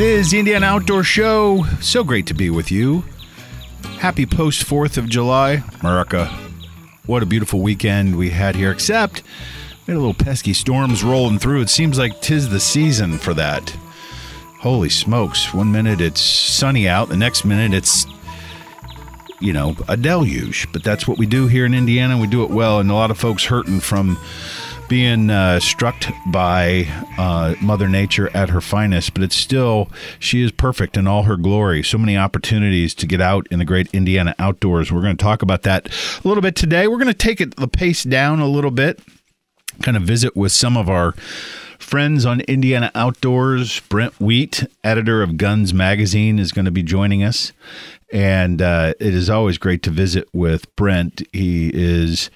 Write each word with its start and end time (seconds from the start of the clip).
It 0.00 0.06
is 0.06 0.30
the 0.30 0.38
Indiana 0.38 0.64
Outdoor 0.64 1.04
Show. 1.04 1.66
So 1.82 2.02
great 2.02 2.26
to 2.28 2.32
be 2.32 2.48
with 2.48 2.72
you. 2.72 3.04
Happy 3.98 4.24
post 4.24 4.66
4th 4.66 4.96
of 4.96 5.10
July, 5.10 5.62
America. 5.82 6.24
What 7.04 7.22
a 7.22 7.26
beautiful 7.26 7.60
weekend 7.60 8.16
we 8.16 8.30
had 8.30 8.56
here, 8.56 8.70
except 8.70 9.22
we 9.86 9.92
had 9.92 9.98
a 9.98 10.00
little 10.00 10.14
pesky 10.14 10.54
storms 10.54 11.04
rolling 11.04 11.38
through. 11.38 11.60
It 11.60 11.68
seems 11.68 11.98
like 11.98 12.22
tis 12.22 12.48
the 12.48 12.60
season 12.60 13.18
for 13.18 13.34
that. 13.34 13.76
Holy 14.60 14.88
smokes. 14.88 15.52
One 15.52 15.70
minute 15.70 16.00
it's 16.00 16.22
sunny 16.22 16.88
out, 16.88 17.10
the 17.10 17.16
next 17.18 17.44
minute 17.44 17.76
it's, 17.76 18.06
you 19.38 19.52
know, 19.52 19.76
a 19.86 19.98
deluge. 19.98 20.66
But 20.72 20.82
that's 20.82 21.06
what 21.06 21.18
we 21.18 21.26
do 21.26 21.46
here 21.46 21.66
in 21.66 21.74
Indiana. 21.74 22.16
We 22.16 22.26
do 22.26 22.42
it 22.42 22.48
well, 22.48 22.80
and 22.80 22.90
a 22.90 22.94
lot 22.94 23.10
of 23.10 23.18
folks 23.18 23.44
hurting 23.44 23.80
from 23.80 24.18
being 24.90 25.30
uh, 25.30 25.60
struck 25.60 25.94
by 26.26 26.84
uh, 27.16 27.54
Mother 27.62 27.88
Nature 27.88 28.28
at 28.34 28.50
her 28.50 28.60
finest, 28.60 29.14
but 29.14 29.22
it's 29.22 29.36
still, 29.36 29.88
she 30.18 30.42
is 30.42 30.50
perfect 30.50 30.96
in 30.96 31.06
all 31.06 31.22
her 31.22 31.36
glory. 31.36 31.84
So 31.84 31.96
many 31.96 32.16
opportunities 32.16 32.92
to 32.96 33.06
get 33.06 33.20
out 33.20 33.46
in 33.52 33.60
the 33.60 33.64
great 33.64 33.88
Indiana 33.94 34.34
outdoors. 34.40 34.90
We're 34.90 35.00
going 35.00 35.16
to 35.16 35.22
talk 35.22 35.42
about 35.42 35.62
that 35.62 35.88
a 35.88 36.28
little 36.28 36.42
bit 36.42 36.56
today. 36.56 36.88
We're 36.88 36.98
going 36.98 37.06
to 37.06 37.14
take 37.14 37.40
it 37.40 37.54
the 37.54 37.68
pace 37.68 38.02
down 38.02 38.40
a 38.40 38.48
little 38.48 38.72
bit, 38.72 39.00
kind 39.80 39.96
of 39.96 40.02
visit 40.02 40.34
with 40.34 40.50
some 40.50 40.76
of 40.76 40.90
our 40.90 41.12
friends 41.78 42.26
on 42.26 42.40
Indiana 42.42 42.90
Outdoors. 42.96 43.78
Brent 43.88 44.20
Wheat, 44.20 44.64
editor 44.82 45.22
of 45.22 45.36
Guns 45.36 45.72
Magazine, 45.72 46.40
is 46.40 46.50
going 46.50 46.64
to 46.64 46.72
be 46.72 46.82
joining 46.82 47.22
us. 47.22 47.52
And 48.12 48.60
uh, 48.60 48.94
it 48.98 49.14
is 49.14 49.30
always 49.30 49.56
great 49.56 49.84
to 49.84 49.90
visit 49.90 50.28
with 50.32 50.74
Brent. 50.74 51.22
He 51.32 51.70
is 51.72 52.28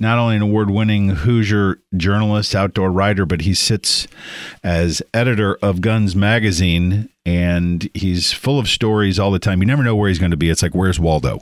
not 0.00 0.18
only 0.18 0.36
an 0.36 0.42
award 0.42 0.70
winning 0.70 1.10
Hoosier 1.10 1.80
journalist, 1.96 2.54
outdoor 2.54 2.90
writer, 2.90 3.26
but 3.26 3.42
he 3.42 3.54
sits 3.54 4.06
as 4.62 5.02
editor 5.14 5.58
of 5.62 5.80
Guns 5.80 6.14
Magazine 6.16 7.08
and 7.24 7.88
he's 7.94 8.32
full 8.32 8.58
of 8.58 8.68
stories 8.68 9.18
all 9.18 9.30
the 9.30 9.38
time. 9.38 9.60
You 9.60 9.66
never 9.66 9.84
know 9.84 9.94
where 9.94 10.08
he's 10.08 10.18
going 10.18 10.32
to 10.32 10.36
be. 10.36 10.50
It's 10.50 10.62
like, 10.62 10.74
where's 10.74 10.98
Waldo? 10.98 11.38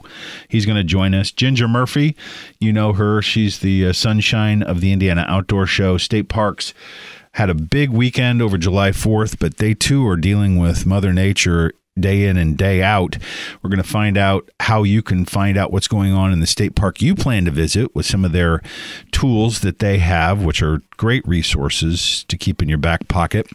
He's 0.47 0.65
going 0.65 0.77
to 0.77 0.83
join 0.83 1.13
us. 1.13 1.31
Ginger 1.31 1.67
Murphy, 1.67 2.15
you 2.59 2.71
know 2.71 2.93
her. 2.93 3.21
She's 3.21 3.59
the 3.59 3.87
uh, 3.87 3.93
sunshine 3.93 4.61
of 4.61 4.81
the 4.81 4.91
Indiana 4.91 5.25
Outdoor 5.27 5.65
Show. 5.65 5.97
State 5.97 6.29
Parks 6.29 6.73
had 7.33 7.49
a 7.49 7.55
big 7.55 7.89
weekend 7.89 8.41
over 8.41 8.57
July 8.57 8.91
4th, 8.91 9.39
but 9.39 9.57
they 9.57 9.73
too 9.73 10.07
are 10.07 10.17
dealing 10.17 10.57
with 10.57 10.85
Mother 10.85 11.13
Nature 11.13 11.71
day 11.99 12.25
in 12.25 12.37
and 12.37 12.57
day 12.57 12.81
out. 12.81 13.17
We're 13.61 13.69
going 13.69 13.81
to 13.81 13.87
find 13.87 14.17
out 14.17 14.49
how 14.61 14.83
you 14.83 15.01
can 15.01 15.25
find 15.25 15.57
out 15.57 15.71
what's 15.71 15.87
going 15.87 16.13
on 16.13 16.31
in 16.31 16.39
the 16.39 16.47
state 16.47 16.75
park 16.75 17.01
you 17.01 17.15
plan 17.15 17.45
to 17.45 17.51
visit 17.51 17.93
with 17.95 18.05
some 18.05 18.23
of 18.23 18.31
their 18.31 18.61
tools 19.11 19.59
that 19.61 19.79
they 19.79 19.97
have, 19.99 20.43
which 20.43 20.61
are 20.61 20.81
great 20.97 21.27
resources 21.27 22.23
to 22.25 22.37
keep 22.37 22.61
in 22.61 22.69
your 22.69 22.77
back 22.77 23.07
pocket. 23.07 23.47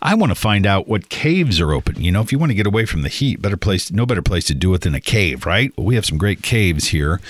I 0.00 0.14
want 0.14 0.30
to 0.30 0.36
find 0.36 0.66
out 0.66 0.88
what 0.88 1.10
caves 1.10 1.60
are 1.60 1.72
open. 1.72 2.02
You 2.02 2.10
know, 2.10 2.22
if 2.22 2.32
you 2.32 2.38
want 2.38 2.50
to 2.50 2.56
get 2.56 2.66
away 2.66 2.86
from 2.86 3.02
the 3.02 3.08
heat, 3.08 3.42
better 3.42 3.58
place, 3.58 3.90
no 3.90 4.06
better 4.06 4.22
place 4.22 4.46
to 4.46 4.54
do 4.54 4.72
it 4.74 4.80
than 4.80 4.94
a 4.94 5.00
cave, 5.00 5.44
right? 5.44 5.70
Well, 5.76 5.86
we 5.86 5.96
have 5.96 6.06
some 6.06 6.18
great 6.18 6.42
caves 6.42 6.88
here, 6.88 7.20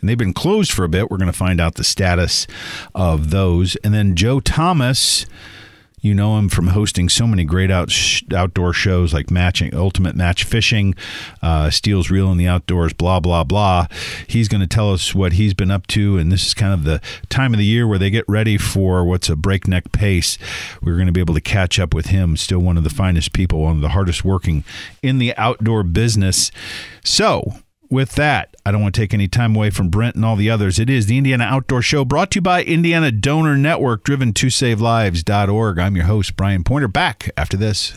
and 0.00 0.08
they've 0.08 0.16
been 0.16 0.32
closed 0.32 0.72
for 0.72 0.84
a 0.84 0.88
bit. 0.88 1.10
We're 1.10 1.18
going 1.18 1.32
to 1.32 1.36
find 1.36 1.60
out 1.60 1.74
the 1.74 1.84
status 1.84 2.46
of 2.94 3.30
those, 3.30 3.76
and 3.76 3.92
then 3.92 4.14
Joe 4.14 4.40
Thomas 4.40 5.26
you 6.02 6.14
know 6.14 6.36
him 6.36 6.48
from 6.48 6.66
hosting 6.66 7.08
so 7.08 7.26
many 7.26 7.44
great 7.44 7.70
out 7.70 7.90
outdoor 8.34 8.72
shows 8.72 9.14
like 9.14 9.30
Matching 9.30 9.74
Ultimate 9.74 10.16
Match 10.16 10.44
Fishing, 10.44 10.94
uh, 11.40 11.70
Steele's 11.70 12.10
Reel 12.10 12.30
in 12.30 12.38
the 12.38 12.48
Outdoors, 12.48 12.92
blah 12.92 13.20
blah 13.20 13.44
blah. 13.44 13.86
He's 14.26 14.48
going 14.48 14.60
to 14.60 14.66
tell 14.66 14.92
us 14.92 15.14
what 15.14 15.34
he's 15.34 15.54
been 15.54 15.70
up 15.70 15.86
to, 15.88 16.18
and 16.18 16.30
this 16.30 16.44
is 16.44 16.54
kind 16.54 16.74
of 16.74 16.84
the 16.84 17.00
time 17.28 17.54
of 17.54 17.58
the 17.58 17.64
year 17.64 17.86
where 17.86 17.98
they 17.98 18.10
get 18.10 18.24
ready 18.28 18.58
for 18.58 19.04
what's 19.04 19.28
a 19.28 19.36
breakneck 19.36 19.92
pace. 19.92 20.36
We're 20.82 20.96
going 20.96 21.06
to 21.06 21.12
be 21.12 21.20
able 21.20 21.34
to 21.34 21.40
catch 21.40 21.78
up 21.78 21.94
with 21.94 22.06
him. 22.06 22.36
Still 22.36 22.58
one 22.58 22.76
of 22.76 22.84
the 22.84 22.90
finest 22.90 23.32
people, 23.32 23.60
one 23.60 23.76
of 23.76 23.82
the 23.82 23.90
hardest 23.90 24.24
working 24.24 24.64
in 25.02 25.18
the 25.18 25.34
outdoor 25.36 25.84
business. 25.84 26.50
So 27.04 27.54
with 27.92 28.12
that, 28.12 28.56
I 28.64 28.72
don't 28.72 28.80
want 28.80 28.94
to 28.94 29.00
take 29.00 29.12
any 29.12 29.28
time 29.28 29.54
away 29.54 29.68
from 29.70 29.90
Brent 29.90 30.16
and 30.16 30.24
all 30.24 30.34
the 30.34 30.48
others. 30.48 30.78
It 30.78 30.88
is 30.88 31.06
the 31.06 31.18
Indiana 31.18 31.44
Outdoor 31.44 31.82
Show 31.82 32.04
brought 32.04 32.30
to 32.32 32.38
you 32.38 32.42
by 32.42 32.64
Indiana 32.64 33.12
Donor 33.12 33.56
Network, 33.56 34.02
driven 34.02 34.32
to 34.32 34.46
savelives.org. 34.46 35.78
I'm 35.78 35.94
your 35.94 36.06
host, 36.06 36.34
Brian 36.34 36.64
Pointer, 36.64 36.88
back 36.88 37.30
after 37.36 37.56
this. 37.56 37.92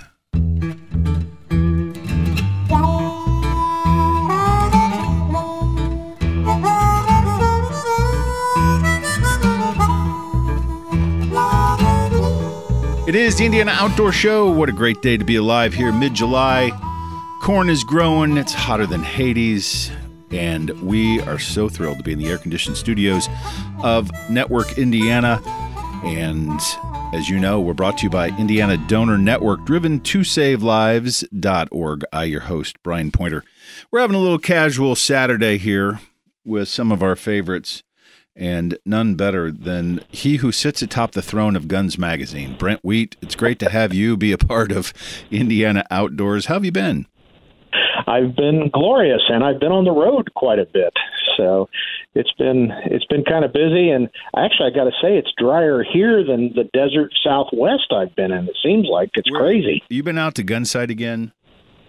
It 13.08 13.16
is 13.16 13.38
the 13.38 13.46
Indiana 13.46 13.72
Outdoor 13.72 14.12
Show. 14.12 14.52
What 14.52 14.68
a 14.68 14.74
great 14.74 15.02
day 15.02 15.16
to 15.16 15.24
be 15.24 15.38
alive 15.38 15.74
here 15.74 15.94
mid 15.94 16.14
July. 16.14 16.72
Corn 17.46 17.70
is 17.70 17.84
growing. 17.84 18.38
It's 18.38 18.54
hotter 18.56 18.88
than 18.88 19.04
Hades. 19.04 19.92
And 20.32 20.72
we 20.82 21.22
are 21.22 21.38
so 21.38 21.70
thrilled 21.70 22.00
to 22.00 22.04
be 22.04 22.14
in 22.14 22.18
the 22.18 22.28
air 22.28 22.40
conditioned 22.40 22.76
studios 22.76 23.30
of 23.84 24.10
Network 24.32 24.80
Indiana. 24.80 25.40
And 26.04 26.60
as 27.14 27.30
you 27.30 27.40
know, 27.40 27.62
we're 27.62 27.76
brought 27.76 28.00
to 28.00 28.06
you 28.06 28.10
by 28.10 28.30
Indiana 28.30 28.78
Donor 28.88 29.20
Network, 29.20 29.64
driven 29.64 30.00
to 30.00 30.24
save 30.24 30.62
savelives.org. 30.62 32.04
I, 32.12 32.24
your 32.24 32.40
host, 32.42 32.82
Brian 32.82 33.12
Pointer. 33.12 33.44
We're 33.92 34.00
having 34.00 34.16
a 34.16 34.22
little 34.22 34.40
casual 34.40 34.96
Saturday 34.96 35.60
here 35.60 36.00
with 36.44 36.68
some 36.68 36.92
of 36.92 37.04
our 37.04 37.16
favorites, 37.16 37.84
and 38.36 38.76
none 38.88 39.14
better 39.14 39.52
than 39.52 40.04
he 40.10 40.38
who 40.38 40.52
sits 40.52 40.82
atop 40.82 41.12
the 41.12 41.22
throne 41.22 41.56
of 41.56 41.68
Guns 41.68 41.96
Magazine, 41.96 42.58
Brent 42.58 42.84
Wheat. 42.84 43.18
It's 43.22 43.36
great 43.36 43.60
to 43.60 43.70
have 43.70 43.94
you 43.94 44.18
be 44.18 44.32
a 44.32 44.38
part 44.40 44.72
of 44.72 44.94
Indiana 45.30 45.86
Outdoors. 45.92 46.48
How 46.48 46.56
have 46.56 46.66
you 46.66 46.72
been? 46.72 47.06
I've 48.08 48.36
been 48.36 48.70
glorious, 48.74 49.22
and 49.30 49.44
I've 49.44 49.60
been 49.60 49.72
on 49.72 49.86
the 49.86 49.92
road 49.92 50.34
quite 50.36 50.60
a 50.60 50.66
bit. 50.66 50.94
So 51.38 51.70
it's 52.14 52.32
been 52.34 52.72
it's 52.86 53.06
been 53.06 53.24
kind 53.24 53.44
of 53.44 53.54
busy, 53.54 53.90
and 53.90 54.10
actually, 54.36 54.72
I 54.72 54.76
got 54.76 54.86
to 54.86 54.92
say, 55.02 55.18
it's 55.18 55.32
drier 55.38 55.84
here 55.84 56.24
than 56.24 56.54
the 56.56 56.70
desert 56.74 57.12
Southwest 57.24 57.92
I've 57.92 58.16
been 58.16 58.32
in. 58.32 58.48
It 58.48 58.58
seems 58.64 58.88
like 58.90 59.10
it's 59.16 59.32
Where, 59.32 59.42
crazy. 59.42 59.84
You've 59.90 60.06
been 60.06 60.18
out 60.18 60.36
to 60.36 60.44
Gunsite 60.44 60.90
again? 60.90 61.34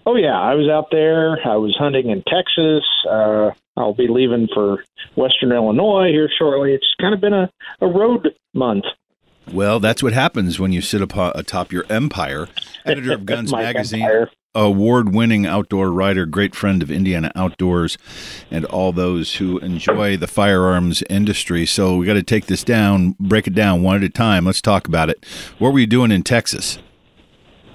Oh 0.05 0.15
yeah, 0.15 0.39
I 0.39 0.55
was 0.55 0.69
out 0.69 0.87
there. 0.91 1.37
I 1.45 1.57
was 1.57 1.75
hunting 1.77 2.09
in 2.09 2.23
Texas. 2.23 2.83
Uh, 3.09 3.51
I'll 3.75 3.93
be 3.93 4.07
leaving 4.07 4.47
for 4.53 4.83
Western 5.15 5.51
Illinois 5.51 6.09
here 6.11 6.29
shortly. 6.37 6.73
It's 6.73 6.95
kind 6.99 7.13
of 7.13 7.21
been 7.21 7.33
a, 7.33 7.49
a 7.81 7.87
road 7.87 8.29
month. 8.53 8.85
Well, 9.51 9.79
that's 9.79 10.03
what 10.03 10.13
happens 10.13 10.59
when 10.59 10.73
you 10.73 10.81
sit 10.81 11.01
atop 11.01 11.71
your 11.71 11.85
empire. 11.89 12.49
Editor 12.85 13.13
of 13.13 13.25
Guns 13.25 13.51
Magazine, 13.51 14.01
empire 14.01 14.29
award 14.65 15.13
winning 15.13 15.45
outdoor 15.45 15.91
writer, 15.91 16.25
great 16.25 16.55
friend 16.55 16.81
of 16.81 16.91
Indiana 16.91 17.31
Outdoors, 17.35 17.97
and 18.49 18.65
all 18.65 18.91
those 18.91 19.35
who 19.35 19.59
enjoy 19.59 20.17
the 20.17 20.27
firearms 20.27 21.03
industry. 21.09 21.65
So 21.65 21.97
we 21.97 22.05
got 22.05 22.13
to 22.13 22.23
take 22.23 22.47
this 22.47 22.63
down, 22.63 23.15
break 23.19 23.47
it 23.47 23.53
down 23.53 23.83
one 23.83 23.97
at 23.97 24.03
a 24.03 24.09
time. 24.09 24.45
Let's 24.45 24.61
talk 24.61 24.87
about 24.87 25.09
it. 25.09 25.25
What 25.59 25.73
were 25.73 25.79
you 25.79 25.87
doing 25.87 26.11
in 26.11 26.23
Texas? 26.23 26.79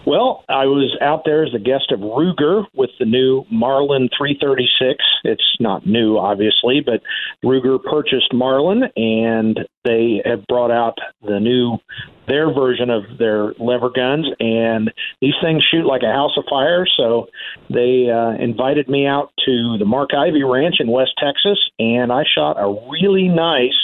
Well, 0.04 0.44
I 0.49 0.66
was 0.66 0.96
out 1.00 1.22
there 1.25 1.44
as 1.44 1.54
a 1.54 1.60
guest 1.60 1.93
of 1.93 2.00
Ruger 2.00 2.64
with 2.75 2.90
the 2.99 3.04
new 3.04 3.44
Marlin 3.52 4.08
336. 4.19 4.99
It's 5.22 5.56
not 5.60 5.87
new, 5.87 6.19
obviously, 6.19 6.81
but 6.84 7.02
Ruger 7.44 7.78
purchased 7.82 8.32
Marlin, 8.32 8.82
and 8.96 9.60
they 9.84 10.20
have 10.25 10.44
brought 10.49 10.72
out 10.72 10.99
the 11.22 11.38
new 11.38 11.78
their 12.26 12.52
version 12.52 12.88
of 12.90 13.02
their 13.19 13.52
lever 13.58 13.90
guns, 13.90 14.26
and 14.40 14.93
these 15.20 15.34
things 15.43 15.62
shoot 15.70 15.87
like 15.87 16.02
a 16.02 16.12
house 16.12 16.37
of 16.37 16.44
fire. 16.49 16.87
So 16.96 17.26
they 17.69 18.08
uh, 18.10 18.43
invited 18.43 18.88
me 18.88 19.06
out 19.06 19.32
to 19.44 19.76
the 19.78 19.84
Mark 19.84 20.10
Ivy 20.14 20.43
Ranch 20.43 20.76
in 20.81 20.88
West 20.88 21.12
Texas, 21.19 21.58
and 21.78 22.12
I 22.12 22.22
shot 22.34 22.56
a 22.58 22.69
really 22.90 23.28
nice 23.28 23.75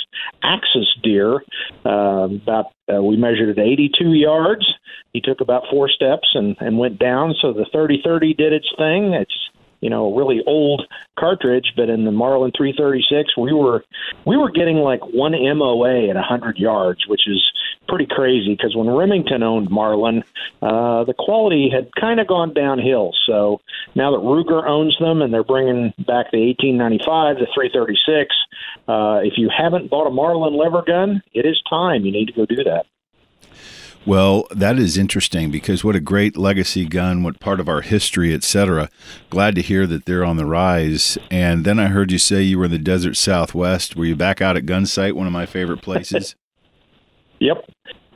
axis 0.42 0.86
deer. 1.02 1.42
Uh, 1.84 2.28
about 2.42 2.66
uh, 2.92 3.02
we 3.02 3.16
measured 3.16 3.50
at 3.50 3.58
82 3.58 4.14
yards. 4.14 4.66
He 5.12 5.20
took 5.20 5.40
about 5.40 5.64
four 5.70 5.88
steps 5.88 6.28
and, 6.34 6.56
and 6.60 6.78
went 6.78 6.98
down. 6.98 7.34
So 7.40 7.52
the 7.52 7.66
30-30 7.75 8.36
did 8.36 8.52
its 8.52 8.69
thing. 8.76 9.14
It's 9.14 9.50
you 9.80 9.90
know, 9.90 10.14
really 10.14 10.42
old 10.46 10.86
cartridge, 11.19 11.72
but 11.76 11.88
in 11.88 12.04
the 12.04 12.12
Marlin 12.12 12.52
336, 12.56 13.36
we 13.36 13.52
were 13.52 13.84
we 14.26 14.36
were 14.36 14.50
getting 14.50 14.76
like 14.76 15.00
one 15.12 15.32
MOA 15.32 16.08
at 16.08 16.16
100 16.16 16.58
yards, 16.58 17.06
which 17.06 17.22
is 17.26 17.42
pretty 17.88 18.06
crazy 18.06 18.54
because 18.54 18.76
when 18.76 18.88
Remington 18.88 19.42
owned 19.42 19.70
Marlin, 19.70 20.22
uh, 20.62 21.04
the 21.04 21.14
quality 21.19 21.70
had 21.72 21.88
kind 21.98 22.20
of 22.20 22.26
gone 22.26 22.52
downhill. 22.52 23.12
So 23.26 23.60
now 23.94 24.10
that 24.12 24.19
Ruger 24.19 24.66
owns 24.66 24.96
them 25.00 25.22
and 25.22 25.32
they're 25.32 25.44
bringing 25.44 25.94
back 25.98 26.30
the 26.30 26.46
1895, 26.46 27.36
the 27.36 27.46
336, 27.54 28.34
uh, 28.88 29.20
if 29.25 29.34
you 29.36 29.50
haven't 29.56 29.90
bought 29.90 30.06
a 30.06 30.10
Marlin 30.10 30.56
lever 30.56 30.82
gun, 30.86 31.22
it 31.32 31.46
is 31.46 31.60
time. 31.69 32.04
You 32.04 32.12
need 32.12 32.26
to 32.26 32.32
go 32.32 32.46
do 32.46 32.62
that. 32.64 32.86
Well, 34.08 34.46
that 34.50 34.78
is 34.78 34.96
interesting 34.96 35.50
because 35.50 35.84
what 35.84 35.94
a 35.94 36.00
great 36.00 36.34
legacy 36.34 36.87
gun, 36.87 37.22
what 37.22 37.40
part 37.40 37.60
of 37.60 37.69
our 37.69 37.82
history, 37.82 38.32
etc. 38.32 38.88
Glad 39.28 39.55
to 39.56 39.60
hear 39.60 39.87
that 39.87 40.06
they're 40.06 40.25
on 40.25 40.38
the 40.38 40.46
rise. 40.46 41.19
And 41.31 41.66
then 41.66 41.78
I 41.78 41.88
heard 41.88 42.10
you 42.10 42.16
say 42.16 42.40
you 42.40 42.58
were 42.58 42.64
in 42.64 42.70
the 42.70 42.78
desert 42.78 43.19
southwest. 43.19 43.96
Were 43.96 44.06
you 44.06 44.16
back 44.16 44.40
out 44.40 44.56
at 44.56 44.64
Gunsite, 44.64 45.12
one 45.12 45.26
of 45.26 45.32
my 45.34 45.44
favorite 45.44 45.82
places? 45.82 46.37
yep. 47.38 47.66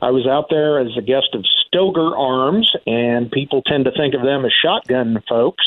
I 0.01 0.09
was 0.09 0.25
out 0.25 0.47
there 0.49 0.79
as 0.79 0.97
a 0.97 1.01
guest 1.03 1.27
of 1.35 1.45
Stoeger 1.71 2.17
Arms, 2.17 2.75
and 2.87 3.29
people 3.29 3.61
tend 3.61 3.85
to 3.85 3.91
think 3.91 4.15
of 4.15 4.23
them 4.23 4.45
as 4.45 4.51
shotgun 4.65 5.21
folks. 5.29 5.63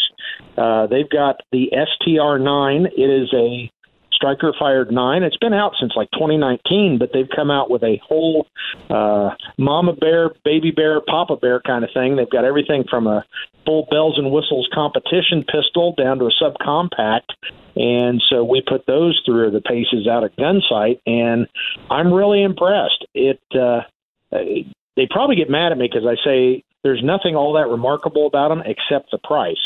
Uh, 0.58 0.88
they've 0.88 1.08
got 1.08 1.36
the 1.52 1.70
STR 1.70 2.42
9. 2.42 2.86
It 2.96 3.00
is 3.00 3.32
a 3.32 3.70
Striker 4.16 4.54
fired 4.58 4.90
nine. 4.90 5.22
It's 5.22 5.36
been 5.36 5.52
out 5.52 5.74
since 5.78 5.92
like 5.94 6.10
2019, 6.12 6.96
but 6.98 7.10
they've 7.12 7.28
come 7.34 7.50
out 7.50 7.70
with 7.70 7.82
a 7.82 8.00
whole 8.02 8.46
uh, 8.88 9.30
mama 9.58 9.92
bear, 9.92 10.30
baby 10.42 10.70
bear, 10.70 11.02
papa 11.02 11.36
bear 11.36 11.60
kind 11.60 11.84
of 11.84 11.90
thing. 11.92 12.16
They've 12.16 12.28
got 12.28 12.46
everything 12.46 12.84
from 12.88 13.06
a 13.06 13.24
full 13.66 13.86
bells 13.90 14.14
and 14.16 14.32
whistles 14.32 14.68
competition 14.72 15.44
pistol 15.44 15.94
down 15.96 16.18
to 16.18 16.26
a 16.26 16.30
subcompact. 16.42 17.28
And 17.76 18.22
so 18.30 18.42
we 18.42 18.62
put 18.66 18.86
those 18.86 19.20
through 19.26 19.50
the 19.50 19.60
paces 19.60 20.08
out 20.08 20.24
at 20.24 20.34
Gunsite, 20.36 21.00
and 21.06 21.46
I'm 21.90 22.10
really 22.10 22.42
impressed. 22.42 23.04
It 23.14 23.40
uh, 23.54 23.82
they 24.30 25.06
probably 25.10 25.36
get 25.36 25.50
mad 25.50 25.72
at 25.72 25.78
me 25.78 25.90
because 25.92 26.08
I 26.08 26.16
say 26.24 26.64
there's 26.82 27.02
nothing 27.04 27.36
all 27.36 27.52
that 27.54 27.68
remarkable 27.68 28.26
about 28.26 28.48
them 28.48 28.62
except 28.64 29.10
the 29.10 29.18
price 29.18 29.58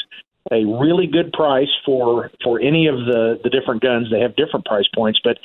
a 0.50 0.64
really 0.64 1.06
good 1.06 1.32
price 1.32 1.68
for 1.84 2.30
for 2.42 2.60
any 2.60 2.86
of 2.86 2.96
the 2.96 3.40
the 3.42 3.50
different 3.50 3.82
guns. 3.82 4.08
They 4.10 4.20
have 4.20 4.36
different 4.36 4.64
price 4.66 4.88
points, 4.94 5.20
but 5.22 5.38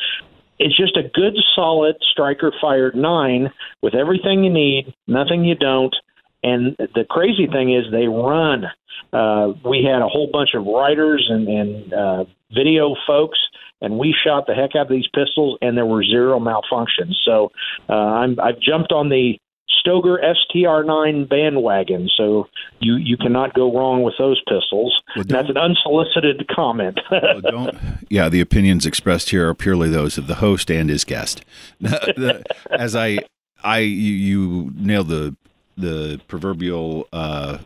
it's 0.57 0.75
just 0.77 0.95
a 0.97 1.03
good 1.03 1.35
solid 1.55 1.95
striker 2.11 2.53
fired 2.61 2.95
nine 2.95 3.51
with 3.81 3.93
everything 3.93 4.43
you 4.43 4.51
need, 4.51 4.93
nothing 5.07 5.43
you 5.43 5.55
don't. 5.55 5.95
And 6.43 6.75
the 6.77 7.05
crazy 7.09 7.47
thing 7.47 7.73
is 7.73 7.85
they 7.91 8.07
run. 8.07 8.65
Uh, 9.11 9.53
we 9.65 9.83
had 9.83 10.01
a 10.01 10.07
whole 10.07 10.29
bunch 10.31 10.49
of 10.53 10.65
writers 10.65 11.25
and, 11.29 11.47
and 11.47 11.93
uh, 11.93 12.25
video 12.53 12.95
folks, 13.07 13.39
and 13.81 13.97
we 13.97 14.15
shot 14.23 14.45
the 14.47 14.53
heck 14.53 14.75
out 14.75 14.85
of 14.85 14.89
these 14.89 15.07
pistols, 15.13 15.57
and 15.61 15.75
there 15.75 15.85
were 15.85 16.03
zero 16.03 16.39
malfunctions. 16.39 17.15
So 17.25 17.51
uh, 17.89 17.93
I'm, 17.93 18.39
I've 18.39 18.59
jumped 18.59 18.91
on 18.91 19.09
the 19.09 19.37
Stoeger 19.85 20.17
STR9 20.23 21.29
bandwagon, 21.29 22.09
so 22.15 22.47
you 22.79 22.95
you 22.95 23.17
cannot 23.17 23.53
go 23.53 23.73
wrong 23.75 24.03
with 24.03 24.15
those 24.17 24.41
pistols. 24.47 25.01
Well, 25.15 25.25
That's 25.27 25.49
an 25.49 25.57
unsolicited 25.57 26.47
comment. 26.47 26.99
well, 27.11 27.71
yeah, 28.09 28.29
the 28.29 28.41
opinions 28.41 28.85
expressed 28.85 29.29
here 29.29 29.49
are 29.49 29.53
purely 29.53 29.89
those 29.89 30.17
of 30.17 30.27
the 30.27 30.35
host 30.35 30.71
and 30.71 30.89
his 30.89 31.03
guest. 31.03 31.43
As 32.71 32.95
I, 32.95 33.19
I 33.63 33.79
you, 33.79 34.13
you 34.13 34.71
nailed 34.75 35.09
the 35.09 35.35
the 35.77 36.21
proverbial 36.27 37.07
uh, 37.11 37.59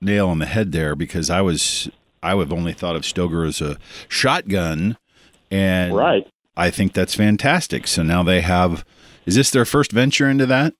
nail 0.00 0.28
on 0.28 0.38
the 0.38 0.46
head 0.46 0.72
there 0.72 0.94
because 0.94 1.30
I 1.30 1.40
was 1.40 1.90
I 2.22 2.34
would 2.34 2.48
have 2.48 2.58
only 2.58 2.72
thought 2.72 2.96
of 2.96 3.02
Stoeger 3.02 3.46
as 3.46 3.60
a 3.60 3.78
shotgun, 4.08 4.96
and 5.50 5.94
right. 5.94 6.26
I 6.56 6.70
think 6.70 6.92
that's 6.92 7.14
fantastic. 7.14 7.86
So 7.86 8.02
now 8.02 8.22
they 8.22 8.40
have. 8.40 8.84
Is 9.26 9.36
this 9.36 9.50
their 9.50 9.64
first 9.64 9.92
venture 9.92 10.28
into 10.28 10.46
that? 10.46 10.74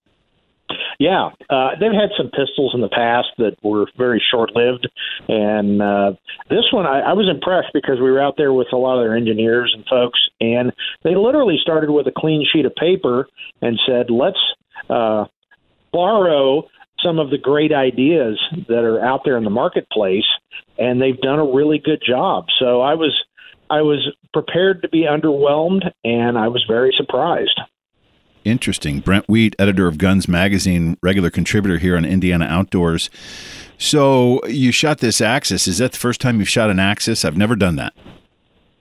Yeah, 1.00 1.31
uh, 1.49 1.70
they've 1.81 1.97
had 1.97 2.11
some 2.14 2.26
pistols 2.26 2.73
in 2.75 2.82
the 2.82 2.91
past 2.91 3.29
that 3.38 3.56
were 3.62 3.87
very 3.97 4.23
short 4.31 4.55
lived, 4.55 4.87
and 5.29 5.81
uh, 5.81 6.12
this 6.50 6.67
one 6.73 6.85
I, 6.85 7.00
I 7.00 7.12
was 7.14 7.26
impressed 7.26 7.70
because 7.73 7.97
we 7.97 8.11
were 8.11 8.20
out 8.20 8.35
there 8.37 8.52
with 8.52 8.67
a 8.75 8.76
lot 8.76 8.99
of 8.99 9.05
their 9.06 9.17
engineers 9.17 9.73
and 9.75 9.87
folks, 9.87 10.20
and 10.43 10.73
they 11.02 11.17
literally 11.17 11.56
started 11.62 11.88
with 11.88 12.06
a 12.06 12.12
clean 12.14 12.47
sheet 12.52 12.67
of 12.67 12.75
paper 12.75 13.26
and 13.62 13.81
said, 13.88 14.11
"Let's 14.11 14.38
uh, 14.91 15.25
borrow." 15.91 16.69
Some 17.03 17.19
of 17.19 17.31
the 17.31 17.38
great 17.38 17.73
ideas 17.73 18.38
that 18.69 18.85
are 18.85 19.03
out 19.03 19.23
there 19.25 19.38
in 19.38 19.44
the 19.44 19.49
marketplace, 19.49 20.26
and 20.76 21.00
they've 21.00 21.19
done 21.19 21.38
a 21.38 21.46
really 21.46 21.79
good 21.82 22.03
job. 22.06 22.44
So 22.58 22.82
I 22.82 22.93
was, 22.93 23.19
I 23.70 23.81
was 23.81 24.06
prepared 24.35 24.82
to 24.82 24.88
be 24.91 25.06
underwhelmed, 25.11 25.91
and 26.05 26.37
I 26.37 26.49
was 26.49 26.62
very 26.69 26.93
surprised. 26.94 27.58
Interesting. 28.44 29.00
Brent 29.00 29.28
Wheat, 29.28 29.54
editor 29.58 29.87
of 29.87 29.98
Guns 29.98 30.26
Magazine, 30.26 30.96
regular 31.02 31.31
contributor 31.31 31.78
here 31.78 31.96
on 31.96 32.04
Indiana 32.04 32.46
Outdoors. 32.46 33.10
So 33.78 34.40
you 34.46 34.72
shot 34.72 34.98
this 34.98 35.20
Axis. 35.20 35.69
Is 35.69 35.78
that 35.78 35.92
the 35.92 35.98
first 35.98 36.20
time 36.20 36.38
you've 36.38 36.48
shot 36.48 36.70
an 36.70 36.78
Axis? 36.78 37.25
I've 37.25 37.37
never 37.37 37.56
done 37.56 37.76
that. 37.76 37.92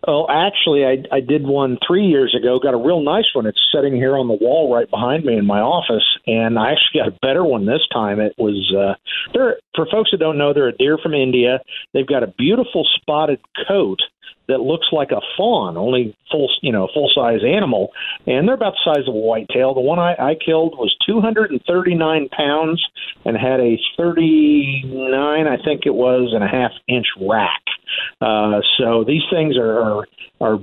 Oh, 0.08 0.26
actually, 0.30 0.86
I, 0.86 1.04
I 1.12 1.20
did 1.20 1.46
one 1.46 1.78
three 1.86 2.06
years 2.06 2.34
ago. 2.34 2.58
Got 2.58 2.74
a 2.74 2.78
real 2.78 3.02
nice 3.02 3.26
one. 3.34 3.46
It's 3.46 3.60
sitting 3.74 3.94
here 3.94 4.16
on 4.18 4.30
the 4.30 4.34
wall 4.34 4.74
right 4.74 4.90
behind 4.90 5.26
me 5.26 5.38
in 5.38 5.46
my 5.46 5.60
office, 5.60 6.06
and 6.26 6.58
I 6.58 6.72
actually 6.72 7.02
got 7.02 7.08
a 7.10 7.18
better 7.22 7.44
one 7.44 7.66
this 7.66 7.86
time. 7.92 8.22
It 8.22 8.34
was 8.38 8.74
uh, 8.76 8.96
they're 9.34 9.58
for 9.76 9.86
folks 9.92 10.12
that 10.12 10.20
don't 10.20 10.38
know, 10.38 10.54
they're 10.54 10.70
a 10.70 10.78
deer 10.78 10.98
from 10.98 11.14
India. 11.14 11.60
They've 11.94 12.08
got 12.08 12.24
a 12.24 12.28
beautiful 12.28 12.88
spotted 12.96 13.42
coat 13.68 14.00
that 14.50 14.60
looks 14.60 14.88
like 14.92 15.12
a 15.12 15.22
fawn, 15.38 15.78
only 15.78 16.18
full, 16.30 16.50
you 16.62 16.72
know, 16.72 16.90
full 16.94 17.10
size 17.16 17.40
animal, 17.46 17.92
and 18.28 18.48
they're 18.48 18.56
about 18.56 18.74
the 18.74 18.94
size 18.94 19.08
of 19.08 19.16
a 19.16 19.18
whitetail. 19.18 19.74
The 19.74 19.82
one 19.82 20.00
I, 20.00 20.14
I 20.14 20.36
killed 20.36 20.76
was 20.78 20.94
239 21.08 22.30
pounds 22.30 22.86
and 23.26 23.38
had 23.38 23.60
a 23.62 23.80
39, 23.98 25.48
I 25.48 25.64
think 25.64 25.86
it 25.86 25.94
was, 25.94 26.32
and 26.34 26.44
a 26.44 26.48
half 26.48 26.72
inch 26.88 27.08
rack. 27.22 27.62
Uh, 28.22 28.60
so 28.78 29.04
these 29.06 29.24
things 29.32 29.56
are 29.58 29.80
are, 29.80 30.08
are 30.42 30.60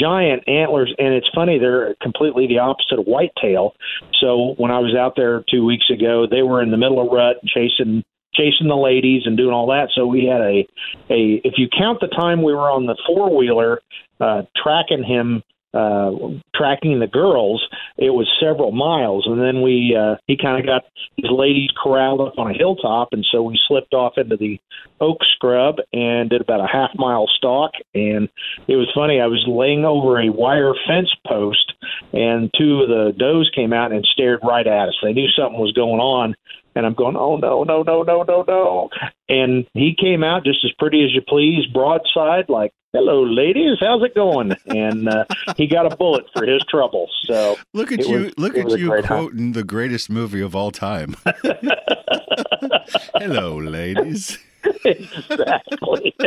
giant 0.00 0.48
antlers, 0.48 0.94
and 0.98 1.14
it's 1.14 1.28
funny 1.34 1.58
they're 1.58 1.94
completely 2.00 2.46
the 2.46 2.58
opposite 2.58 2.98
of 2.98 3.06
whitetail. 3.06 3.74
So 4.20 4.54
when 4.58 4.70
I 4.70 4.78
was 4.78 4.94
out 4.94 5.14
there 5.16 5.44
two 5.50 5.64
weeks 5.64 5.86
ago, 5.90 6.26
they 6.30 6.42
were 6.42 6.62
in 6.62 6.70
the 6.70 6.76
middle 6.76 7.00
of 7.00 7.10
rut 7.10 7.36
chasing 7.46 8.04
chasing 8.38 8.68
the 8.68 8.76
ladies 8.76 9.22
and 9.24 9.36
doing 9.36 9.52
all 9.52 9.66
that. 9.66 9.88
So 9.94 10.06
we 10.06 10.24
had 10.24 10.40
a 10.40 10.66
a 11.10 11.40
if 11.44 11.54
you 11.56 11.68
count 11.76 12.00
the 12.00 12.08
time 12.08 12.42
we 12.42 12.54
were 12.54 12.70
on 12.70 12.86
the 12.86 12.96
four 13.06 13.36
wheeler 13.36 13.80
uh, 14.20 14.42
tracking 14.62 15.02
him 15.02 15.42
uh, 15.74 16.10
tracking 16.54 16.98
the 16.98 17.06
girls, 17.06 17.62
it 17.98 18.10
was 18.10 18.26
several 18.40 18.72
miles, 18.72 19.26
and 19.26 19.38
then 19.38 19.60
we 19.60 19.94
uh, 19.94 20.16
he 20.26 20.36
kind 20.36 20.58
of 20.58 20.64
got 20.64 20.84
his 21.16 21.30
ladies 21.30 21.68
corralled 21.82 22.22
up 22.22 22.38
on 22.38 22.50
a 22.50 22.56
hilltop, 22.56 23.08
and 23.12 23.24
so 23.30 23.42
we 23.42 23.58
slipped 23.68 23.92
off 23.92 24.14
into 24.16 24.36
the 24.36 24.58
oak 25.00 25.18
scrub 25.34 25.76
and 25.92 26.30
did 26.30 26.40
about 26.40 26.60
a 26.60 26.66
half 26.66 26.90
mile 26.96 27.26
stalk, 27.36 27.72
and 27.94 28.30
it 28.66 28.76
was 28.76 28.88
funny. 28.94 29.20
I 29.20 29.26
was 29.26 29.44
laying 29.46 29.84
over 29.84 30.18
a 30.18 30.30
wire 30.32 30.72
fence 30.86 31.10
post, 31.26 31.74
and 32.14 32.50
two 32.58 32.80
of 32.80 32.88
the 32.88 33.12
does 33.18 33.50
came 33.54 33.74
out 33.74 33.92
and 33.92 34.06
stared 34.06 34.40
right 34.42 34.66
at 34.66 34.88
us. 34.88 34.96
They 35.02 35.12
knew 35.12 35.28
something 35.36 35.60
was 35.60 35.72
going 35.72 36.00
on, 36.00 36.34
and 36.78 36.86
I'm 36.86 36.94
going, 36.94 37.16
oh 37.16 37.36
no, 37.36 37.64
no, 37.64 37.82
no, 37.82 38.04
no, 38.04 38.22
no, 38.22 38.44
no. 38.46 38.88
And 39.28 39.66
he 39.74 39.96
came 39.98 40.22
out 40.22 40.44
just 40.44 40.64
as 40.64 40.70
pretty 40.78 41.04
as 41.04 41.12
you 41.12 41.20
please, 41.20 41.66
broadside, 41.66 42.48
like, 42.48 42.72
hello, 42.92 43.24
ladies, 43.24 43.78
how's 43.80 44.04
it 44.04 44.14
going? 44.14 44.52
And 44.66 45.08
uh, 45.08 45.24
he 45.56 45.66
got 45.66 45.92
a 45.92 45.96
bullet 45.96 46.26
for 46.32 46.46
his 46.46 46.62
trouble. 46.70 47.08
So 47.24 47.56
look 47.74 47.90
at 47.90 48.06
you, 48.06 48.20
was, 48.20 48.38
look 48.38 48.56
at 48.56 48.70
you 48.78 48.86
quoting 48.86 49.06
hunt. 49.06 49.54
the 49.54 49.64
greatest 49.64 50.08
movie 50.08 50.40
of 50.40 50.54
all 50.54 50.70
time. 50.70 51.16
hello, 53.16 53.56
ladies. 53.56 54.38
exactly. 54.84 56.14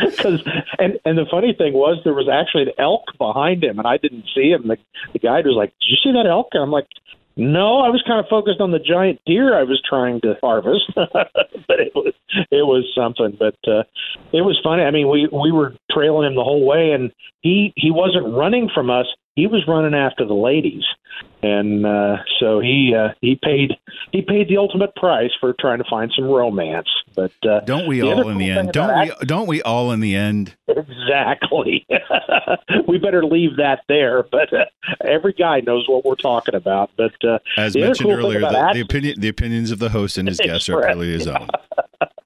Because 0.00 0.40
and 0.78 0.96
and 1.04 1.18
the 1.18 1.26
funny 1.28 1.52
thing 1.58 1.72
was 1.72 1.98
there 2.04 2.14
was 2.14 2.28
actually 2.32 2.62
an 2.62 2.72
elk 2.78 3.02
behind 3.18 3.64
him, 3.64 3.80
and 3.80 3.86
I 3.86 3.96
didn't 3.96 4.26
see 4.32 4.50
him. 4.50 4.68
The, 4.68 4.76
the 5.12 5.18
guide 5.18 5.44
was 5.44 5.56
like, 5.56 5.70
"Did 5.70 5.90
you 5.90 5.96
see 5.96 6.12
that 6.12 6.24
elk?" 6.24 6.50
And 6.52 6.62
I'm 6.62 6.70
like, 6.70 6.86
no, 7.38 7.78
I 7.78 7.88
was 7.88 8.02
kind 8.04 8.18
of 8.18 8.26
focused 8.28 8.60
on 8.60 8.72
the 8.72 8.80
giant 8.80 9.20
deer 9.24 9.56
I 9.56 9.62
was 9.62 9.80
trying 9.88 10.20
to 10.22 10.34
harvest, 10.42 10.82
but 10.94 11.78
it 11.78 11.92
was 11.94 12.12
it 12.50 12.66
was 12.66 12.84
something. 12.96 13.36
But 13.38 13.54
uh, 13.70 13.84
it 14.32 14.42
was 14.42 14.58
funny. 14.62 14.82
I 14.82 14.90
mean, 14.90 15.08
we 15.08 15.28
we 15.32 15.52
were 15.52 15.74
trailing 15.88 16.26
him 16.26 16.34
the 16.34 16.42
whole 16.42 16.66
way, 16.66 16.90
and 16.90 17.12
he 17.40 17.72
he 17.76 17.92
wasn't 17.92 18.34
running 18.34 18.68
from 18.74 18.90
us. 18.90 19.06
He 19.38 19.46
was 19.46 19.62
running 19.68 19.94
after 19.94 20.24
the 20.24 20.34
ladies, 20.34 20.82
and 21.44 21.86
uh, 21.86 22.16
so 22.40 22.58
he 22.58 22.92
uh, 22.92 23.10
he 23.20 23.38
paid 23.40 23.70
he 24.10 24.20
paid 24.20 24.48
the 24.48 24.56
ultimate 24.56 24.96
price 24.96 25.30
for 25.38 25.54
trying 25.60 25.78
to 25.78 25.84
find 25.88 26.10
some 26.16 26.24
romance. 26.24 26.88
But 27.14 27.30
uh, 27.48 27.60
don't 27.60 27.86
we 27.86 28.02
all 28.02 28.28
in 28.30 28.38
the 28.38 28.50
end? 28.50 28.72
Don't 28.72 28.98
we? 28.98 29.26
Don't 29.26 29.46
we 29.46 29.62
all 29.62 29.92
in 29.92 30.00
the 30.00 30.16
end? 30.16 30.56
Exactly. 30.66 31.86
we 32.88 32.98
better 32.98 33.24
leave 33.24 33.58
that 33.58 33.82
there. 33.86 34.24
But 34.24 34.52
uh, 34.52 34.64
every 35.02 35.34
guy 35.34 35.60
knows 35.60 35.88
what 35.88 36.04
we're 36.04 36.16
talking 36.16 36.56
about. 36.56 36.90
But 36.96 37.12
uh, 37.22 37.38
As 37.56 37.76
mentioned 37.76 38.08
cool 38.08 38.18
earlier, 38.18 38.40
the, 38.40 38.70
the 38.74 38.80
opinion, 38.80 39.20
the 39.20 39.28
opinions 39.28 39.70
of 39.70 39.78
the 39.78 39.90
host 39.90 40.18
and 40.18 40.26
his 40.26 40.38
guests 40.38 40.68
are 40.68 40.80
clearly 40.82 41.12
his 41.12 41.28
own. 41.28 41.48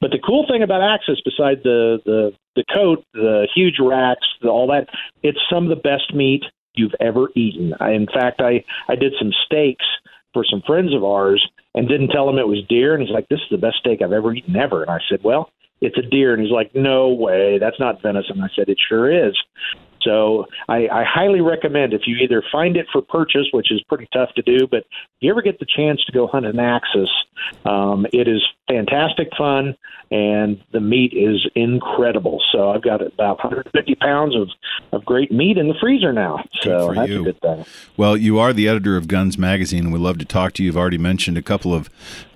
but 0.00 0.10
the 0.10 0.18
cool 0.24 0.46
thing 0.48 0.62
about 0.62 0.82
Axis, 0.82 1.20
beside 1.24 1.62
the 1.62 2.00
the 2.04 2.32
the 2.56 2.64
coat, 2.72 3.04
the 3.14 3.48
huge 3.54 3.76
racks, 3.80 4.26
the, 4.40 4.48
all 4.48 4.68
that, 4.68 4.88
it's 5.22 5.38
some 5.50 5.64
of 5.64 5.70
the 5.70 5.82
best 5.82 6.14
meat 6.14 6.44
you've 6.74 6.94
ever 7.00 7.28
eaten. 7.34 7.74
I, 7.80 7.92
in 7.92 8.06
fact, 8.06 8.40
I 8.40 8.64
I 8.88 8.94
did 8.94 9.12
some 9.18 9.32
steaks 9.44 9.86
for 10.32 10.44
some 10.44 10.62
friends 10.66 10.94
of 10.94 11.04
ours 11.04 11.46
and 11.74 11.88
didn't 11.88 12.08
tell 12.08 12.28
him 12.28 12.38
it 12.38 12.48
was 12.48 12.64
deer, 12.68 12.94
and 12.94 13.02
he's 13.02 13.12
like, 13.12 13.28
"This 13.28 13.40
is 13.40 13.50
the 13.50 13.58
best 13.58 13.76
steak 13.78 14.02
I've 14.02 14.12
ever 14.12 14.34
eaten 14.34 14.56
ever." 14.56 14.82
And 14.82 14.90
I 14.90 14.98
said, 15.08 15.22
"Well." 15.22 15.50
It's 15.80 15.98
a 15.98 16.02
deer, 16.02 16.32
and 16.32 16.40
he's 16.40 16.52
like, 16.52 16.74
"No 16.74 17.08
way, 17.08 17.58
that's 17.58 17.78
not 17.78 18.00
venison." 18.00 18.40
I 18.40 18.48
said, 18.56 18.70
"It 18.70 18.78
sure 18.88 19.10
is." 19.10 19.36
So 20.04 20.46
I, 20.68 20.86
I 20.88 21.04
highly 21.04 21.40
recommend 21.40 21.94
if 21.94 22.02
you 22.06 22.16
either 22.16 22.42
find 22.52 22.76
it 22.76 22.86
for 22.92 23.02
purchase, 23.02 23.46
which 23.52 23.72
is 23.72 23.82
pretty 23.88 24.06
tough 24.12 24.30
to 24.36 24.42
do, 24.42 24.66
but 24.66 24.80
if 24.80 25.20
you 25.20 25.30
ever 25.30 25.42
get 25.42 25.58
the 25.58 25.66
chance 25.66 26.04
to 26.04 26.12
go 26.12 26.26
hunt 26.26 26.46
an 26.46 26.60
axis, 26.60 27.08
um, 27.64 28.06
it 28.12 28.28
is 28.28 28.42
fantastic 28.68 29.28
fun, 29.36 29.76
and 30.10 30.62
the 30.72 30.80
meat 30.80 31.12
is 31.14 31.46
incredible. 31.54 32.40
So 32.52 32.70
I've 32.70 32.82
got 32.82 33.02
about 33.02 33.38
150 33.42 33.94
pounds 33.96 34.34
of, 34.36 34.48
of 34.92 35.04
great 35.04 35.30
meat 35.32 35.58
in 35.58 35.68
the 35.68 35.74
freezer 35.80 36.12
now. 36.12 36.44
So 36.62 36.92
that's 36.94 37.08
you. 37.10 37.20
a 37.20 37.24
good 37.24 37.40
thing. 37.40 37.64
Well, 37.96 38.16
you 38.16 38.38
are 38.38 38.52
the 38.52 38.68
editor 38.68 38.96
of 38.96 39.08
Guns 39.08 39.36
Magazine, 39.38 39.84
and 39.84 39.92
we'd 39.92 40.00
love 40.00 40.18
to 40.18 40.24
talk 40.24 40.52
to 40.54 40.62
you. 40.62 40.66
You've 40.68 40.76
already 40.76 40.98
mentioned 40.98 41.36
a 41.38 41.42
couple 41.42 41.74
of 41.74 41.90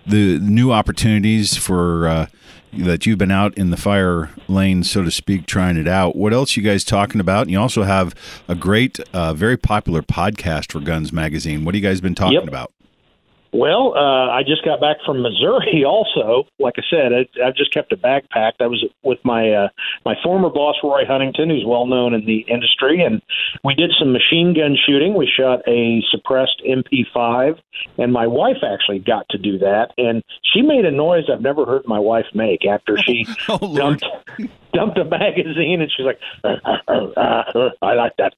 the 0.07 0.39
new 0.39 0.73
opportunities 0.73 1.57
for 1.57 2.09
uh, 2.09 2.27
that 2.73 3.07
you've 3.07 3.19
been 3.19 3.31
out 3.31 3.57
in 3.57 3.71
the 3.71 3.77
fire 3.77 4.31
lane, 4.49 4.83
so 4.85 5.03
to 5.03 5.11
speak, 5.11 5.47
trying 5.47 5.77
it 5.77 5.89
out. 5.89 6.17
What 6.17 6.33
else 6.35 6.57
you 6.57 6.63
guys 6.63 6.85
talking 6.85 7.21
about? 7.21 7.43
And 7.43 7.51
you 7.51 7.61
also 7.61 7.83
have 7.85 8.15
a 8.49 8.55
great, 8.55 8.99
uh, 9.15 9.33
very 9.35 9.57
popular 9.57 10.03
podcast 10.03 10.73
for 10.73 10.81
Guns 10.81 11.13
Magazine. 11.13 11.65
What 11.65 11.75
have 11.75 11.83
you 11.83 11.89
guys 11.89 12.01
been 12.01 12.15
talking 12.15 12.35
Yep. 12.41 12.49
about? 12.49 12.73
Well, 13.53 13.95
uh, 13.97 14.31
I 14.31 14.43
just 14.47 14.65
got 14.65 14.81
back 14.81 14.99
from 15.05 15.23
Missouri. 15.23 15.85
Also, 15.99 16.47
like 16.59 16.75
I 16.77 16.83
said, 16.91 17.13
I, 17.13 17.47
I've 17.47 17.55
just 17.55 17.73
kept 17.73 17.93
a 17.93 17.97
backpack. 17.97 18.53
I 18.61 18.67
was 18.67 18.85
with 19.03 19.19
my 19.25 19.51
uh, 19.51 19.69
my 20.05 20.15
former 20.23 20.51
boss 20.51 20.77
Roy 20.83 21.05
Huntington, 21.07 21.49
who's 21.49 21.65
well 21.67 21.87
known 21.87 22.13
in 22.13 22.27
the 22.27 22.41
industry, 22.41 23.03
and 23.03 23.23
we 23.65 23.75
did 23.75 23.91
some 23.99 24.13
machine 24.13 24.55
gun 24.55 24.77
shooting. 24.87 25.15
We 25.15 25.27
shot 25.27 25.61
a 25.67 26.03
suppressed 26.11 26.63
MP5, 26.69 27.59
and 27.97 28.13
my 28.13 28.27
wife 28.27 28.59
actually 28.63 28.99
got 28.99 29.27
to 29.31 29.39
do 29.39 29.59
that, 29.59 29.93
and 29.97 30.23
she 30.53 30.61
made 30.63 30.85
a 30.85 30.91
noise 30.91 31.25
I've 31.33 31.41
never 31.41 31.65
heard 31.65 31.87
my 31.87 31.99
wife 31.99 32.27
make 32.35 32.67
after 32.67 32.99
she 32.99 33.27
Oh, 33.49 33.75
dumped 33.75 34.05
dumped 34.75 34.99
a 34.99 35.05
magazine, 35.05 35.81
and 35.81 35.91
she's 35.97 36.07
like, 36.07 36.21
"I 37.83 37.95
like 37.95 38.13
that." 38.19 38.35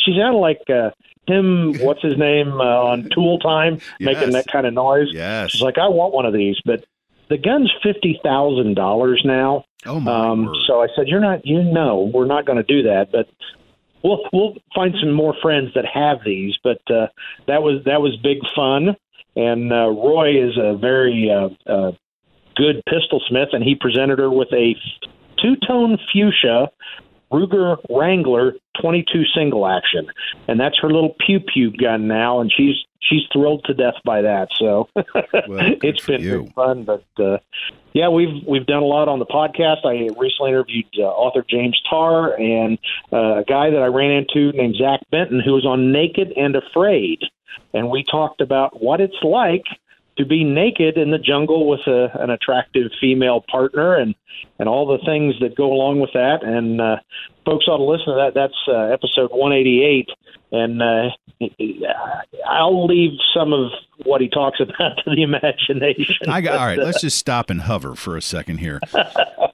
she 0.00 0.16
sounded 0.18 0.38
like 0.38 0.62
uh, 0.70 0.90
him. 1.28 1.74
What's 1.80 2.02
his 2.02 2.16
name 2.18 2.52
uh, 2.60 2.64
on 2.64 3.08
Tool 3.14 3.38
Time, 3.38 3.80
making 4.00 4.30
that 4.32 4.46
kind 4.50 4.66
of 4.66 4.74
noise. 4.74 5.08
Yes. 5.12 5.50
She's 5.52 5.62
like, 5.62 5.78
"I 5.78 5.88
want 5.88 6.12
one 6.14 6.26
of 6.26 6.32
these," 6.32 6.56
but 6.64 6.84
the 7.28 7.38
gun's 7.38 7.72
fifty 7.82 8.18
thousand 8.22 8.74
dollars 8.74 9.22
now. 9.24 9.64
Oh 9.86 10.00
my 10.00 10.10
Um, 10.30 10.46
word. 10.46 10.56
so 10.66 10.82
I 10.82 10.88
said, 10.96 11.06
"You're 11.08 11.20
not. 11.20 11.46
You 11.46 11.62
know, 11.62 12.10
we're 12.12 12.26
not 12.26 12.44
going 12.46 12.56
to 12.56 12.62
do 12.64 12.82
that." 12.84 13.12
But 13.12 13.28
we'll 14.02 14.20
we'll 14.32 14.54
find 14.74 14.94
some 15.00 15.12
more 15.12 15.34
friends 15.42 15.70
that 15.74 15.84
have 15.86 16.18
these. 16.24 16.56
But 16.64 16.80
uh, 16.90 17.06
that 17.46 17.62
was 17.62 17.84
that 17.84 18.00
was 18.00 18.16
big 18.22 18.38
fun. 18.56 18.96
And 19.36 19.72
uh, 19.72 19.88
Roy 19.90 20.42
is 20.42 20.56
a 20.58 20.76
very 20.76 21.30
uh, 21.30 21.50
uh, 21.72 21.92
good 22.56 22.82
pistol 22.86 23.20
smith, 23.28 23.50
and 23.52 23.62
he 23.62 23.76
presented 23.76 24.18
her 24.18 24.30
with 24.30 24.48
a 24.52 24.74
two 25.40 25.54
tone 25.66 25.96
fuchsia 26.12 26.70
Ruger 27.30 27.76
Wrangler 27.90 28.54
22 28.80 29.24
single 29.34 29.66
action, 29.66 30.06
and 30.46 30.58
that's 30.58 30.78
her 30.80 30.88
little 30.88 31.14
pew 31.24 31.40
pew 31.40 31.70
gun 31.76 32.08
now, 32.08 32.40
and 32.40 32.52
she's 32.54 32.76
she's 33.00 33.22
thrilled 33.32 33.64
to 33.64 33.74
death 33.74 33.94
by 34.04 34.22
that. 34.22 34.48
So 34.56 34.88
good 34.94 35.84
it's 35.84 36.04
been 36.06 36.22
you. 36.22 36.50
fun, 36.54 36.84
but 36.84 37.04
uh, 37.18 37.38
yeah, 37.92 38.08
we've 38.08 38.44
we've 38.46 38.66
done 38.66 38.82
a 38.82 38.86
lot 38.86 39.08
on 39.08 39.18
the 39.18 39.26
podcast. 39.26 39.84
I 39.84 40.08
recently 40.18 40.50
interviewed 40.50 40.86
uh, 40.98 41.02
author 41.02 41.44
James 41.48 41.80
Tarr 41.88 42.38
and 42.38 42.78
uh, 43.12 43.38
a 43.38 43.44
guy 43.44 43.70
that 43.70 43.82
I 43.82 43.86
ran 43.86 44.10
into 44.10 44.56
named 44.56 44.76
Zach 44.76 45.00
Benton, 45.10 45.40
who 45.44 45.52
was 45.52 45.66
on 45.66 45.92
Naked 45.92 46.32
and 46.36 46.56
Afraid, 46.56 47.20
and 47.74 47.90
we 47.90 48.04
talked 48.04 48.40
about 48.40 48.82
what 48.82 49.00
it's 49.00 49.22
like 49.22 49.64
to 50.18 50.26
be 50.26 50.44
naked 50.44 50.96
in 50.98 51.10
the 51.10 51.18
jungle 51.18 51.68
with 51.68 51.80
a, 51.86 52.10
an 52.20 52.30
attractive 52.30 52.90
female 53.00 53.44
partner 53.50 53.96
and 53.96 54.14
and 54.58 54.68
all 54.68 54.86
the 54.86 54.98
things 55.04 55.34
that 55.40 55.56
go 55.56 55.72
along 55.72 56.00
with 56.00 56.10
that. 56.14 56.42
And 56.42 56.80
uh, 56.80 56.96
folks 57.44 57.66
ought 57.66 57.78
to 57.78 57.84
listen 57.84 58.06
to 58.06 58.14
that. 58.14 58.34
That's 58.34 58.54
uh, 58.68 58.92
episode 58.92 59.30
188. 59.32 60.08
And 60.50 60.80
uh, 60.82 61.10
I'll 62.48 62.86
leave 62.86 63.12
some 63.34 63.52
of 63.52 63.70
what 64.04 64.20
he 64.20 64.28
talks 64.28 64.60
about 64.60 64.98
to 65.04 65.14
the 65.14 65.22
imagination. 65.22 66.28
I 66.28 66.40
got, 66.40 66.58
all 66.58 66.66
right, 66.66 66.78
uh, 66.78 66.84
let's 66.84 67.00
just 67.00 67.18
stop 67.18 67.50
and 67.50 67.62
hover 67.62 67.94
for 67.94 68.16
a 68.16 68.22
second 68.22 68.58
here. 68.58 68.80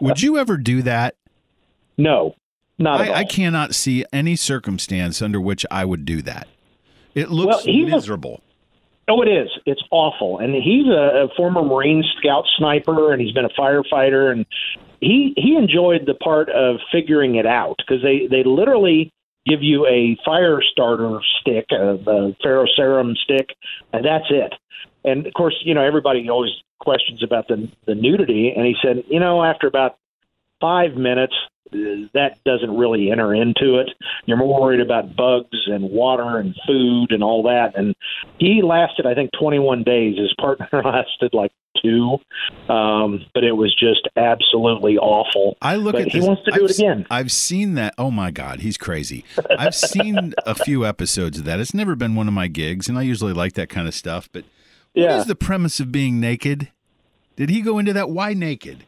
Would 0.00 0.22
you 0.22 0.38
ever 0.38 0.56
do 0.56 0.82
that? 0.82 1.16
no, 1.96 2.34
not 2.78 3.00
at 3.00 3.08
all. 3.08 3.14
I, 3.14 3.20
I 3.20 3.24
cannot 3.24 3.74
see 3.74 4.04
any 4.12 4.36
circumstance 4.36 5.22
under 5.22 5.40
which 5.40 5.64
I 5.70 5.84
would 5.84 6.04
do 6.04 6.22
that. 6.22 6.48
It 7.14 7.30
looks 7.30 7.64
Well, 7.64 7.76
miserable. 7.86 8.42
Oh, 9.08 9.20
it 9.20 9.28
is. 9.28 9.50
It's 9.66 9.82
awful. 9.90 10.38
And 10.38 10.54
he's 10.54 10.86
a, 10.86 11.26
a 11.26 11.28
former 11.36 11.62
Marine 11.62 12.02
Scout 12.18 12.44
sniper, 12.56 13.12
and 13.12 13.20
he's 13.20 13.32
been 13.32 13.44
a 13.44 13.50
firefighter, 13.60 14.32
and 14.32 14.46
he 15.00 15.34
he 15.36 15.56
enjoyed 15.56 16.06
the 16.06 16.14
part 16.14 16.48
of 16.48 16.76
figuring 16.90 17.34
it 17.34 17.46
out 17.46 17.76
because 17.78 18.02
they 18.02 18.26
they 18.30 18.42
literally 18.44 19.12
give 19.46 19.62
you 19.62 19.86
a 19.86 20.16
fire 20.24 20.60
starter 20.62 21.18
stick, 21.40 21.66
a, 21.70 21.94
a 21.94 22.36
ferrocerium 22.42 23.14
stick, 23.16 23.50
and 23.92 24.04
that's 24.04 24.30
it. 24.30 24.54
And 25.04 25.26
of 25.26 25.34
course, 25.34 25.54
you 25.64 25.74
know 25.74 25.84
everybody 25.84 26.28
always 26.30 26.52
questions 26.80 27.22
about 27.22 27.48
the 27.48 27.70
the 27.86 27.94
nudity, 27.94 28.52
and 28.56 28.64
he 28.64 28.74
said, 28.82 29.04
you 29.08 29.20
know, 29.20 29.44
after 29.44 29.66
about 29.66 29.98
five 30.60 30.94
minutes, 30.96 31.34
that 31.72 32.38
doesn't 32.44 32.76
really 32.76 33.10
enter 33.10 33.34
into 33.34 33.78
it. 33.80 33.88
You're 34.26 34.36
more 34.36 34.60
worried 34.60 34.80
about 34.80 35.16
bugs 35.16 35.58
and 35.66 35.90
water 35.90 36.38
and 36.38 36.54
food 36.66 37.10
and 37.10 37.22
all 37.22 37.42
that. 37.44 37.72
And 37.76 37.94
he 38.38 38.62
lasted, 38.62 39.06
I 39.06 39.14
think, 39.14 39.30
21 39.38 39.82
days. 39.82 40.16
His 40.16 40.32
partner 40.40 40.68
lasted 40.84 41.34
like 41.34 41.50
two, 41.82 42.18
um, 42.68 43.24
but 43.34 43.42
it 43.42 43.52
was 43.52 43.74
just 43.74 44.08
absolutely 44.16 44.96
awful. 44.98 45.56
I 45.60 45.74
look 45.76 45.94
But 45.94 46.02
at 46.02 46.12
he 46.12 46.20
this. 46.20 46.26
wants 46.28 46.42
to 46.44 46.52
do 46.52 46.64
I've, 46.64 46.70
it 46.70 46.78
again. 46.78 47.06
I've 47.10 47.32
seen 47.32 47.74
that. 47.74 47.94
Oh 47.98 48.12
my 48.12 48.30
God, 48.30 48.60
he's 48.60 48.76
crazy. 48.78 49.24
I've 49.58 49.74
seen 49.74 50.32
a 50.46 50.54
few 50.54 50.86
episodes 50.86 51.38
of 51.38 51.44
that. 51.46 51.58
It's 51.58 51.74
never 51.74 51.96
been 51.96 52.14
one 52.14 52.28
of 52.28 52.34
my 52.34 52.46
gigs, 52.46 52.88
and 52.88 52.96
I 52.96 53.02
usually 53.02 53.32
like 53.32 53.54
that 53.54 53.68
kind 53.68 53.88
of 53.88 53.94
stuff. 53.94 54.28
But 54.32 54.44
what 54.92 55.02
is 55.02 55.08
Yeah. 55.18 55.24
the 55.24 55.34
premise 55.34 55.80
of 55.80 55.90
being 55.90 56.20
naked? 56.20 56.70
Did 57.34 57.50
he 57.50 57.62
go 57.62 57.78
into 57.80 57.92
that? 57.94 58.10
Why 58.10 58.32
naked? 58.32 58.84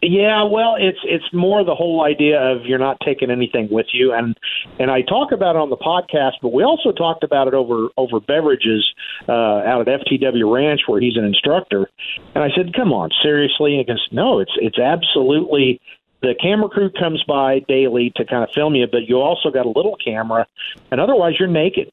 Yeah, 0.00 0.44
well, 0.44 0.76
it's 0.78 0.98
it's 1.02 1.24
more 1.32 1.64
the 1.64 1.74
whole 1.74 2.04
idea 2.04 2.40
of 2.40 2.64
you're 2.64 2.78
not 2.78 2.98
taking 3.04 3.32
anything 3.32 3.68
with 3.68 3.86
you, 3.92 4.12
and 4.12 4.38
and 4.78 4.92
I 4.92 5.02
talk 5.02 5.32
about 5.32 5.56
it 5.56 5.58
on 5.58 5.70
the 5.70 5.76
podcast, 5.76 6.34
but 6.40 6.52
we 6.52 6.62
also 6.62 6.92
talked 6.92 7.24
about 7.24 7.48
it 7.48 7.54
over 7.54 7.88
over 7.96 8.20
beverages 8.20 8.86
uh, 9.28 9.32
out 9.32 9.88
at 9.88 10.00
FTW 10.00 10.54
Ranch 10.54 10.82
where 10.86 11.00
he's 11.00 11.16
an 11.16 11.24
instructor, 11.24 11.90
and 12.36 12.44
I 12.44 12.48
said, 12.56 12.74
"Come 12.74 12.92
on, 12.92 13.10
seriously?" 13.22 13.72
And 13.72 13.80
he 13.80 13.92
goes, 13.92 14.06
"No, 14.12 14.38
it's 14.38 14.52
it's 14.56 14.78
absolutely." 14.78 15.80
The 16.20 16.34
camera 16.40 16.68
crew 16.68 16.90
comes 16.90 17.22
by 17.28 17.60
daily 17.68 18.12
to 18.16 18.24
kind 18.24 18.42
of 18.42 18.50
film 18.52 18.74
you, 18.74 18.88
but 18.90 19.08
you 19.08 19.20
also 19.20 19.50
got 19.50 19.66
a 19.66 19.68
little 19.68 19.96
camera, 20.04 20.46
and 20.90 21.00
otherwise 21.00 21.34
you're 21.38 21.48
naked. 21.48 21.90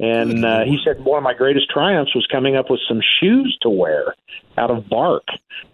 And 0.00 0.44
uh, 0.44 0.64
he 0.64 0.78
said 0.84 1.04
one 1.04 1.18
of 1.18 1.24
my 1.24 1.34
greatest 1.34 1.70
triumphs 1.70 2.14
was 2.14 2.26
coming 2.26 2.56
up 2.56 2.68
with 2.68 2.80
some 2.88 3.00
shoes 3.20 3.56
to 3.62 3.70
wear 3.70 4.14
out 4.58 4.70
of 4.70 4.88
bark. 4.88 5.22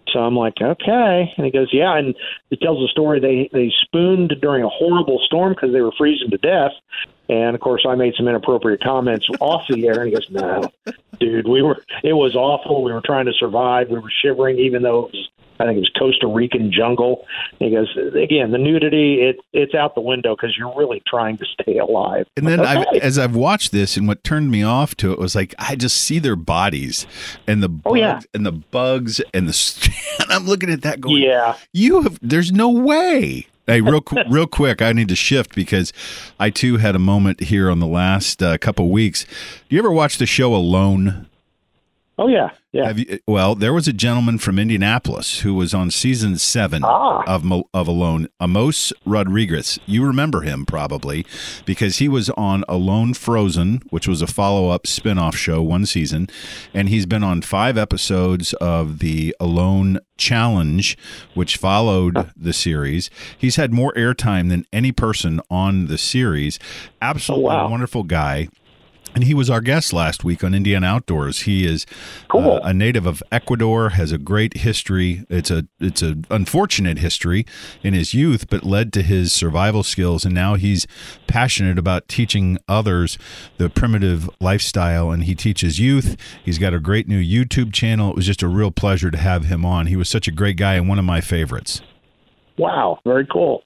So 0.09 0.19
I'm 0.19 0.35
like, 0.35 0.55
okay. 0.61 1.33
And 1.35 1.45
he 1.45 1.51
goes, 1.51 1.69
yeah. 1.71 1.97
And 1.97 2.15
he 2.49 2.57
tells 2.57 2.77
the 2.79 2.89
story 2.91 3.19
they 3.19 3.49
they 3.51 3.71
spooned 3.81 4.33
during 4.41 4.63
a 4.63 4.69
horrible 4.69 5.19
storm 5.25 5.53
because 5.53 5.71
they 5.73 5.81
were 5.81 5.93
freezing 5.97 6.29
to 6.29 6.37
death. 6.37 6.71
And 7.31 7.55
of 7.55 7.61
course, 7.61 7.85
I 7.87 7.95
made 7.95 8.13
some 8.15 8.27
inappropriate 8.27 8.83
comments 8.83 9.25
off 9.39 9.63
the 9.69 9.87
air. 9.87 10.01
And 10.01 10.09
he 10.09 10.13
goes, 10.13 10.29
no, 10.29 10.69
dude, 11.19 11.47
we 11.47 11.61
were. 11.61 11.77
It 12.03 12.13
was 12.13 12.35
awful. 12.35 12.83
We 12.83 12.91
were 12.91 13.01
trying 13.03 13.25
to 13.25 13.33
survive. 13.33 13.87
We 13.89 13.99
were 13.99 14.11
shivering, 14.21 14.59
even 14.59 14.83
though 14.83 15.05
it 15.05 15.13
was. 15.13 15.29
I 15.59 15.65
think 15.65 15.77
it 15.77 15.81
was 15.81 15.91
Costa 15.97 16.25
Rican 16.25 16.71
jungle. 16.71 17.23
And 17.59 17.69
he 17.69 17.75
goes, 17.75 17.95
again, 18.15 18.49
the 18.49 18.57
nudity, 18.57 19.21
it 19.21 19.39
it's 19.53 19.75
out 19.75 19.93
the 19.93 20.01
window 20.01 20.35
because 20.35 20.55
you're 20.57 20.75
really 20.75 21.03
trying 21.07 21.37
to 21.37 21.45
stay 21.45 21.77
alive. 21.77 22.25
And 22.35 22.47
then 22.47 22.61
I've, 22.61 22.83
as 22.99 23.19
I've 23.19 23.35
watched 23.35 23.71
this, 23.71 23.95
and 23.95 24.07
what 24.07 24.23
turned 24.23 24.49
me 24.49 24.63
off 24.63 24.95
to 24.95 25.11
it 25.13 25.19
was 25.19 25.35
like 25.35 25.53
I 25.59 25.75
just 25.75 25.97
see 25.97 26.17
their 26.17 26.35
bodies 26.35 27.05
and 27.45 27.61
the 27.61 27.69
Oh, 27.85 27.93
yeah. 27.93 28.13
bugs 28.15 28.27
and 28.33 28.45
the 28.45 28.51
bugs 28.51 29.21
and 29.33 29.47
the. 29.47 29.91
And 30.21 30.31
I'm 30.31 30.45
looking 30.45 30.69
at 30.71 30.81
that 30.81 30.99
going, 30.99 31.21
yeah. 31.21 31.55
You 31.73 32.01
have. 32.01 32.17
There's 32.21 32.51
no 32.51 32.69
way. 32.69 33.47
Hey, 33.67 33.81
real 33.81 34.03
real 34.29 34.47
quick, 34.47 34.81
I 34.81 34.91
need 34.91 35.07
to 35.09 35.15
shift 35.15 35.53
because 35.55 35.93
I 36.39 36.49
too 36.49 36.77
had 36.77 36.95
a 36.95 36.99
moment 36.99 37.41
here 37.41 37.69
on 37.69 37.79
the 37.79 37.87
last 37.87 38.41
uh, 38.41 38.57
couple 38.57 38.89
weeks. 38.89 39.25
Do 39.69 39.75
you 39.75 39.79
ever 39.79 39.91
watch 39.91 40.17
the 40.17 40.25
show 40.25 40.55
Alone? 40.55 41.27
Oh 42.17 42.27
yeah. 42.27 42.49
Yeah. 42.73 42.85
Have 42.87 42.99
you, 42.99 43.19
well, 43.27 43.53
there 43.53 43.73
was 43.73 43.89
a 43.89 43.93
gentleman 43.93 44.37
from 44.37 44.57
Indianapolis 44.57 45.39
who 45.41 45.53
was 45.53 45.73
on 45.73 45.91
season 45.91 46.37
seven 46.37 46.83
Ah. 46.85 47.21
of 47.27 47.43
of 47.73 47.87
Alone, 47.87 48.27
Amos 48.41 48.93
Rodriguez. 49.05 49.77
You 49.85 50.05
remember 50.05 50.39
him 50.41 50.65
probably 50.65 51.25
because 51.65 51.97
he 51.97 52.07
was 52.07 52.29
on 52.31 52.63
Alone 52.69 53.13
Frozen, 53.13 53.81
which 53.89 54.07
was 54.07 54.21
a 54.21 54.27
follow 54.27 54.69
up 54.69 54.87
spin 54.87 55.17
off 55.17 55.35
show, 55.35 55.61
one 55.61 55.85
season, 55.85 56.29
and 56.73 56.87
he's 56.87 57.05
been 57.05 57.23
on 57.25 57.41
five 57.41 57.77
episodes 57.77 58.53
of 58.53 58.99
the 58.99 59.35
Alone 59.41 59.99
Challenge, 60.17 60.97
which 61.33 61.57
followed 61.57 62.29
the 62.37 62.53
series. 62.53 63.09
He's 63.37 63.57
had 63.57 63.73
more 63.73 63.91
airtime 63.95 64.47
than 64.47 64.65
any 64.71 64.93
person 64.93 65.41
on 65.49 65.87
the 65.87 65.97
series. 65.97 66.57
Absolutely 67.01 67.47
Oh, 67.47 67.63
wow. 67.65 67.69
wonderful 67.69 68.03
guy. 68.03 68.47
And 69.13 69.25
he 69.25 69.33
was 69.33 69.49
our 69.49 69.59
guest 69.59 69.91
last 69.91 70.23
week 70.23 70.41
on 70.41 70.53
Indian 70.53 70.85
Outdoors. 70.85 71.41
He 71.41 71.65
is 71.67 71.85
Cool. 72.29 72.53
uh, 72.53 72.59
a 72.63 72.73
native 72.73 73.05
of 73.05 73.21
Ecuador, 73.29 73.89
has 73.89 74.13
a 74.13 74.17
great 74.17 74.57
history. 74.59 75.25
It's 75.29 75.51
a 75.51 75.67
it's 75.81 76.01
a 76.01 76.15
unfortunate 76.29 76.97
history 76.99 77.45
in 77.83 77.93
his 77.93 78.13
youth, 78.13 78.49
but 78.49 78.63
led 78.63 78.93
to 78.93 79.01
his 79.01 79.33
survival 79.33 79.83
skills. 79.83 80.23
And 80.23 80.33
now 80.33 80.55
he's 80.55 80.87
passionate 81.27 81.77
about 81.77 82.07
teaching 82.07 82.57
others 82.69 83.17
the 83.57 83.69
primitive 83.69 84.29
lifestyle. 84.39 85.11
And 85.11 85.25
he 85.25 85.35
teaches 85.35 85.77
youth. 85.77 86.15
He's 86.43 86.57
got 86.57 86.73
a 86.73 86.79
great 86.79 87.09
new 87.09 87.21
YouTube 87.21 87.73
channel. 87.73 88.11
It 88.11 88.15
was 88.15 88.25
just 88.25 88.41
a 88.41 88.47
real 88.47 88.71
pleasure 88.71 89.11
to 89.11 89.17
have 89.17 89.43
him 89.45 89.65
on. 89.65 89.87
He 89.87 89.97
was 89.97 90.07
such 90.07 90.29
a 90.29 90.31
great 90.31 90.55
guy 90.55 90.75
and 90.75 90.87
one 90.87 90.99
of 90.99 91.05
my 91.05 91.19
favorites. 91.19 91.81
Wow, 92.57 92.99
very 93.05 93.25
cool. 93.27 93.63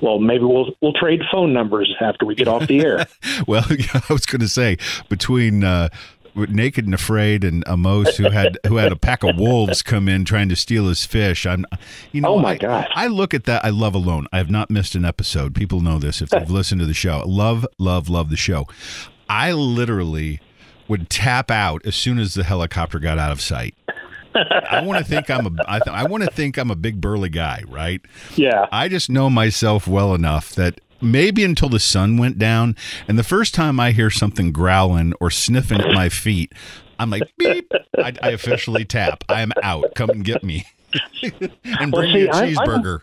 Well, 0.00 0.18
maybe 0.18 0.44
we'll 0.44 0.72
we'll 0.80 0.92
trade 0.92 1.20
phone 1.32 1.52
numbers 1.52 1.94
after 2.00 2.26
we 2.26 2.34
get 2.34 2.48
off 2.48 2.66
the 2.66 2.80
air. 2.80 3.06
Well, 3.46 3.64
I 3.94 4.02
was 4.12 4.26
going 4.26 4.40
to 4.40 4.48
say 4.48 4.76
between 5.08 5.62
uh, 5.64 5.88
Naked 6.34 6.84
and 6.84 6.94
Afraid 6.94 7.44
and 7.44 7.64
Amos, 7.66 8.16
who 8.16 8.30
had 8.30 8.58
who 8.66 8.76
had 8.76 8.92
a 8.92 8.96
pack 8.96 9.22
of 9.24 9.36
wolves 9.38 9.82
come 9.82 10.08
in 10.08 10.24
trying 10.24 10.48
to 10.50 10.56
steal 10.56 10.88
his 10.88 11.04
fish. 11.06 11.46
I'm, 11.46 11.64
you 12.12 12.20
know, 12.20 12.34
Oh, 12.34 12.38
my 12.38 12.50
I, 12.52 12.56
gosh. 12.58 12.88
I 12.94 13.06
look 13.06 13.32
at 13.34 13.44
that. 13.44 13.64
I 13.64 13.70
love 13.70 13.94
Alone. 13.94 14.26
I 14.32 14.38
have 14.38 14.50
not 14.50 14.70
missed 14.70 14.94
an 14.94 15.04
episode. 15.04 15.54
People 15.54 15.80
know 15.80 15.98
this 15.98 16.20
if 16.22 16.28
they've 16.30 16.50
listened 16.58 16.80
to 16.80 16.86
the 16.86 16.94
show. 16.94 17.22
Love, 17.26 17.66
love, 17.78 18.08
love 18.08 18.30
the 18.30 18.36
show. 18.36 18.66
I 19.28 19.52
literally 19.52 20.40
would 20.88 21.10
tap 21.10 21.50
out 21.50 21.84
as 21.84 21.96
soon 21.96 22.18
as 22.18 22.34
the 22.34 22.44
helicopter 22.44 22.98
got 22.98 23.18
out 23.18 23.32
of 23.32 23.40
sight. 23.40 23.74
I 24.36 24.82
want 24.84 24.98
to 24.98 25.04
think 25.04 25.30
I'm 25.30 25.46
a. 25.46 25.50
I, 25.66 25.78
th- 25.80 25.94
I 25.94 26.04
want 26.04 26.24
to 26.24 26.30
think 26.30 26.56
I'm 26.58 26.70
a 26.70 26.76
big 26.76 27.00
burly 27.00 27.28
guy, 27.28 27.62
right? 27.68 28.00
yeah. 28.34 28.66
I 28.72 28.88
just 28.88 29.10
know 29.10 29.30
myself 29.30 29.86
well 29.86 30.14
enough 30.14 30.54
that 30.54 30.80
maybe 31.00 31.44
until 31.44 31.68
the 31.68 31.80
sun 31.80 32.16
went 32.16 32.38
down, 32.38 32.76
and 33.08 33.18
the 33.18 33.24
first 33.24 33.54
time 33.54 33.78
I 33.80 33.92
hear 33.92 34.10
something 34.10 34.52
growling 34.52 35.12
or 35.20 35.30
sniffing 35.30 35.80
at 35.80 35.92
my 35.94 36.08
feet, 36.08 36.52
I'm 36.98 37.10
like, 37.10 37.22
beep. 37.38 37.70
I, 37.98 38.12
I 38.22 38.30
officially 38.30 38.84
tap. 38.84 39.24
I 39.28 39.40
am 39.42 39.52
out. 39.62 39.94
Come 39.94 40.10
and 40.10 40.24
get 40.24 40.42
me. 40.44 40.64
and 41.22 41.92
Well, 41.92 42.02
bring 42.02 42.12
me 42.14 42.20
see, 42.22 42.26
a 42.28 42.32
I- 42.32 42.38
I'm- 42.40 42.54
cheeseburger. 42.54 43.00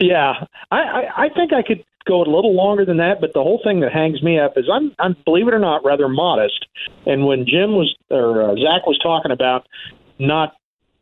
Yeah, 0.00 0.44
I, 0.70 0.76
I 0.78 1.24
I 1.24 1.28
think 1.30 1.52
I 1.52 1.60
could 1.62 1.84
go 2.06 2.18
a 2.22 2.28
little 2.30 2.54
longer 2.54 2.84
than 2.84 2.98
that, 2.98 3.20
but 3.20 3.32
the 3.34 3.42
whole 3.42 3.60
thing 3.64 3.80
that 3.80 3.92
hangs 3.92 4.22
me 4.22 4.38
up 4.38 4.52
is 4.56 4.66
I'm 4.72 4.94
I'm 5.00 5.16
believe 5.24 5.48
it 5.48 5.54
or 5.54 5.58
not 5.58 5.84
rather 5.84 6.08
modest. 6.08 6.66
And 7.04 7.26
when 7.26 7.44
Jim 7.46 7.72
was 7.74 7.92
or 8.08 8.42
uh, 8.42 8.54
Zach 8.54 8.86
was 8.86 8.96
talking 9.02 9.32
about 9.32 9.66
not 10.18 10.54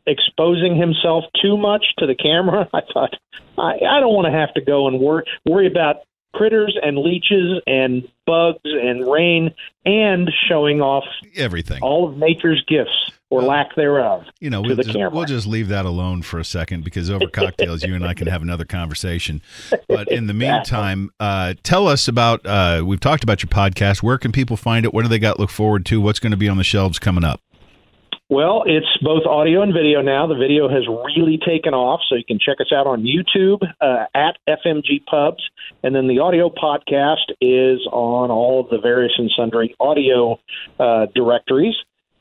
exposing 0.06 0.76
himself 0.76 1.24
too 1.42 1.56
much 1.56 1.84
to 1.98 2.06
the 2.06 2.14
camera, 2.14 2.68
I 2.74 2.80
thought 2.92 3.14
I 3.58 3.78
I 3.88 4.00
don't 4.00 4.14
want 4.14 4.26
to 4.26 4.32
have 4.32 4.52
to 4.54 4.60
go 4.60 4.88
and 4.88 5.00
worry 5.00 5.24
worry 5.44 5.66
about 5.66 5.96
critters 6.34 6.78
and 6.82 6.98
leeches 6.98 7.62
and 7.66 8.06
bugs 8.26 8.60
and 8.64 9.10
rain 9.10 9.54
and 9.86 10.30
showing 10.48 10.82
off 10.82 11.04
Everything. 11.34 11.82
all 11.82 12.06
of 12.06 12.18
nature's 12.18 12.62
gifts 12.68 13.10
or 13.30 13.42
lack 13.42 13.74
thereof. 13.74 14.24
you 14.38 14.50
know, 14.50 14.60
we'll 14.60 14.76
just, 14.76 14.94
we'll 14.94 15.24
just 15.24 15.46
leave 15.46 15.68
that 15.68 15.84
alone 15.84 16.22
for 16.22 16.38
a 16.38 16.44
second 16.44 16.84
because 16.84 17.10
over 17.10 17.26
cocktails, 17.32 17.82
you 17.82 17.94
and 17.94 18.04
I 18.06 18.14
can 18.14 18.26
have 18.28 18.42
another 18.42 18.64
conversation. 18.64 19.42
But 19.88 20.08
in 20.08 20.26
the 20.26 20.34
meantime, 20.34 21.10
uh, 21.18 21.54
tell 21.62 21.88
us 21.88 22.06
about. 22.06 22.44
Uh, 22.46 22.84
we've 22.86 23.00
talked 23.00 23.24
about 23.24 23.42
your 23.42 23.48
podcast. 23.48 24.02
Where 24.02 24.18
can 24.18 24.30
people 24.30 24.56
find 24.56 24.84
it? 24.84 24.94
What 24.94 25.02
do 25.02 25.08
they 25.08 25.18
got 25.18 25.36
to 25.36 25.40
look 25.40 25.50
forward 25.50 25.86
to? 25.86 26.00
What's 26.00 26.20
going 26.20 26.30
to 26.32 26.36
be 26.36 26.48
on 26.48 26.56
the 26.56 26.64
shelves 26.64 26.98
coming 26.98 27.24
up? 27.24 27.40
Well, 28.28 28.64
it's 28.66 28.88
both 29.02 29.24
audio 29.24 29.62
and 29.62 29.72
video 29.72 30.02
now. 30.02 30.26
The 30.26 30.34
video 30.34 30.68
has 30.68 30.82
really 30.88 31.38
taken 31.38 31.74
off, 31.74 32.00
so 32.08 32.16
you 32.16 32.24
can 32.26 32.40
check 32.40 32.56
us 32.60 32.72
out 32.74 32.88
on 32.88 33.04
YouTube 33.04 33.62
uh, 33.80 34.06
at 34.16 34.36
FMG 34.48 35.04
Pubs, 35.08 35.48
and 35.84 35.94
then 35.94 36.08
the 36.08 36.18
audio 36.18 36.50
podcast 36.50 37.30
is 37.40 37.86
on 37.92 38.32
all 38.32 38.64
of 38.64 38.68
the 38.68 38.78
various 38.78 39.12
and 39.16 39.30
sundry 39.36 39.76
audio 39.78 40.40
uh, 40.80 41.06
directories. 41.14 41.76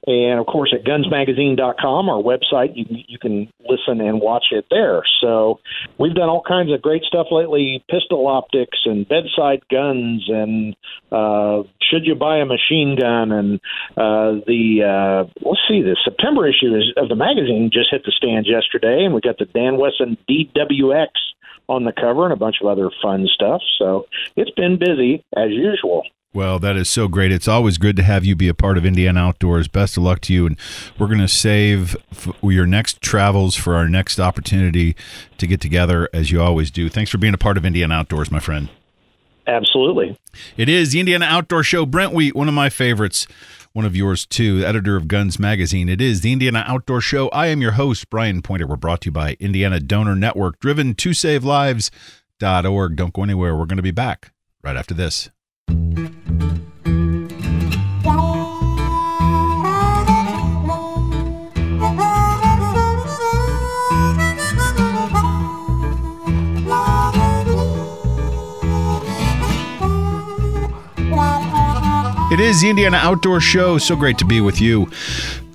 And 0.07 0.39
of 0.39 0.45
course, 0.45 0.73
at 0.73 0.85
gunsmagazine.com, 0.85 2.09
our 2.09 2.21
website, 2.21 2.75
you 2.75 2.85
you 3.07 3.17
can 3.17 3.49
listen 3.67 4.01
and 4.01 4.21
watch 4.21 4.45
it 4.51 4.65
there. 4.69 5.03
So 5.21 5.59
we've 5.97 6.13
done 6.13 6.29
all 6.29 6.43
kinds 6.47 6.71
of 6.71 6.81
great 6.81 7.03
stuff 7.03 7.27
lately 7.31 7.83
pistol 7.89 8.27
optics 8.27 8.79
and 8.85 9.07
bedside 9.07 9.61
guns, 9.69 10.25
and 10.29 10.75
uh, 11.11 11.63
should 11.81 12.05
you 12.05 12.15
buy 12.15 12.37
a 12.37 12.45
machine 12.45 12.97
gun? 12.99 13.31
And 13.31 13.59
uh, 13.97 14.45
the, 14.45 14.83
uh, 14.83 15.31
let's 15.41 15.61
see, 15.67 15.81
the 15.81 15.97
September 16.03 16.47
issue 16.47 16.75
is, 16.75 16.93
of 16.97 17.09
the 17.09 17.15
magazine 17.15 17.71
just 17.73 17.89
hit 17.91 18.03
the 18.05 18.11
stands 18.11 18.47
yesterday, 18.47 19.05
and 19.05 19.13
we 19.13 19.21
got 19.21 19.37
the 19.37 19.45
Dan 19.45 19.77
Wesson 19.77 20.17
DWX 20.29 21.07
on 21.67 21.83
the 21.83 21.91
cover 21.91 22.25
and 22.25 22.33
a 22.33 22.37
bunch 22.37 22.57
of 22.61 22.67
other 22.67 22.91
fun 23.01 23.27
stuff. 23.33 23.61
So 23.79 24.05
it's 24.35 24.51
been 24.51 24.77
busy 24.77 25.23
as 25.35 25.49
usual. 25.49 26.03
Well, 26.35 26.59
that 26.59 26.75
is 26.75 26.89
so 26.89 27.07
great. 27.07 27.31
It's 27.31 27.47
always 27.47 27.77
good 27.77 27.95
to 27.95 28.03
have 28.03 28.25
you 28.25 28.35
be 28.35 28.49
a 28.49 28.53
part 28.53 28.77
of 28.77 28.85
Indiana 28.85 29.21
Outdoors. 29.21 29.69
Best 29.69 29.95
of 29.95 30.03
luck 30.03 30.19
to 30.21 30.33
you. 30.33 30.45
And 30.45 30.57
we're 30.99 31.07
going 31.07 31.19
to 31.19 31.29
save 31.29 31.95
f- 32.11 32.35
your 32.43 32.65
next 32.65 33.01
travels 33.01 33.55
for 33.55 33.73
our 33.73 33.87
next 33.87 34.19
opportunity 34.19 34.97
to 35.37 35.47
get 35.47 35.61
together, 35.61 36.09
as 36.13 36.31
you 36.31 36.41
always 36.41 36.71
do. 36.71 36.89
Thanks 36.89 37.09
for 37.09 37.17
being 37.17 37.33
a 37.33 37.37
part 37.37 37.55
of 37.55 37.63
Indiana 37.63 37.93
Outdoors, 37.93 38.31
my 38.31 38.41
friend. 38.41 38.67
Absolutely. 39.47 40.17
It 40.57 40.67
is 40.67 40.91
the 40.91 40.99
Indiana 40.99 41.23
Outdoor 41.23 41.63
Show. 41.63 41.85
Brent 41.85 42.11
Wheat, 42.11 42.35
one 42.35 42.49
of 42.49 42.53
my 42.53 42.67
favorites, 42.67 43.27
one 43.71 43.85
of 43.85 43.95
yours 43.95 44.25
too, 44.25 44.61
editor 44.65 44.97
of 44.97 45.07
Guns 45.07 45.39
Magazine. 45.39 45.87
It 45.87 46.01
is 46.01 46.19
the 46.19 46.33
Indiana 46.33 46.65
Outdoor 46.67 46.99
Show. 46.99 47.29
I 47.29 47.47
am 47.47 47.61
your 47.61 47.73
host, 47.73 48.09
Brian 48.09 48.41
Pointer. 48.41 48.67
We're 48.67 48.75
brought 48.75 48.99
to 49.01 49.05
you 49.05 49.13
by 49.13 49.37
Indiana 49.39 49.79
Donor 49.79 50.17
Network, 50.17 50.59
driven 50.59 50.95
to 50.95 51.13
save 51.13 51.45
lives.org. 51.45 52.97
Don't 52.97 53.13
go 53.13 53.23
anywhere. 53.23 53.55
We're 53.55 53.65
going 53.67 53.77
to 53.77 53.81
be 53.83 53.91
back 53.91 54.33
right 54.61 54.75
after 54.75 54.93
this. 54.93 55.29
It 72.35 72.41
is 72.41 72.59
the 72.59 72.69
Indiana 72.69 72.97
Outdoor 72.97 73.39
Show. 73.39 73.77
So 73.77 73.95
great 73.95 74.17
to 74.17 74.25
be 74.25 74.41
with 74.41 74.59
you. 74.59 74.91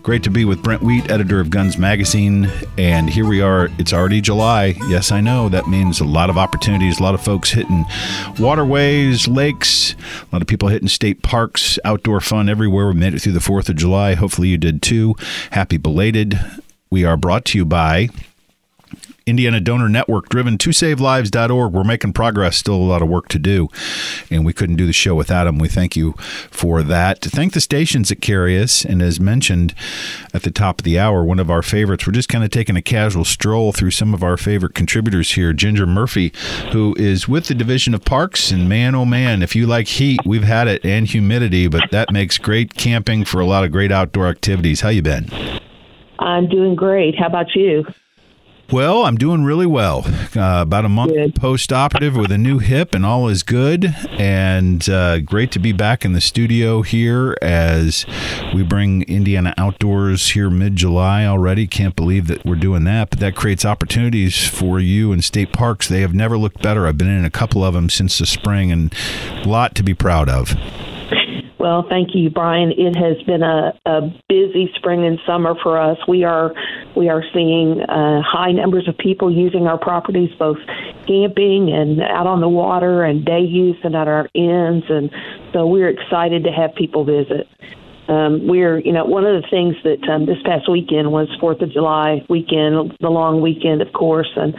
Great 0.02 0.22
to 0.22 0.30
be 0.30 0.46
with 0.46 0.62
Brent 0.62 0.80
Wheat, 0.80 1.10
editor 1.10 1.38
of 1.38 1.50
Guns 1.50 1.76
Magazine. 1.76 2.50
And 2.78 3.10
here 3.10 3.28
we 3.28 3.42
are. 3.42 3.68
It's 3.78 3.92
already 3.92 4.22
July. 4.22 4.74
Yes, 4.88 5.12
I 5.12 5.20
know. 5.20 5.50
That 5.50 5.68
means 5.68 6.00
a 6.00 6.06
lot 6.06 6.30
of 6.30 6.38
opportunities, 6.38 6.98
a 6.98 7.02
lot 7.02 7.14
of 7.14 7.22
folks 7.22 7.50
hitting 7.50 7.84
waterways, 8.38 9.28
lakes, 9.28 9.92
a 9.92 10.28
lot 10.32 10.40
of 10.40 10.48
people 10.48 10.68
hitting 10.68 10.88
state 10.88 11.22
parks, 11.22 11.78
outdoor 11.84 12.22
fun 12.22 12.48
everywhere. 12.48 12.86
We 12.86 12.94
made 12.94 13.12
it 13.12 13.20
through 13.20 13.32
the 13.32 13.40
4th 13.40 13.68
of 13.68 13.76
July. 13.76 14.14
Hopefully 14.14 14.48
you 14.48 14.56
did 14.56 14.80
too. 14.80 15.16
Happy 15.50 15.76
belated. 15.76 16.40
We 16.90 17.04
are 17.04 17.18
brought 17.18 17.44
to 17.44 17.58
you 17.58 17.66
by 17.66 18.08
Indiana 19.30 19.60
Donor 19.60 19.88
Network, 19.88 20.28
driven 20.28 20.58
to 20.58 20.70
savelives.org. 20.70 21.72
We're 21.72 21.84
making 21.84 22.12
progress, 22.12 22.56
still 22.56 22.74
a 22.74 22.76
lot 22.76 23.00
of 23.00 23.08
work 23.08 23.28
to 23.28 23.38
do, 23.38 23.68
and 24.28 24.44
we 24.44 24.52
couldn't 24.52 24.76
do 24.76 24.86
the 24.86 24.92
show 24.92 25.14
without 25.14 25.44
them. 25.44 25.58
We 25.58 25.68
thank 25.68 25.96
you 25.96 26.14
for 26.50 26.82
that. 26.82 27.20
To 27.22 27.30
thank 27.30 27.52
the 27.52 27.60
stations 27.60 28.08
that 28.08 28.20
carry 28.20 28.60
us, 28.60 28.84
and 28.84 29.00
as 29.00 29.20
mentioned 29.20 29.74
at 30.34 30.42
the 30.42 30.50
top 30.50 30.80
of 30.80 30.84
the 30.84 30.98
hour, 30.98 31.24
one 31.24 31.38
of 31.38 31.50
our 31.50 31.62
favorites, 31.62 32.06
we're 32.06 32.12
just 32.12 32.28
kind 32.28 32.44
of 32.44 32.50
taking 32.50 32.76
a 32.76 32.82
casual 32.82 33.24
stroll 33.24 33.72
through 33.72 33.92
some 33.92 34.12
of 34.12 34.22
our 34.22 34.36
favorite 34.36 34.74
contributors 34.74 35.32
here. 35.32 35.52
Ginger 35.52 35.86
Murphy, 35.86 36.32
who 36.72 36.94
is 36.98 37.28
with 37.28 37.46
the 37.46 37.54
Division 37.54 37.94
of 37.94 38.04
Parks, 38.04 38.50
and 38.50 38.68
man, 38.68 38.94
oh 38.94 39.04
man, 39.04 39.42
if 39.42 39.54
you 39.54 39.66
like 39.66 39.86
heat, 39.86 40.20
we've 40.26 40.42
had 40.42 40.66
it, 40.66 40.84
and 40.84 41.06
humidity, 41.06 41.68
but 41.68 41.90
that 41.92 42.12
makes 42.12 42.36
great 42.36 42.74
camping 42.74 43.24
for 43.24 43.40
a 43.40 43.46
lot 43.46 43.64
of 43.64 43.70
great 43.70 43.92
outdoor 43.92 44.26
activities. 44.26 44.80
How 44.80 44.88
you 44.88 45.02
been? 45.02 45.28
I'm 46.18 46.48
doing 46.48 46.74
great. 46.74 47.14
How 47.18 47.26
about 47.26 47.54
you? 47.54 47.84
Well, 48.72 49.04
I'm 49.04 49.16
doing 49.16 49.42
really 49.42 49.66
well. 49.66 50.04
Uh, 50.36 50.62
about 50.62 50.84
a 50.84 50.88
month 50.88 51.12
Good. 51.12 51.34
post 51.34 51.72
operative 51.72 52.14
with 52.14 52.30
a 52.30 52.38
new 52.38 52.60
hip, 52.60 52.94
and 52.94 53.04
all 53.04 53.26
is 53.26 53.42
good. 53.42 53.92
And 54.10 54.88
uh, 54.88 55.18
great 55.20 55.50
to 55.52 55.58
be 55.58 55.72
back 55.72 56.04
in 56.04 56.12
the 56.12 56.20
studio 56.20 56.82
here 56.82 57.36
as 57.42 58.06
we 58.54 58.62
bring 58.62 59.02
Indiana 59.02 59.54
Outdoors 59.58 60.30
here 60.30 60.50
mid 60.50 60.76
July 60.76 61.26
already. 61.26 61.66
Can't 61.66 61.96
believe 61.96 62.28
that 62.28 62.44
we're 62.44 62.54
doing 62.54 62.84
that, 62.84 63.10
but 63.10 63.18
that 63.18 63.34
creates 63.34 63.64
opportunities 63.64 64.46
for 64.46 64.78
you 64.78 65.10
in 65.10 65.20
state 65.20 65.52
parks. 65.52 65.88
They 65.88 66.02
have 66.02 66.14
never 66.14 66.38
looked 66.38 66.62
better. 66.62 66.86
I've 66.86 66.98
been 66.98 67.08
in 67.08 67.24
a 67.24 67.30
couple 67.30 67.64
of 67.64 67.74
them 67.74 67.90
since 67.90 68.18
the 68.18 68.26
spring, 68.26 68.70
and 68.70 68.94
a 69.32 69.48
lot 69.48 69.74
to 69.74 69.82
be 69.82 69.94
proud 69.94 70.28
of. 70.28 70.54
Well, 71.60 71.84
thank 71.90 72.14
you, 72.14 72.30
Brian. 72.30 72.72
It 72.72 72.96
has 72.96 73.22
been 73.26 73.42
a, 73.42 73.78
a 73.84 74.00
busy 74.30 74.72
spring 74.76 75.04
and 75.04 75.18
summer 75.26 75.54
for 75.62 75.78
us. 75.78 75.98
We 76.08 76.24
are 76.24 76.54
we 76.96 77.10
are 77.10 77.22
seeing 77.34 77.82
uh, 77.82 78.22
high 78.22 78.52
numbers 78.52 78.88
of 78.88 78.96
people 78.96 79.30
using 79.30 79.66
our 79.66 79.76
properties, 79.76 80.30
both 80.38 80.56
camping 81.06 81.70
and 81.70 82.00
out 82.00 82.26
on 82.26 82.40
the 82.40 82.48
water, 82.48 83.04
and 83.04 83.26
day 83.26 83.42
use 83.42 83.76
and 83.84 83.94
at 83.94 84.08
our 84.08 84.26
inns, 84.32 84.84
and 84.88 85.10
so 85.52 85.66
we're 85.66 85.90
excited 85.90 86.44
to 86.44 86.50
have 86.50 86.74
people 86.76 87.04
visit. 87.04 87.46
Um, 88.08 88.46
we're, 88.48 88.78
you 88.78 88.92
know, 88.92 89.04
one 89.04 89.26
of 89.26 89.42
the 89.42 89.46
things 89.50 89.76
that 89.84 90.02
um, 90.08 90.24
this 90.24 90.38
past 90.46 90.66
weekend 90.66 91.12
was 91.12 91.28
Fourth 91.40 91.60
of 91.60 91.70
July 91.70 92.24
weekend, 92.30 92.96
the 93.00 93.10
long 93.10 93.42
weekend, 93.42 93.82
of 93.82 93.92
course, 93.92 94.32
and 94.34 94.54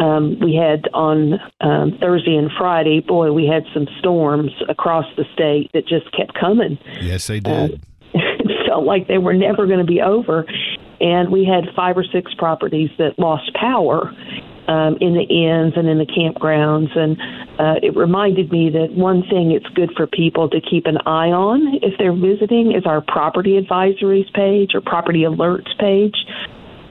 um, 0.00 0.38
we 0.40 0.54
had 0.54 0.88
on 0.94 1.34
um, 1.60 1.98
Thursday 2.00 2.34
and 2.34 2.50
Friday, 2.58 3.00
boy, 3.00 3.32
we 3.32 3.46
had 3.46 3.64
some 3.74 3.86
storms 3.98 4.50
across 4.68 5.04
the 5.16 5.24
state 5.34 5.70
that 5.74 5.86
just 5.86 6.10
kept 6.16 6.32
coming. 6.38 6.78
Yes, 7.00 7.26
they 7.26 7.38
did. 7.38 7.74
Uh, 7.74 7.76
it 8.14 8.66
felt 8.66 8.84
like 8.84 9.08
they 9.08 9.18
were 9.18 9.34
never 9.34 9.66
going 9.66 9.78
to 9.78 9.84
be 9.84 10.00
over. 10.00 10.46
And 11.00 11.30
we 11.30 11.44
had 11.44 11.74
five 11.76 11.96
or 11.96 12.04
six 12.04 12.32
properties 12.34 12.90
that 12.98 13.18
lost 13.18 13.52
power 13.54 14.10
um, 14.68 14.96
in 15.00 15.14
the 15.14 15.26
inns 15.28 15.74
and 15.76 15.86
in 15.86 15.98
the 15.98 16.06
campgrounds. 16.06 16.96
And 16.96 17.20
uh, 17.58 17.80
it 17.82 17.94
reminded 17.94 18.50
me 18.50 18.70
that 18.70 18.92
one 18.92 19.22
thing 19.28 19.50
it's 19.50 19.68
good 19.74 19.90
for 19.96 20.06
people 20.06 20.48
to 20.48 20.60
keep 20.60 20.86
an 20.86 20.96
eye 21.06 21.28
on 21.28 21.78
if 21.82 21.98
they're 21.98 22.16
visiting 22.16 22.72
is 22.72 22.86
our 22.86 23.02
property 23.02 23.60
advisories 23.60 24.32
page 24.32 24.70
or 24.74 24.80
property 24.80 25.22
alerts 25.22 25.76
page. 25.78 26.16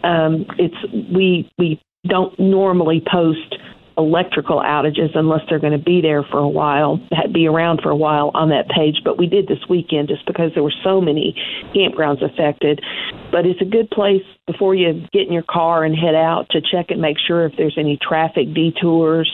Um, 0.04 0.46
it's 0.58 0.78
we 1.12 1.52
we 1.58 1.82
don't 2.10 2.38
normally 2.40 3.02
post 3.10 3.56
electrical 4.00 4.60
outages 4.60 5.16
unless 5.16 5.42
they're 5.50 5.60
going 5.60 5.78
to 5.78 5.84
be 5.84 6.02
there 6.02 6.24
for 6.24 6.40
a 6.40 6.48
while, 6.48 7.00
be 7.34 7.48
around 7.48 7.82
for 7.84 7.90
a 7.90 7.96
while 7.96 8.32
on 8.34 8.50
that 8.50 8.70
page. 8.70 8.96
But 9.04 9.20
we 9.20 9.28
did 9.28 9.48
this 9.48 9.60
weekend 9.70 10.08
just 10.08 10.26
because 10.26 10.52
there 10.56 10.64
were 10.64 10.74
so 10.84 11.02
many 11.02 11.36
campgrounds 11.76 12.24
affected. 12.24 12.82
But 13.30 13.46
it's 13.46 13.62
a 13.62 13.66
good 13.66 13.92
place 13.92 14.24
before 14.48 14.74
you 14.74 15.06
get 15.12 15.28
in 15.28 15.34
your 15.34 15.44
car 15.44 15.84
and 15.84 15.94
head 15.94 16.16
out 16.16 16.48
to 16.52 16.62
check 16.62 16.88
and 16.90 17.02
make 17.02 17.18
sure 17.28 17.46
if 17.46 17.54
there's 17.58 17.76
any 17.78 18.00
traffic 18.02 18.54
detours. 18.56 19.30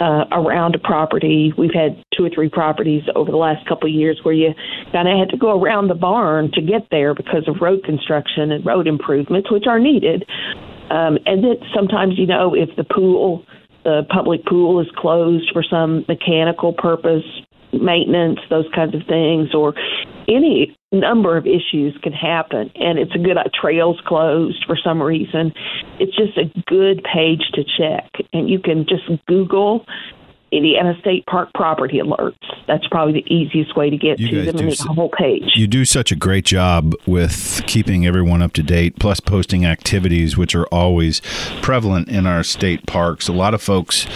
Uh, 0.00 0.26
around 0.30 0.76
a 0.76 0.78
property, 0.78 1.52
we've 1.58 1.74
had 1.74 2.00
two 2.16 2.24
or 2.24 2.30
three 2.30 2.48
properties 2.48 3.02
over 3.16 3.32
the 3.32 3.36
last 3.36 3.66
couple 3.66 3.88
of 3.88 3.92
years 3.92 4.20
where 4.22 4.32
you 4.32 4.54
kind 4.92 5.08
of 5.08 5.18
had 5.18 5.28
to 5.28 5.36
go 5.36 5.60
around 5.60 5.88
the 5.88 5.94
barn 5.96 6.52
to 6.52 6.62
get 6.62 6.86
there 6.92 7.14
because 7.14 7.48
of 7.48 7.56
road 7.60 7.82
construction 7.82 8.52
and 8.52 8.64
road 8.64 8.86
improvements, 8.86 9.50
which 9.50 9.64
are 9.66 9.80
needed. 9.80 10.24
Um, 10.90 11.18
and 11.26 11.44
then 11.44 11.56
sometimes, 11.74 12.14
you 12.18 12.26
know, 12.26 12.54
if 12.54 12.74
the 12.76 12.84
pool, 12.84 13.44
the 13.84 14.02
public 14.08 14.44
pool 14.46 14.80
is 14.80 14.88
closed 14.96 15.50
for 15.52 15.62
some 15.62 16.04
mechanical 16.08 16.72
purpose, 16.72 17.24
maintenance, 17.72 18.40
those 18.48 18.66
kinds 18.74 18.94
of 18.94 19.02
things, 19.06 19.54
or 19.54 19.74
any 20.28 20.76
number 20.92 21.36
of 21.36 21.46
issues 21.46 21.96
can 22.02 22.12
happen. 22.12 22.70
And 22.76 22.98
it's 22.98 23.14
a 23.14 23.18
good 23.18 23.36
uh, 23.36 23.44
trails 23.54 24.00
closed 24.06 24.64
for 24.66 24.76
some 24.82 25.02
reason. 25.02 25.52
It's 26.00 26.16
just 26.16 26.38
a 26.38 26.50
good 26.66 27.04
page 27.04 27.42
to 27.54 27.64
check, 27.64 28.10
and 28.32 28.48
you 28.48 28.58
can 28.58 28.86
just 28.88 29.04
Google 29.26 29.84
Indiana 30.50 30.94
State 31.00 31.26
Park 31.26 31.50
property 31.54 31.98
alerts. 31.98 32.36
That's 32.66 32.86
probably 32.88 33.14
the 33.14 33.32
easiest 33.34 33.76
way 33.76 33.90
to 33.90 33.96
get 33.96 34.18
you 34.18 34.28
to 34.28 34.52
them 34.52 34.60
in 34.60 34.68
the 34.68 34.92
whole 34.94 35.10
page. 35.10 35.52
You 35.54 35.66
do 35.66 35.84
such 35.84 36.12
a 36.12 36.16
great 36.16 36.44
job 36.44 36.94
with 37.06 37.62
keeping 37.66 38.06
everyone 38.06 38.42
up 38.42 38.52
to 38.54 38.62
date, 38.62 38.98
plus 38.98 39.20
posting 39.20 39.64
activities 39.64 40.36
which 40.36 40.54
are 40.54 40.66
always 40.66 41.20
prevalent 41.62 42.08
in 42.08 42.26
our 42.26 42.42
state 42.42 42.86
parks. 42.86 43.28
A 43.28 43.32
lot 43.32 43.54
of 43.54 43.62
folks 43.62 44.06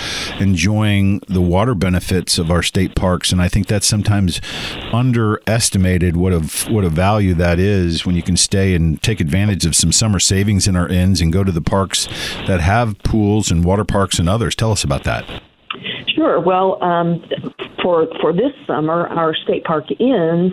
enjoying 0.40 1.20
the 1.28 1.40
water 1.40 1.74
benefits 1.74 2.38
of 2.38 2.50
our 2.50 2.62
state 2.62 2.94
parks, 2.94 3.32
and 3.32 3.40
I 3.40 3.48
think 3.48 3.66
that's 3.66 3.86
sometimes 3.86 4.40
underestimated 4.92 6.16
what 6.16 6.32
a 6.32 6.40
what 6.70 6.84
a 6.84 6.90
value 6.90 7.34
that 7.34 7.58
is 7.58 8.06
when 8.06 8.16
you 8.16 8.22
can 8.22 8.36
stay 8.36 8.74
and 8.74 9.02
take 9.02 9.20
advantage 9.20 9.66
of 9.66 9.76
some 9.76 9.92
summer 9.92 10.18
savings 10.18 10.66
in 10.66 10.76
our 10.76 10.88
inns 10.88 11.20
and 11.20 11.32
go 11.32 11.44
to 11.44 11.52
the 11.52 11.60
parks 11.60 12.06
that 12.46 12.60
have 12.60 12.98
pools 13.00 13.50
and 13.50 13.64
water 13.64 13.84
parks 13.84 14.18
and 14.18 14.28
others. 14.28 14.54
Tell 14.54 14.72
us 14.72 14.84
about 14.84 15.04
that. 15.04 15.24
Sure. 16.22 16.38
Well, 16.38 16.80
um, 16.84 17.20
for 17.82 18.06
for 18.20 18.32
this 18.32 18.52
summer, 18.64 19.08
our 19.08 19.34
state 19.34 19.64
park 19.64 19.86
inns 19.98 20.52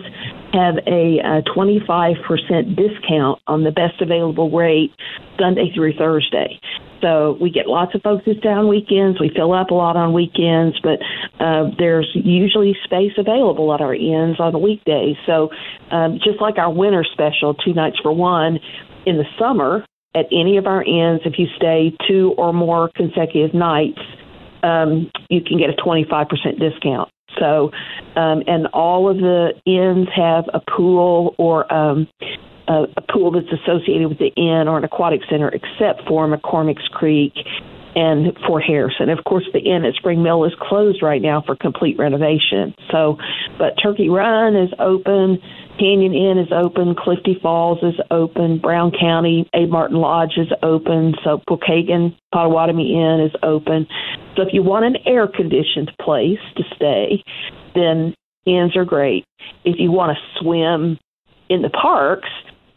have 0.52 0.74
a, 0.84 1.20
a 1.22 1.42
25% 1.56 2.74
discount 2.74 3.38
on 3.46 3.62
the 3.62 3.70
best 3.70 4.02
available 4.02 4.50
rate 4.50 4.90
Sunday 5.38 5.70
through 5.72 5.92
Thursday. 5.96 6.58
So 7.00 7.38
we 7.40 7.52
get 7.52 7.68
lots 7.68 7.94
of 7.94 8.02
folks 8.02 8.24
stay 8.24 8.48
on 8.48 8.66
weekends. 8.66 9.20
We 9.20 9.30
fill 9.32 9.52
up 9.52 9.70
a 9.70 9.74
lot 9.74 9.96
on 9.96 10.12
weekends, 10.12 10.76
but 10.82 10.98
uh, 11.38 11.70
there's 11.78 12.10
usually 12.14 12.74
space 12.82 13.12
available 13.16 13.72
at 13.72 13.80
our 13.80 13.94
inns 13.94 14.40
on 14.40 14.50
the 14.50 14.58
weekdays. 14.58 15.14
So 15.24 15.50
um, 15.92 16.18
just 16.18 16.40
like 16.40 16.58
our 16.58 16.72
winter 16.72 17.06
special, 17.12 17.54
two 17.54 17.74
nights 17.74 17.96
for 18.02 18.12
one, 18.12 18.58
in 19.06 19.18
the 19.18 19.24
summer 19.38 19.86
at 20.16 20.26
any 20.32 20.56
of 20.56 20.66
our 20.66 20.82
inns, 20.82 21.20
if 21.24 21.38
you 21.38 21.46
stay 21.56 21.96
two 22.08 22.34
or 22.36 22.52
more 22.52 22.90
consecutive 22.96 23.54
nights, 23.54 24.00
um, 24.62 25.10
you 25.28 25.40
can 25.42 25.58
get 25.58 25.70
a 25.70 25.74
25% 25.74 26.28
discount. 26.58 27.10
So, 27.38 27.70
um, 28.16 28.42
and 28.46 28.66
all 28.72 29.08
of 29.08 29.18
the 29.18 29.52
inns 29.64 30.08
have 30.14 30.44
a 30.52 30.60
pool 30.60 31.34
or 31.38 31.72
um, 31.72 32.08
a, 32.68 32.84
a 32.96 33.02
pool 33.12 33.30
that's 33.30 33.52
associated 33.62 34.08
with 34.08 34.18
the 34.18 34.32
inn 34.36 34.68
or 34.68 34.78
an 34.78 34.84
aquatic 34.84 35.20
center, 35.30 35.48
except 35.48 36.06
for 36.08 36.26
McCormick's 36.26 36.88
Creek 36.88 37.34
and 37.94 38.36
Fort 38.46 38.62
Harrison. 38.64 39.10
Of 39.10 39.24
course, 39.24 39.44
the 39.52 39.60
inn 39.60 39.84
at 39.84 39.94
Spring 39.94 40.22
Mill 40.22 40.44
is 40.44 40.52
closed 40.60 41.02
right 41.02 41.20
now 41.20 41.42
for 41.44 41.56
complete 41.56 41.98
renovation. 41.98 42.74
So, 42.90 43.16
but 43.58 43.74
Turkey 43.82 44.08
Run 44.08 44.56
is 44.56 44.70
open. 44.78 45.40
Canyon 45.80 46.12
Inn 46.12 46.36
is 46.36 46.52
open, 46.52 46.94
Clifty 46.94 47.40
Falls 47.40 47.78
is 47.82 47.98
open, 48.10 48.58
Brown 48.58 48.92
County 48.92 49.48
Abe 49.54 49.70
Martin 49.70 49.96
Lodge 49.96 50.36
is 50.36 50.52
open, 50.62 51.14
so 51.24 51.40
Pokagon 51.48 52.14
Potawatomi 52.34 52.92
Inn 52.92 53.20
is 53.20 53.32
open. 53.42 53.86
So 54.36 54.42
if 54.42 54.48
you 54.52 54.62
want 54.62 54.84
an 54.84 54.96
air 55.06 55.26
conditioned 55.26 55.90
place 55.98 56.38
to 56.56 56.64
stay, 56.76 57.24
then 57.74 58.14
inns 58.44 58.76
are 58.76 58.84
great. 58.84 59.24
If 59.64 59.76
you 59.78 59.90
want 59.90 60.16
to 60.16 60.40
swim 60.40 60.98
in 61.48 61.62
the 61.62 61.70
parks, 61.70 62.28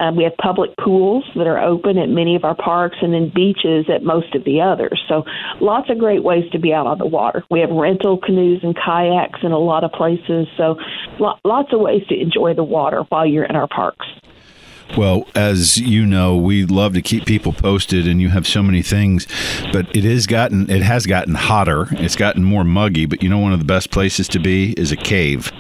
um, 0.04 0.16
we 0.18 0.24
have 0.24 0.36
public 0.38 0.72
pools 0.78 1.24
that 1.36 1.48
are 1.48 1.60
open 1.60 1.98
at 1.98 2.10
many 2.10 2.36
of 2.36 2.44
our 2.44 2.56
parks 2.56 2.98
and 3.02 3.14
then 3.14 3.32
beaches 3.34 3.86
at 3.90 4.04
most 4.04 4.36
of 4.36 4.44
the 4.44 4.60
others. 4.60 5.02
So 5.08 5.24
lots 5.62 5.90
of 5.90 5.98
great 5.98 6.24
ways 6.24 6.50
to 6.52 6.60
be 6.60 6.74
out 6.74 6.88
on 6.88 6.98
the 6.98 7.06
water. 7.06 7.44
We 7.50 7.62
have 7.62 7.70
rental 7.70 8.18
canoes 8.18 8.60
and 8.64 8.76
kayaks 8.76 9.40
in 9.44 9.52
a 9.52 9.58
lot 9.58 9.84
of 9.84 9.92
places. 9.94 10.48
So 10.58 10.78
lots 11.20 11.72
of 11.72 11.80
ways 11.80 12.06
to 12.10 12.20
enjoy 12.20 12.54
the 12.54 12.64
water 12.64 13.04
while 13.10 13.26
you're 13.26 13.46
in 13.46 13.56
our 13.56 13.68
parks. 13.68 14.06
Well, 14.98 15.26
as 15.34 15.78
you 15.78 16.06
know, 16.06 16.36
we 16.36 16.66
love 16.66 16.94
to 16.94 17.02
keep 17.02 17.26
people 17.26 17.54
posted, 17.54 18.06
and 18.06 18.22
you 18.22 18.30
have 18.30 18.46
so 18.46 18.62
many 18.62 18.84
things. 18.84 19.26
But 19.72 19.96
it 19.96 20.04
has 20.04 20.28
gotten 20.28 20.70
it 20.70 20.84
has 20.84 21.08
gotten 21.08 21.34
hotter. 21.34 21.88
It's 21.92 22.18
gotten 22.18 22.44
more 22.44 22.64
muggy. 22.64 23.06
But 23.06 23.24
you 23.24 23.30
know, 23.30 23.40
one 23.40 23.54
of 23.54 23.60
the 23.60 23.66
best 23.66 23.90
places 23.90 24.28
to 24.28 24.40
be 24.40 24.74
is 24.74 24.92
a 24.92 24.98
cave 24.98 25.52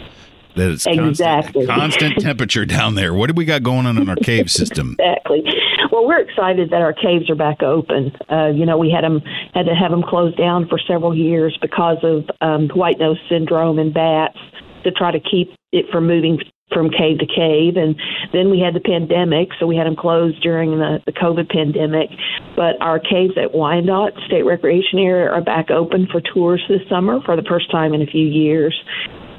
that 0.55 0.71
it's 0.71 0.85
exactly. 0.85 1.65
constant, 1.65 2.13
constant 2.13 2.21
temperature 2.21 2.65
down 2.65 2.95
there. 2.95 3.13
What 3.13 3.27
do 3.27 3.33
we 3.33 3.45
got 3.45 3.63
going 3.63 3.85
on 3.85 3.97
in 3.97 4.09
our 4.09 4.15
cave 4.15 4.51
system? 4.51 4.95
exactly. 4.99 5.43
Well, 5.91 6.07
we're 6.07 6.21
excited 6.21 6.71
that 6.71 6.81
our 6.81 6.93
caves 6.93 7.29
are 7.29 7.35
back 7.35 7.61
open. 7.61 8.15
Uh, 8.29 8.47
you 8.47 8.65
know, 8.65 8.77
we 8.77 8.89
had 8.89 9.03
them 9.03 9.21
had 9.53 9.65
to 9.67 9.75
have 9.75 9.91
them 9.91 10.03
closed 10.03 10.37
down 10.37 10.67
for 10.67 10.79
several 10.79 11.15
years 11.15 11.57
because 11.61 11.97
of 12.03 12.29
um, 12.41 12.69
white 12.69 12.99
nose 12.99 13.19
syndrome 13.29 13.79
in 13.79 13.93
bats 13.93 14.37
to 14.83 14.91
try 14.91 15.11
to 15.11 15.19
keep 15.19 15.53
it 15.71 15.85
from 15.91 16.07
moving 16.07 16.39
from 16.73 16.89
cave 16.89 17.19
to 17.19 17.27
cave. 17.27 17.77
And 17.77 17.95
then 18.33 18.49
we 18.49 18.59
had 18.59 18.73
the 18.73 18.79
pandemic, 18.79 19.49
so 19.59 19.67
we 19.67 19.77
had 19.77 19.85
them 19.85 19.95
closed 19.95 20.41
during 20.41 20.71
the, 20.79 20.99
the 21.05 21.11
COVID 21.11 21.49
pandemic. 21.49 22.09
But 22.55 22.81
our 22.81 22.99
caves 22.99 23.37
at 23.37 23.53
Wyandotte 23.53 24.13
State 24.25 24.43
Recreation 24.43 24.99
Area 24.99 25.29
are 25.29 25.41
back 25.41 25.69
open 25.69 26.07
for 26.11 26.21
tours 26.21 26.63
this 26.67 26.81
summer 26.89 27.21
for 27.21 27.35
the 27.35 27.43
first 27.43 27.69
time 27.71 27.93
in 27.93 28.01
a 28.01 28.07
few 28.07 28.25
years. 28.25 28.73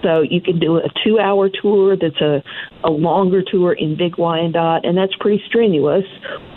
So 0.05 0.21
you 0.21 0.41
can 0.41 0.61
do 0.61 0.77
a 0.77 0.89
two 1.03 1.19
hour 1.19 1.49
tour 1.49 1.97
that's 1.97 2.21
a, 2.21 2.43
a 2.85 2.91
longer 2.91 3.43
tour 3.43 3.73
in 3.73 3.97
Big 3.97 4.19
Wyandotte, 4.19 4.85
and 4.85 4.97
that's 4.97 5.15
pretty 5.19 5.43
strenuous, 5.47 6.05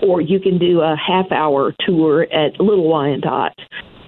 or 0.04 0.22
you 0.22 0.40
can 0.40 0.60
do 0.60 0.82
a 0.82 0.96
half 0.96 1.32
hour 1.32 1.74
tour 1.80 2.24
at 2.32 2.60
Little 2.60 2.88
Wyandotte. 2.88 3.58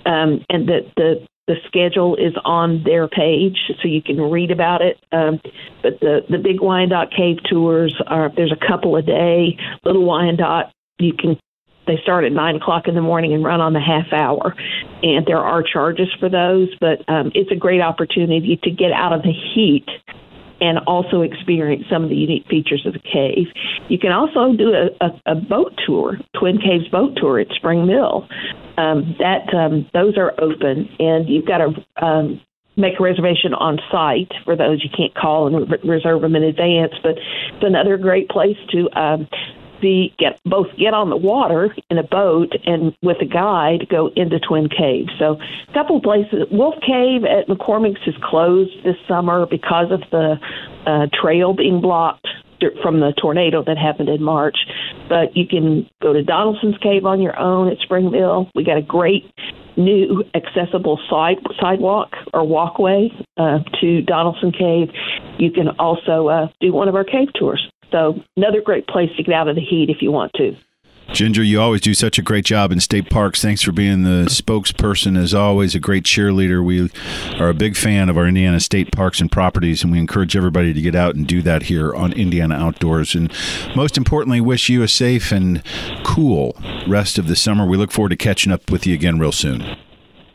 Um, 0.05 0.45
and 0.49 0.67
the, 0.67 0.81
the 0.97 1.27
the 1.47 1.55
schedule 1.65 2.15
is 2.15 2.33
on 2.45 2.83
their 2.83 3.07
page, 3.07 3.57
so 3.81 3.87
you 3.87 4.03
can 4.03 4.21
read 4.21 4.51
about 4.51 4.81
it. 4.81 4.99
Um, 5.11 5.39
but 5.81 5.99
the 6.01 6.19
the 6.29 6.37
Big 6.37 6.61
Wyandotte 6.61 7.11
Cave 7.15 7.37
tours 7.49 7.95
are 8.07 8.29
there's 8.35 8.51
a 8.53 8.67
couple 8.67 8.97
a 8.97 9.01
day. 9.01 9.57
Little 9.85 10.05
Wyandotte 10.05 10.71
you 10.99 11.13
can 11.13 11.39
they 11.89 11.99
start 12.03 12.23
at 12.23 12.31
nine 12.31 12.55
o'clock 12.55 12.87
in 12.87 12.93
the 12.93 13.01
morning 13.01 13.33
and 13.33 13.43
run 13.43 13.59
on 13.59 13.73
the 13.73 13.81
half 13.81 14.13
hour, 14.13 14.53
and 15.01 15.25
there 15.25 15.39
are 15.39 15.63
charges 15.63 16.07
for 16.19 16.29
those. 16.29 16.69
But 16.79 17.01
um, 17.09 17.31
it's 17.33 17.51
a 17.51 17.55
great 17.55 17.81
opportunity 17.81 18.59
to 18.63 18.69
get 18.69 18.91
out 18.91 19.11
of 19.11 19.23
the 19.23 19.33
heat 19.33 19.87
and 20.61 20.77
also 20.87 21.21
experience 21.21 21.85
some 21.89 22.03
of 22.03 22.09
the 22.09 22.15
unique 22.15 22.45
features 22.47 22.85
of 22.85 22.93
the 22.93 22.99
cave. 22.99 23.47
You 23.87 23.97
can 23.97 24.11
also 24.11 24.55
do 24.55 24.71
a, 24.71 25.05
a, 25.05 25.33
a 25.33 25.35
boat 25.35 25.73
tour, 25.85 26.17
Twin 26.37 26.57
Caves 26.57 26.87
boat 26.89 27.15
tour 27.15 27.39
at 27.39 27.47
Spring 27.55 27.87
Mill. 27.87 28.27
Um, 28.77 29.15
that 29.19 29.53
um, 29.53 29.89
those 29.93 30.17
are 30.17 30.31
open, 30.39 30.87
and 30.99 31.27
you've 31.27 31.45
got 31.45 31.57
to 31.59 32.05
um, 32.05 32.41
make 32.77 32.99
a 32.99 33.03
reservation 33.03 33.53
on 33.53 33.77
site 33.91 34.31
for 34.45 34.55
those 34.55 34.83
you 34.83 34.89
can't 34.95 35.13
call 35.15 35.47
and 35.47 35.69
re- 35.69 35.79
reserve 35.83 36.21
them 36.21 36.35
in 36.35 36.43
advance. 36.43 36.93
But 37.03 37.17
it's 37.17 37.63
another 37.63 37.97
great 37.97 38.29
place 38.29 38.57
to 38.71 38.89
um, 38.99 39.27
the 39.81 40.11
get 40.17 40.39
both 40.45 40.67
get 40.77 40.93
on 40.93 41.09
the 41.09 41.17
water 41.17 41.75
in 41.89 41.97
a 41.97 42.03
boat 42.03 42.53
and 42.65 42.95
with 43.01 43.17
a 43.21 43.25
guide 43.25 43.87
go 43.89 44.09
into 44.15 44.39
Twin 44.39 44.69
Cave. 44.69 45.07
So 45.17 45.37
a 45.67 45.73
couple 45.73 46.01
places. 46.01 46.47
Wolf 46.51 46.75
Cave 46.85 47.23
at 47.25 47.47
McCormick's 47.47 48.05
is 48.07 48.15
closed 48.23 48.71
this 48.83 48.95
summer 49.07 49.45
because 49.45 49.91
of 49.91 50.01
the 50.11 50.35
uh, 50.85 51.07
trail 51.13 51.53
being 51.53 51.81
blocked 51.81 52.27
from 52.81 52.99
the 52.99 53.13
tornado 53.21 53.63
that 53.63 53.77
happened 53.77 54.09
in 54.09 54.21
March. 54.21 54.57
But 55.07 55.35
you 55.35 55.47
can 55.47 55.89
go 56.01 56.13
to 56.13 56.23
Donaldson's 56.23 56.77
Cave 56.79 57.05
on 57.05 57.21
your 57.21 57.37
own 57.39 57.69
at 57.69 57.77
Spring 57.79 58.11
Mill. 58.11 58.49
We 58.53 58.63
got 58.63 58.77
a 58.77 58.81
great 58.81 59.31
new 59.77 60.23
accessible 60.35 60.99
side 61.09 61.37
sidewalk 61.59 62.09
or 62.33 62.45
walkway 62.45 63.09
uh, 63.37 63.59
to 63.79 64.01
Donaldson 64.01 64.51
Cave. 64.51 64.89
You 65.37 65.51
can 65.51 65.69
also 65.79 66.27
uh, 66.27 66.47
do 66.59 66.73
one 66.73 66.89
of 66.89 66.95
our 66.95 67.05
cave 67.05 67.29
tours. 67.37 67.65
So 67.91 68.19
another 68.37 68.61
great 68.61 68.87
place 68.87 69.09
to 69.17 69.23
get 69.23 69.33
out 69.33 69.47
of 69.47 69.55
the 69.55 69.61
heat 69.61 69.89
if 69.89 70.01
you 70.01 70.11
want 70.11 70.33
to. 70.33 70.55
Ginger, 71.11 71.41
you 71.41 71.59
always 71.59 71.81
do 71.81 71.95
such 71.95 72.19
a 72.19 72.21
great 72.21 72.45
job 72.45 72.71
in 72.71 72.79
state 72.79 73.09
parks. 73.09 73.41
Thanks 73.41 73.63
for 73.63 73.71
being 73.71 74.03
the 74.03 74.27
spokesperson, 74.29 75.17
as 75.17 75.33
always, 75.33 75.73
a 75.73 75.79
great 75.79 76.03
cheerleader. 76.03 76.63
We 76.63 76.91
are 77.39 77.49
a 77.49 77.53
big 77.53 77.75
fan 77.75 78.09
of 78.09 78.17
our 78.17 78.27
Indiana 78.27 78.59
state 78.59 78.91
parks 78.91 79.19
and 79.19 79.31
properties, 79.31 79.81
and 79.81 79.91
we 79.91 79.97
encourage 79.97 80.35
everybody 80.35 80.71
to 80.71 80.81
get 80.81 80.93
out 80.93 81.15
and 81.15 81.25
do 81.25 81.41
that 81.41 81.63
here 81.63 81.95
on 81.95 82.13
Indiana 82.13 82.55
Outdoors. 82.55 83.15
And 83.15 83.33
most 83.75 83.97
importantly, 83.97 84.39
wish 84.39 84.69
you 84.69 84.83
a 84.83 84.87
safe 84.87 85.31
and 85.31 85.63
cool 86.03 86.55
rest 86.87 87.17
of 87.17 87.27
the 87.27 87.35
summer. 87.35 87.65
We 87.65 87.77
look 87.77 87.91
forward 87.91 88.09
to 88.09 88.15
catching 88.15 88.51
up 88.51 88.69
with 88.69 88.85
you 88.85 88.93
again 88.93 89.17
real 89.17 89.31
soon. 89.31 89.77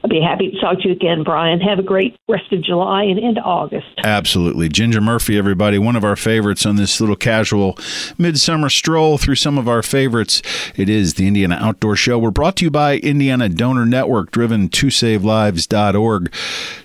I'll 0.05 0.11
be 0.11 0.21
happy 0.21 0.51
to 0.51 0.61
talk 0.61 0.81
to 0.81 0.89
you 0.89 0.93
again, 0.93 1.23
Brian. 1.25 1.61
Have 1.61 1.79
a 1.79 1.83
great 1.83 2.15
rest 2.29 2.53
of 2.53 2.63
July 2.63 3.05
and 3.05 3.19
into 3.19 3.41
August. 3.41 3.87
Absolutely. 4.05 4.69
Ginger 4.69 5.01
Murphy, 5.01 5.39
everybody, 5.39 5.79
one 5.79 5.97
of 5.97 6.05
our 6.05 6.15
favorites 6.15 6.67
on 6.67 6.77
this 6.77 7.01
little 7.01 7.17
casual 7.17 7.79
midsummer 8.19 8.69
stroll 8.69 9.17
through 9.17 9.37
some 9.37 9.57
of 9.57 9.67
our 9.67 9.83
favorites. 9.83 10.43
It 10.77 10.91
is 10.91 11.15
the 11.15 11.27
Indiana 11.27 11.57
Outdoor 11.59 11.97
Show. 11.97 12.19
We're 12.19 12.31
brought 12.31 12.57
to 12.57 12.67
you 12.67 12.71
by 12.71 12.99
Indiana 12.99 13.49
Donor 13.49 13.87
Network, 13.87 14.31
driven 14.31 14.69
to 14.69 14.89
savelives.org. 14.89 16.35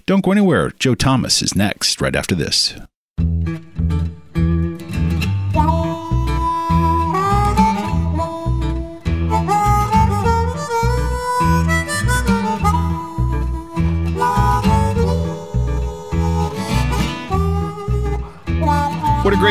Don't 0.06 0.24
go 0.24 0.32
anywhere. 0.32 0.72
Joe 0.80 0.96
Thomas 0.96 1.42
is 1.42 1.54
next, 1.54 2.00
right 2.00 2.16
after 2.16 2.36
this. 2.36 2.74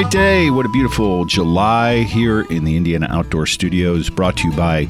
Great 0.03 0.13
day. 0.13 0.49
What 0.49 0.65
a 0.65 0.69
beautiful 0.69 1.25
July 1.25 2.05
here 2.05 2.43
in 2.43 2.63
the 2.63 2.77
Indiana 2.77 3.09
Outdoor 3.11 3.47
Studios, 3.47 4.09
brought 4.09 4.37
to 4.37 4.49
you 4.49 4.55
by 4.55 4.87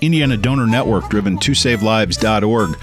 Indiana 0.00 0.36
Donor 0.36 0.68
Network, 0.68 1.08
driven 1.08 1.38
to 1.38 1.50
savelives.org. 1.50 2.78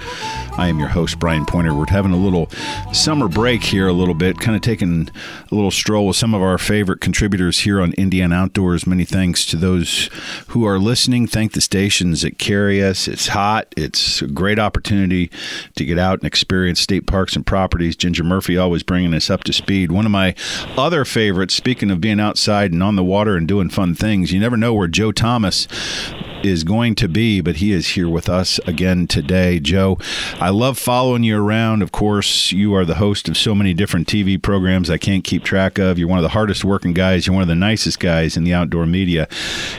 I 0.60 0.68
am 0.68 0.78
your 0.78 0.88
host, 0.88 1.18
Brian 1.18 1.46
Pointer. 1.46 1.72
We're 1.72 1.86
having 1.86 2.12
a 2.12 2.18
little 2.18 2.50
summer 2.92 3.28
break 3.28 3.62
here, 3.62 3.88
a 3.88 3.94
little 3.94 4.12
bit, 4.12 4.38
kind 4.38 4.54
of 4.54 4.60
taking 4.60 5.08
a 5.50 5.54
little 5.54 5.70
stroll 5.70 6.08
with 6.08 6.16
some 6.16 6.34
of 6.34 6.42
our 6.42 6.58
favorite 6.58 7.00
contributors 7.00 7.60
here 7.60 7.80
on 7.80 7.94
Indiana 7.94 8.34
Outdoors. 8.34 8.86
Many 8.86 9.06
thanks 9.06 9.46
to 9.46 9.56
those 9.56 10.10
who 10.48 10.66
are 10.66 10.78
listening. 10.78 11.26
Thank 11.26 11.54
the 11.54 11.62
stations 11.62 12.20
that 12.20 12.38
carry 12.38 12.84
us. 12.84 13.08
It's 13.08 13.28
hot. 13.28 13.72
It's 13.74 14.20
a 14.20 14.26
great 14.26 14.58
opportunity 14.58 15.30
to 15.76 15.84
get 15.86 15.98
out 15.98 16.18
and 16.18 16.26
experience 16.26 16.78
state 16.78 17.06
parks 17.06 17.36
and 17.36 17.46
properties. 17.46 17.96
Ginger 17.96 18.22
Murphy 18.22 18.58
always 18.58 18.82
bringing 18.82 19.14
us 19.14 19.30
up 19.30 19.44
to 19.44 19.54
speed. 19.54 19.90
One 19.90 20.04
of 20.04 20.12
my 20.12 20.34
other 20.76 21.06
favorites, 21.06 21.54
speaking 21.54 21.90
of 21.90 22.02
being 22.02 22.20
outside 22.20 22.70
and 22.70 22.82
on 22.82 22.96
the 22.96 23.04
water 23.04 23.34
and 23.34 23.48
doing 23.48 23.70
fun 23.70 23.94
things, 23.94 24.30
you 24.30 24.38
never 24.38 24.58
know 24.58 24.74
where 24.74 24.88
Joe 24.88 25.10
Thomas 25.10 25.66
is 26.42 26.64
going 26.64 26.94
to 26.94 27.08
be, 27.08 27.40
but 27.40 27.56
he 27.56 27.72
is 27.72 27.88
here 27.88 28.08
with 28.08 28.28
us 28.28 28.58
again 28.66 29.06
today. 29.06 29.60
Joe, 29.60 29.98
I 30.38 30.49
love 30.50 30.78
following 30.78 31.22
you 31.22 31.42
around. 31.42 31.82
Of 31.82 31.92
course, 31.92 32.52
you 32.52 32.74
are 32.74 32.84
the 32.84 32.96
host 32.96 33.28
of 33.28 33.36
so 33.36 33.54
many 33.54 33.74
different 33.74 34.06
TV 34.06 34.40
programs 34.40 34.90
I 34.90 34.98
can't 34.98 35.24
keep 35.24 35.44
track 35.44 35.78
of. 35.78 35.98
You're 35.98 36.08
one 36.08 36.18
of 36.18 36.22
the 36.22 36.30
hardest 36.30 36.64
working 36.64 36.92
guys. 36.92 37.26
You're 37.26 37.34
one 37.34 37.42
of 37.42 37.48
the 37.48 37.54
nicest 37.54 38.00
guys 38.00 38.36
in 38.36 38.44
the 38.44 38.54
outdoor 38.54 38.86
media. 38.86 39.28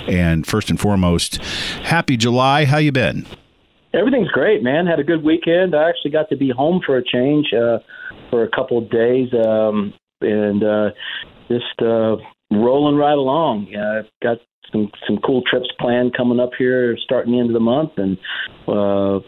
And 0.08 0.46
first 0.46 0.70
and 0.70 0.80
foremost, 0.80 1.38
happy 1.84 2.18
July. 2.18 2.66
How 2.66 2.78
you 2.78 2.92
been? 2.92 3.26
Everything's 3.94 4.30
great, 4.30 4.64
man. 4.64 4.88
Had 4.88 5.00
a 5.00 5.04
good 5.04 5.24
weekend. 5.24 5.76
I 5.76 5.90
actually 5.90 6.12
got 6.12 6.30
to 6.30 6.38
be 6.38 6.50
home 6.50 6.82
for 6.86 6.98
a 6.98 7.04
change 7.04 7.48
uh, 7.54 7.80
for 8.30 8.44
a 8.44 8.50
couple 8.50 8.78
of 8.78 8.90
days, 8.90 9.30
um, 9.34 9.94
and 10.22 10.64
uh, 10.64 10.90
just 11.50 11.82
uh, 11.82 12.16
rolling 12.52 12.96
right 12.96 13.18
along. 13.18 13.74
Uh, 13.76 14.04
got 14.24 14.38
some 14.72 14.92
some 15.08 15.18
cool 15.26 15.42
trips 15.50 15.68
planned 15.80 16.16
coming 16.16 16.40
up 16.40 16.52
here 16.58 16.98
starting 17.04 17.34
the 17.34 17.40
end 17.40 17.50
of 17.50 17.54
the 17.54 17.60
month. 17.60 17.92
And 17.98 18.18
uh 18.68 19.20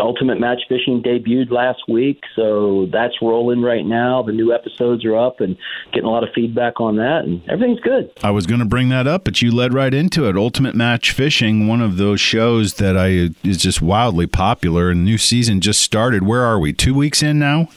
ultimate 0.00 0.40
match 0.40 0.60
fishing 0.68 1.02
debuted 1.02 1.50
last 1.50 1.80
week 1.88 2.20
so 2.34 2.86
that's 2.92 3.14
rolling 3.20 3.60
right 3.60 3.84
now. 3.84 4.22
The 4.22 4.32
new 4.32 4.52
episodes 4.52 5.04
are 5.04 5.16
up 5.16 5.40
and 5.40 5.56
getting 5.92 6.06
a 6.06 6.10
lot 6.10 6.22
of 6.22 6.30
feedback 6.34 6.80
on 6.80 6.96
that 6.96 7.24
and 7.24 7.42
everything's 7.48 7.80
good. 7.80 8.10
I 8.22 8.30
was 8.30 8.46
going 8.46 8.60
to 8.60 8.66
bring 8.66 8.88
that 8.88 9.06
up 9.06 9.24
but 9.24 9.42
you 9.42 9.50
led 9.50 9.74
right 9.74 9.92
into 9.92 10.28
it. 10.28 10.36
Ultimate 10.36 10.74
match 10.74 11.12
fishing 11.12 11.66
one 11.66 11.80
of 11.80 11.96
those 11.96 12.20
shows 12.20 12.74
that 12.74 12.96
i 12.96 13.30
is 13.46 13.58
just 13.58 13.82
wildly 13.82 14.26
popular 14.26 14.90
and 14.90 15.04
new 15.04 15.18
season 15.18 15.60
just 15.60 15.80
started. 15.82 16.22
Where 16.22 16.42
are 16.42 16.58
we? 16.58 16.72
Two 16.72 16.94
weeks 16.94 17.22
in 17.22 17.38
now 17.38 17.68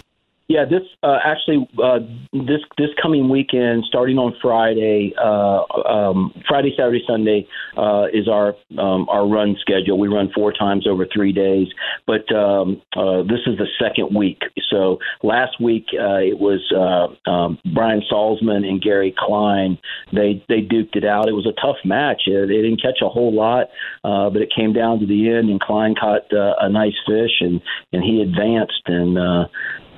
yeah, 0.47 0.63
this 0.63 0.83
uh, 1.01 1.17
actually 1.25 1.67
uh, 1.83 1.99
this 2.31 2.61
this 2.77 2.89
coming 3.01 3.29
weekend, 3.29 3.83
starting 3.87 4.19
on 4.19 4.35
Friday, 4.39 5.11
uh, 5.17 5.63
um, 5.89 6.33
Friday, 6.47 6.71
Saturday, 6.77 7.01
Sunday 7.07 7.47
uh, 7.75 8.05
is 8.13 8.27
our 8.27 8.53
um, 8.77 9.09
our 9.09 9.27
run 9.27 9.55
schedule. 9.59 9.97
We 9.97 10.07
run 10.07 10.29
four 10.35 10.53
times 10.53 10.85
over 10.87 11.07
three 11.11 11.33
days, 11.33 11.67
but 12.05 12.31
um, 12.35 12.79
uh, 12.95 13.23
this 13.23 13.41
is 13.47 13.57
the 13.57 13.65
second 13.81 14.15
week. 14.15 14.43
So 14.69 14.99
last 15.23 15.59
week 15.59 15.85
uh, 15.93 16.21
it 16.21 16.37
was 16.37 16.61
uh, 16.69 17.29
um, 17.29 17.57
Brian 17.73 18.03
Salzman 18.11 18.67
and 18.67 18.79
Gary 18.79 19.15
Klein. 19.17 19.79
They 20.13 20.45
they 20.47 20.61
duked 20.61 20.95
it 20.95 21.05
out. 21.05 21.27
It 21.27 21.33
was 21.33 21.47
a 21.47 21.59
tough 21.59 21.77
match. 21.83 22.23
It, 22.27 22.51
it 22.51 22.61
didn't 22.61 22.83
catch 22.83 23.01
a 23.01 23.09
whole 23.09 23.33
lot, 23.33 23.69
uh, 24.03 24.29
but 24.29 24.43
it 24.43 24.53
came 24.55 24.73
down 24.73 24.99
to 24.99 25.07
the 25.07 25.27
end, 25.27 25.49
and 25.49 25.59
Klein 25.59 25.95
caught 25.99 26.31
uh, 26.31 26.53
a 26.61 26.69
nice 26.69 26.97
fish, 27.07 27.41
and 27.41 27.61
and 27.91 28.03
he 28.03 28.21
advanced 28.21 28.83
and 28.85 29.17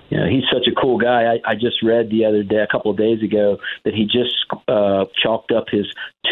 you 0.10 0.18
know, 0.18 0.28
he's 0.28 0.44
such 0.52 0.68
a 0.68 0.76
cool 0.80 0.98
guy. 0.98 1.36
I, 1.36 1.52
I 1.52 1.56
just 1.56 1.84
read 1.84 2.10
the 2.10 2.26
other 2.26 2.44
day, 2.44 2.58
a 2.58 2.68
couple 2.68 2.92
of 2.92 2.98
days 2.98 3.22
ago, 3.22 3.58
that 3.84 3.94
he 3.94 4.06
just 4.06 4.36
uh, 4.68 5.06
chalked 5.22 5.52
up 5.52 5.66
his 5.70 5.86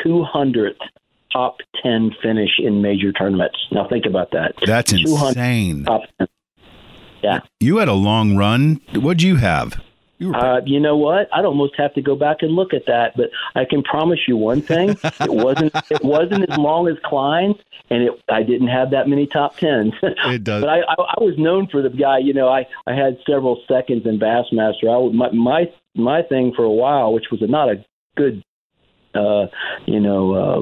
200th 0.05 0.79
top 1.31 1.57
10 1.83 2.11
finish 2.21 2.51
in 2.59 2.81
major 2.81 3.11
tournaments. 3.11 3.57
Now 3.71 3.87
think 3.87 4.05
about 4.05 4.31
that. 4.31 4.53
That's 4.65 4.93
insane. 4.93 5.83
Top 5.83 6.03
10. 6.19 6.27
Yeah. 7.21 7.39
You 7.59 7.77
had 7.77 7.87
a 7.87 7.93
long 7.93 8.37
run. 8.37 8.79
What'd 8.93 9.21
you 9.21 9.37
have? 9.37 9.83
You, 10.17 10.33
uh, 10.33 10.61
you 10.65 10.79
know 10.79 10.95
what? 10.95 11.27
I'd 11.33 11.43
almost 11.43 11.73
have 11.77 11.93
to 11.95 12.01
go 12.01 12.15
back 12.15 12.37
and 12.41 12.53
look 12.53 12.73
at 12.73 12.85
that, 12.87 13.17
but 13.17 13.31
I 13.53 13.65
can 13.65 13.83
promise 13.83 14.19
you 14.27 14.37
one 14.37 14.61
thing: 14.61 14.91
it 15.03 15.33
wasn't 15.33 15.75
it 15.89 16.03
wasn't 16.03 16.49
as 16.49 16.57
long 16.57 16.87
as 16.87 16.95
Klein's, 17.03 17.57
and 17.89 18.03
it 18.03 18.11
I 18.29 18.43
didn't 18.43 18.69
have 18.69 18.91
that 18.91 19.09
many 19.09 19.27
top 19.27 19.57
tens. 19.57 19.93
It 20.01 20.43
does. 20.43 20.61
but 20.63 20.69
I, 20.69 20.79
I 20.79 20.95
I 20.97 21.23
was 21.23 21.35
known 21.37 21.67
for 21.67 21.81
the 21.81 21.89
guy. 21.89 22.19
You 22.19 22.33
know, 22.33 22.47
I 22.47 22.65
I 22.87 22.93
had 22.93 23.17
several 23.29 23.61
seconds 23.67 24.05
in 24.05 24.17
Bassmaster. 24.17 24.87
I 24.87 25.13
my 25.13 25.31
my 25.31 25.73
my 25.95 26.21
thing 26.21 26.53
for 26.55 26.63
a 26.63 26.71
while, 26.71 27.11
which 27.13 27.25
was 27.29 27.41
not 27.41 27.69
a 27.69 27.83
good 28.15 28.41
uh, 29.15 29.47
you 29.85 29.99
know, 29.99 30.33
uh, 30.33 30.61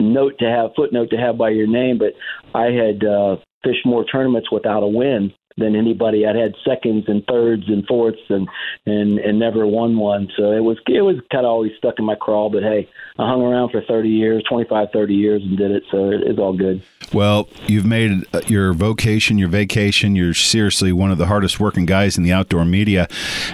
note 0.00 0.38
to 0.38 0.46
have, 0.46 0.70
footnote 0.74 1.10
to 1.10 1.16
have 1.16 1.36
by 1.36 1.50
your 1.50 1.66
name, 1.66 1.98
but 1.98 2.14
I 2.54 2.66
had 2.66 3.04
uh, 3.04 3.36
fished 3.62 3.84
more 3.84 4.04
tournaments 4.04 4.50
without 4.50 4.82
a 4.82 4.86
win 4.86 5.32
than 5.56 5.76
anybody. 5.76 6.26
I'd 6.26 6.36
had 6.36 6.54
seconds 6.64 7.04
and 7.08 7.24
thirds 7.26 7.64
and 7.68 7.86
fourths 7.86 8.20
and 8.28 8.48
and 8.86 9.18
and 9.18 9.38
never 9.38 9.66
won 9.66 9.96
one. 9.96 10.28
So 10.36 10.52
it 10.52 10.60
was 10.60 10.78
it 10.86 11.02
was 11.02 11.16
kind 11.30 11.44
of 11.44 11.50
always 11.50 11.72
stuck 11.78 11.98
in 11.98 12.04
my 12.04 12.14
crawl. 12.14 12.50
But 12.50 12.62
hey, 12.62 12.88
I 13.18 13.28
hung 13.28 13.42
around 13.42 13.70
for 13.70 13.82
30 13.82 14.08
years, 14.08 14.42
25, 14.48 14.88
30 14.92 15.14
years, 15.14 15.42
and 15.42 15.56
did 15.56 15.70
it. 15.70 15.84
So 15.90 16.10
it, 16.10 16.22
it's 16.22 16.38
all 16.38 16.56
good. 16.56 16.82
Well, 17.12 17.48
you've 17.66 17.84
made 17.84 18.24
uh, 18.32 18.40
your 18.46 18.72
vocation, 18.72 19.36
your 19.36 19.48
vacation. 19.48 20.16
You're 20.16 20.34
seriously 20.34 20.92
one 20.92 21.10
of 21.10 21.18
the 21.18 21.26
hardest 21.26 21.60
working 21.60 21.84
guys 21.84 22.16
in 22.16 22.24
the 22.24 22.32
outdoor 22.32 22.64
media, 22.64 23.08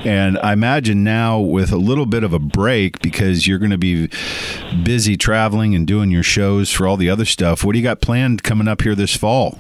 and 0.05 0.39
I 0.39 0.53
imagine 0.53 1.03
now 1.03 1.41
with 1.41 1.73
a 1.73 1.77
little 1.77 2.07
bit 2.07 2.23
of 2.23 2.33
a 2.33 2.39
break 2.39 3.01
because 3.01 3.47
you're 3.47 3.59
going 3.59 3.71
to 3.71 3.79
be 3.79 4.09
busy 4.85 5.17
traveling 5.17 5.75
and 5.75 5.87
doing 5.87 6.11
your 6.11 6.23
shows 6.23 6.71
for 6.71 6.87
all 6.87 6.97
the 6.97 7.11
other 7.11 7.25
stuff. 7.25 7.65
What 7.65 7.73
do 7.73 7.79
you 7.79 7.85
got 7.85 8.01
planned 8.01 8.43
coming 8.43 8.69
up 8.69 8.83
here 8.83 8.95
this 8.95 9.17
fall? 9.17 9.59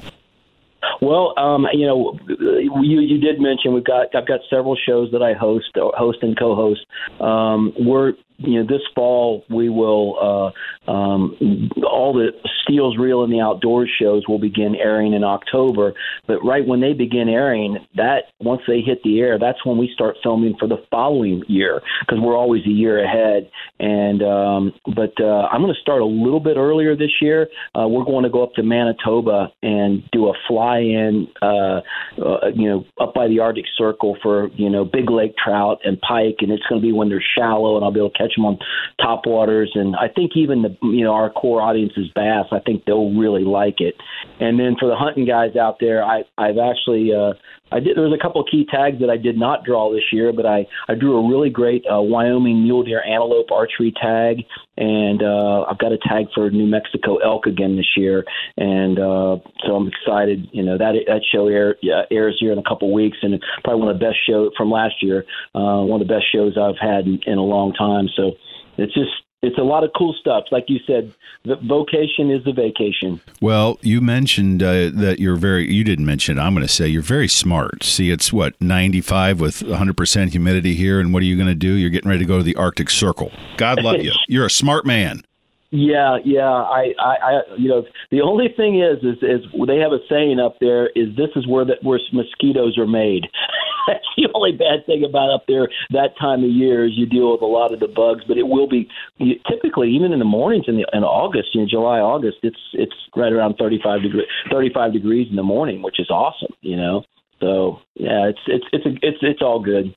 Well, 1.01 1.35
um, 1.39 1.67
you 1.73 1.87
know, 1.87 2.19
you 2.29 3.01
you 3.01 3.19
did 3.19 3.41
mention 3.41 3.75
we've 3.75 3.85
got 3.85 4.15
I've 4.15 4.27
got 4.27 4.41
several 4.49 4.77
shows 4.77 5.11
that 5.13 5.23
I 5.23 5.35
host, 5.35 5.71
host 5.77 6.19
and 6.23 6.39
co-host. 6.39 6.81
Um, 7.21 7.73
we're 7.79 8.13
you 8.39 8.61
know 8.61 8.67
this 8.67 8.83
fall 8.95 9.45
we 9.51 9.69
will 9.69 10.55
uh, 10.87 10.91
um, 10.91 11.37
all 11.85 12.13
the 12.13 12.31
Steel's 12.63 12.97
Reel 12.99 13.25
and 13.25 13.33
the 13.33 13.41
outdoors 13.41 13.91
shows 14.01 14.25
will 14.29 14.39
begin 14.39 14.75
airing 14.75 15.13
in 15.13 15.25
October. 15.25 15.95
But 16.27 16.45
right 16.45 16.67
when 16.67 16.81
they 16.81 16.93
begin 16.93 17.29
airing, 17.29 17.79
that 17.97 18.25
once 18.41 18.63
they 18.67 18.81
hit 18.81 19.03
the 19.03 19.21
air, 19.21 19.39
that's 19.39 19.65
when 19.65 19.79
we 19.79 19.91
start 19.93 20.17
filming 20.23 20.55
for 20.59 20.69
the 20.69 20.77
following 20.91 21.43
year 21.49 21.81
because 22.01 22.19
we're 22.21 22.37
always 22.37 22.65
a 22.67 22.71
year 22.71 23.03
ahead. 23.03 23.51
And 23.81 24.23
um, 24.23 24.73
but 24.95 25.13
uh, 25.21 25.49
I'm 25.51 25.63
going 25.63 25.75
to 25.75 25.81
start 25.81 26.03
a 26.03 26.07
little 26.07 26.41
bit 26.41 26.57
earlier 26.57 26.97
this 26.97 27.11
year. 27.21 27.49
Uh, 27.75 27.89
we're 27.89 28.05
going 28.05 28.25
to 28.25 28.31
go 28.31 28.43
up 28.43 28.55
to 28.55 28.63
Manitoba 28.63 29.49
and 29.63 30.03
do 30.13 30.29
a 30.29 30.33
fly-in, 30.47 31.29
uh, 31.43 31.81
uh, 32.21 32.49
you 32.55 32.69
know, 32.69 32.85
up 33.01 33.15
by 33.15 33.29
the 33.29 33.41
Arctic 33.41 33.65
Circle 33.77 34.17
for 34.23 34.49
you 34.55 34.71
know 34.71 34.85
big 34.85 35.11
lake 35.11 35.35
trout 35.43 35.79
and 35.85 36.01
pike, 36.01 36.37
and 36.41 36.53
it's 36.53 36.65
going 36.69 36.81
to 36.81 36.87
be 36.87 36.93
when 36.93 37.09
they're 37.09 37.25
shallow, 37.37 37.77
and 37.77 37.85
I'll 37.85 37.93
be 37.93 38.01
able 38.01 38.11
to 38.11 38.19
catch 38.19 38.28
them 38.37 38.45
on 38.45 38.59
top 39.01 39.27
waters. 39.27 39.73
And 39.75 39.97
I 39.97 40.09
think 40.09 40.33
even 40.37 40.63
the 40.63 40.77
you 40.83 41.05
know 41.05 41.13
our 41.13 41.31
core 41.31 41.61
audience 41.61 41.93
is 41.97 42.07
bass. 42.15 42.47
I 42.53 42.61
think 42.61 42.85
they'll 42.85 43.13
really 43.15 43.45
like 43.45 43.81
it. 43.81 43.95
And 44.41 44.59
then 44.59 44.77
for 44.79 44.89
the 44.89 44.97
hunting 44.97 45.27
guys 45.27 45.57
out 45.57 45.77
there, 45.81 46.03
I 46.05 46.25
I've 46.37 46.59
actually 46.59 47.13
uh, 47.13 47.35
I 47.73 47.81
did. 47.81 47.97
There 47.97 48.05
was 48.05 48.17
a 48.19 48.23
couple 48.23 48.43
key 48.45 48.67
tags 48.71 49.01
that 49.01 49.11
I 49.11 49.17
did 49.17 49.39
not 49.39 49.65
draw 49.65 49.93
this 49.93 50.05
year, 50.13 50.33
but 50.33 50.47
I 50.47 50.67
I 50.89 50.95
drew 50.95 51.17
a 51.17 51.29
really 51.29 51.51
great 51.51 51.85
uh, 51.91 52.01
Wyoming 52.01 52.63
mule 52.63 52.83
deer 52.83 53.03
antelope 53.05 53.51
archery 53.53 53.93
tag, 54.01 54.45
and 54.77 55.23
uh, 55.23 55.65
I've 55.69 55.79
got 55.79 55.93
a 55.93 55.99
tag 55.99 56.27
for 56.35 56.51
New 56.51 56.67
Mexico 56.67 57.17
elk 57.19 57.47
again 57.47 57.77
this 57.77 57.97
year, 57.97 58.25
and 58.57 58.99
uh, 58.99 59.37
so 59.67 59.77
I'm 59.77 59.89
excited. 59.89 60.49
You 60.53 60.63
know 60.63 60.79
that 60.79 60.95
that 61.07 61.21
show 61.33 61.49
air, 61.49 61.77
yeah, 61.83 62.03
airs 62.11 62.37
here 62.41 62.53
in 62.53 62.59
a 62.59 62.65
couple 62.69 62.93
weeks, 62.93 63.19
and 63.23 63.41
probably 63.65 63.81
one 63.81 63.91
of 63.91 63.99
the 63.99 64.05
best 64.05 64.19
shows 64.29 64.51
from 64.57 64.71
last 64.71 65.03
year. 65.03 65.25
Uh, 65.55 65.83
one 65.83 66.01
of 66.01 66.07
the 66.07 66.13
best 66.13 66.27
shows 66.33 66.57
I've 66.57 66.79
had 66.81 67.07
in, 67.07 67.21
in 67.27 67.39
a 67.39 67.45
long 67.45 67.73
time. 67.75 68.09
So 68.17 68.33
it's 68.77 68.95
just 68.95 69.11
it's 69.43 69.59
a 69.59 69.63
lot 69.63 69.85
of 69.85 69.91
cool 69.97 70.15
stuff. 70.19 70.45
Like 70.51 70.65
you 70.69 70.79
said, 70.87 71.15
the 71.45 71.57
vocation 71.57 72.31
is 72.31 72.45
the 72.45 72.53
vacation. 72.53 73.21
Well, 73.41 73.79
you 73.83 74.01
mentioned 74.01 74.63
uh, 74.63 74.91
that 74.95 75.17
you're 75.21 75.37
very, 75.37 75.73
you 75.73 75.85
didn't 75.85 76.07
mention 76.07 76.39
it. 76.39 76.41
I'm 76.41 76.55
going 76.55 76.67
to 76.67 76.73
say 76.73 76.89
you're 76.89 77.03
very 77.03 77.29
smart. 77.29 77.85
See, 77.85 78.11
it's 78.11 78.33
what, 78.33 78.61
95 78.61 79.41
with 79.41 79.61
100% 79.61 80.31
humidity 80.31 80.75
here. 80.75 80.99
And 80.99 81.15
what 81.15 81.23
are 81.23 81.27
you 81.27 81.37
going 81.37 81.49
to 81.49 81.55
do? 81.55 81.75
You're 81.75 81.91
getting 81.91 82.11
ready 82.11 82.25
to 82.25 82.29
go 82.29 82.39
to 82.39 82.43
the 82.43 82.57
Arctic 82.57 82.91
Circle. 82.91 83.31
God 83.57 83.83
love 83.83 83.97
you. 84.03 84.13
You're 84.27 84.47
a 84.47 84.51
smart 84.51 84.85
man. 84.85 85.23
Yeah, 85.71 86.17
yeah. 86.25 86.49
I, 86.49 86.95
I, 86.99 87.15
I, 87.21 87.41
you 87.59 87.69
know, 87.69 87.85
the 88.11 88.23
only 88.23 88.49
thing 88.57 88.81
is, 88.81 89.05
is, 89.05 89.19
is 89.23 89.45
they 89.67 89.77
have 89.77 89.93
a 89.93 90.01
saying 90.09 90.41
up 90.41 90.57
there: 90.61 90.89
is 90.97 91.15
this 91.17 91.29
is 91.37 91.47
where 91.47 91.65
the, 91.67 91.77
where 91.83 92.01
mosquitoes 92.13 92.79
are 92.79 92.87
made. 92.87 93.25
That's 93.87 94.05
the 94.17 94.29
only 94.35 94.53
bad 94.53 94.85
thing 94.87 95.05
about 95.05 95.33
up 95.33 95.45
there 95.47 95.69
that 95.91 96.11
time 96.19 96.45
of 96.45 96.51
year 96.51 96.87
is 96.87 96.93
you 96.95 97.07
deal 97.07 97.33
with 97.33 97.43
a 97.43 97.47
lot 97.47 97.73
of 97.73 97.81
the 97.81 97.89
bugs. 97.89 98.23
But 98.27 98.39
it 98.39 98.47
will 98.49 98.69
be 98.69 98.89
you, 99.19 99.35
typically 99.49 99.91
even 99.91 100.13
in 100.13 100.19
the 100.19 100.25
mornings 100.25 100.65
in, 100.69 100.77
the, 100.77 100.87
in 100.93 101.05
August, 101.05 101.51
in 101.55 101.69
July, 101.69 102.01
August, 102.01 102.39
it's 102.43 102.61
it's 102.73 102.95
right 103.15 103.33
around 103.33 103.57
thirty 103.59 103.79
five 103.83 104.03
degree 104.03 104.27
thirty 104.51 104.71
five 104.73 104.95
degrees 104.95 105.29
in 105.29 105.37
the 105.37 105.43
morning, 105.43 105.83
which 105.83 106.01
is 106.01 106.09
awesome. 106.09 106.55
You 106.63 106.77
know, 106.77 107.05
so 107.41 107.81
yeah, 107.95 108.29
it's 108.29 108.41
it's 108.47 108.65
it's 108.73 108.87
a, 108.87 108.91
it's 109.03 109.19
it's 109.21 109.43
all 109.43 109.61
good. 109.61 109.95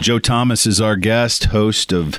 Joe 0.00 0.18
Thomas 0.18 0.66
is 0.66 0.80
our 0.80 0.96
guest, 0.96 1.44
host 1.44 1.92
of 1.92 2.18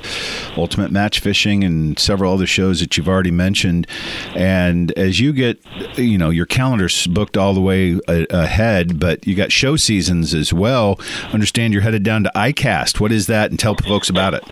Ultimate 0.56 0.90
Match 0.90 1.20
Fishing 1.20 1.62
and 1.64 1.98
several 1.98 2.32
other 2.32 2.46
shows 2.46 2.80
that 2.80 2.96
you've 2.96 3.08
already 3.08 3.30
mentioned. 3.30 3.86
And 4.34 4.90
as 4.92 5.20
you 5.20 5.32
get, 5.32 5.60
you 5.96 6.16
know, 6.16 6.30
your 6.30 6.46
calendar's 6.46 7.06
booked 7.06 7.36
all 7.36 7.52
the 7.54 7.60
way 7.60 8.00
uh, 8.08 8.26
ahead, 8.30 8.98
but 8.98 9.26
you 9.26 9.34
got 9.34 9.52
show 9.52 9.76
seasons 9.76 10.34
as 10.34 10.52
well. 10.52 10.98
Understand 11.32 11.72
you're 11.72 11.82
headed 11.82 12.02
down 12.02 12.24
to 12.24 12.32
ICAST. 12.34 13.00
What 13.00 13.12
is 13.12 13.26
that? 13.26 13.50
And 13.50 13.58
tell 13.58 13.74
folks 13.76 14.08
about 14.08 14.34
it. 14.34 14.44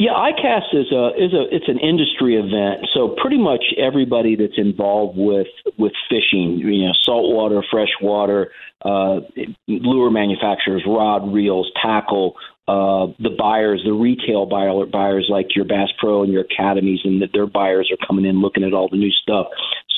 Yeah, 0.00 0.12
ICAST 0.12 0.74
is 0.74 0.92
a 0.92 1.08
is 1.16 1.32
a 1.34 1.54
it's 1.54 1.68
an 1.68 1.80
industry 1.80 2.36
event. 2.36 2.86
So 2.94 3.16
pretty 3.20 3.38
much 3.38 3.64
everybody 3.76 4.36
that's 4.36 4.56
involved 4.56 5.18
with 5.18 5.48
with 5.76 5.92
fishing, 6.08 6.58
you 6.58 6.86
know, 6.86 6.92
saltwater, 7.02 7.64
freshwater, 7.68 8.52
uh, 8.84 9.20
lure 9.66 10.10
manufacturers, 10.10 10.84
rod, 10.86 11.32
reels, 11.32 11.70
tackle, 11.82 12.36
uh, 12.68 13.08
the 13.18 13.34
buyers, 13.36 13.82
the 13.84 13.92
retail 13.92 14.46
buyer, 14.46 14.86
buyers 14.86 15.26
like 15.28 15.56
your 15.56 15.64
Bass 15.64 15.88
Pro 15.98 16.22
and 16.22 16.32
your 16.32 16.42
academies, 16.42 17.00
and 17.02 17.22
that 17.22 17.30
their 17.32 17.46
buyers 17.46 17.90
are 17.90 18.06
coming 18.06 18.24
in 18.24 18.40
looking 18.40 18.62
at 18.62 18.74
all 18.74 18.88
the 18.88 18.98
new 18.98 19.10
stuff. 19.10 19.46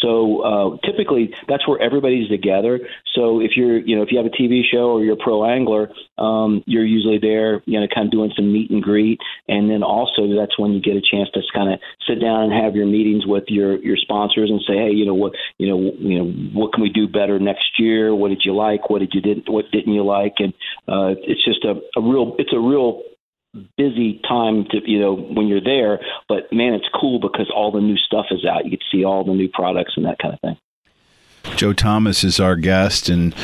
So 0.00 0.40
uh, 0.42 0.86
typically, 0.86 1.34
that's 1.48 1.66
where 1.68 1.80
everybody's 1.80 2.28
together. 2.28 2.80
So 3.14 3.40
if 3.40 3.52
you're, 3.56 3.78
you 3.78 3.96
know, 3.96 4.02
if 4.02 4.08
you 4.10 4.18
have 4.18 4.26
a 4.26 4.30
TV 4.30 4.62
show 4.70 4.92
or 4.92 5.04
you're 5.04 5.14
a 5.14 5.22
pro 5.22 5.44
angler, 5.44 5.90
um, 6.18 6.62
you're 6.66 6.84
usually 6.84 7.18
there, 7.18 7.62
you 7.66 7.78
know, 7.78 7.86
kind 7.92 8.06
of 8.06 8.12
doing 8.12 8.32
some 8.34 8.52
meet 8.52 8.70
and 8.70 8.82
greet, 8.82 9.20
and 9.48 9.70
then 9.70 9.82
also 9.82 10.28
that's 10.36 10.58
when 10.58 10.72
you 10.72 10.80
get 10.80 10.96
a 10.96 11.02
chance 11.02 11.28
to 11.34 11.40
kind 11.54 11.72
of 11.72 11.80
sit 12.06 12.20
down 12.20 12.44
and 12.44 12.52
have 12.52 12.76
your 12.76 12.86
meetings 12.86 13.26
with 13.26 13.44
your 13.48 13.78
your 13.82 13.96
sponsors 13.96 14.50
and 14.50 14.60
say, 14.66 14.74
hey, 14.74 14.90
you 14.90 15.04
know 15.04 15.14
what, 15.14 15.32
you 15.58 15.68
know, 15.68 15.92
you 15.98 16.18
know, 16.18 16.30
what 16.52 16.72
can 16.72 16.82
we 16.82 16.90
do 16.90 17.06
better 17.06 17.38
next 17.38 17.78
year? 17.78 18.14
What 18.14 18.28
did 18.28 18.42
you 18.44 18.54
like? 18.54 18.90
What 18.90 19.00
did 19.00 19.12
you 19.12 19.20
didn't? 19.20 19.48
What 19.48 19.70
didn't 19.70 19.92
you 19.92 20.04
like? 20.04 20.34
And 20.38 20.52
uh, 20.88 21.14
it's 21.22 21.44
just 21.44 21.64
a, 21.64 21.80
a 21.98 22.02
real, 22.02 22.36
it's 22.38 22.52
a 22.52 22.60
real 22.60 23.02
busy 23.76 24.20
time 24.28 24.64
to 24.70 24.78
you 24.84 25.00
know 25.00 25.14
when 25.14 25.48
you're 25.48 25.60
there 25.60 25.98
but 26.28 26.52
man 26.52 26.72
it's 26.72 26.88
cool 26.94 27.18
because 27.18 27.50
all 27.54 27.72
the 27.72 27.80
new 27.80 27.96
stuff 27.96 28.26
is 28.30 28.44
out. 28.44 28.64
You 28.64 28.70
can 28.70 28.80
see 28.92 29.04
all 29.04 29.24
the 29.24 29.32
new 29.32 29.48
products 29.48 29.94
and 29.96 30.06
that 30.06 30.18
kind 30.18 30.34
of 30.34 30.40
thing 30.40 30.56
Joe 31.56 31.72
Thomas 31.72 32.24
is 32.24 32.40
our 32.40 32.56
guest, 32.56 33.08
and 33.08 33.34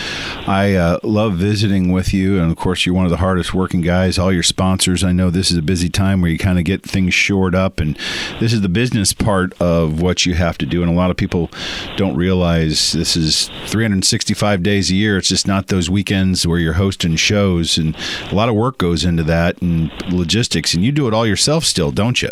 I 0.47 0.75
uh, 0.75 0.99
love 1.03 1.35
visiting 1.35 1.93
with 1.93 2.15
you. 2.15 2.41
And 2.41 2.51
of 2.51 2.57
course, 2.57 2.87
you're 2.87 2.95
one 2.95 3.05
of 3.05 3.11
the 3.11 3.19
hardest 3.19 3.53
working 3.53 3.81
guys. 3.81 4.19
All 4.19 4.33
your 4.33 4.43
sponsors, 4.43 5.05
I 5.05 5.13
know 5.13 5.31
this 5.31 5.51
is 5.51 5.59
a 5.59 5.63
busy 5.63 5.89
time 5.89 6.23
where 6.23 6.31
you 6.31 6.39
kind 6.39 6.59
of 6.59 6.65
get 6.65 6.83
things 6.83 7.15
shored 7.15 7.55
up, 7.55 7.79
and 7.79 7.97
this 8.41 8.53
is 8.53 8.63
the 8.63 8.69
business 8.69 9.13
part 9.13 9.53
of 9.61 10.01
what 10.01 10.25
you 10.25 10.35
have 10.35 10.57
to 10.59 10.67
do. 10.67 10.83
And 10.83 10.91
a 10.91 10.95
lot 10.95 11.11
of 11.11 11.17
people 11.17 11.51
don't 11.97 12.17
realize 12.17 12.93
this 12.93 13.17
is 13.17 13.51
365 13.67 14.63
days 14.63 14.91
a 14.91 14.95
year. 14.95 15.19
It's 15.19 15.29
just 15.29 15.47
not 15.47 15.67
those 15.69 15.91
weekends 15.91 16.47
where 16.47 16.59
you're 16.59 16.75
hosting 16.75 17.17
shows, 17.17 17.77
and 17.77 17.97
a 18.31 18.35
lot 18.35 18.49
of 18.49 18.55
work 18.55 18.79
goes 18.79 19.05
into 19.05 19.25
that 19.25 19.61
and 19.61 19.91
logistics. 20.11 20.75
And 20.75 20.85
you 20.85 20.93
do 20.93 21.07
it 21.09 21.15
all 21.15 21.27
yourself 21.27 21.65
still, 21.65 21.91
don't 21.91 22.23
you? 22.23 22.31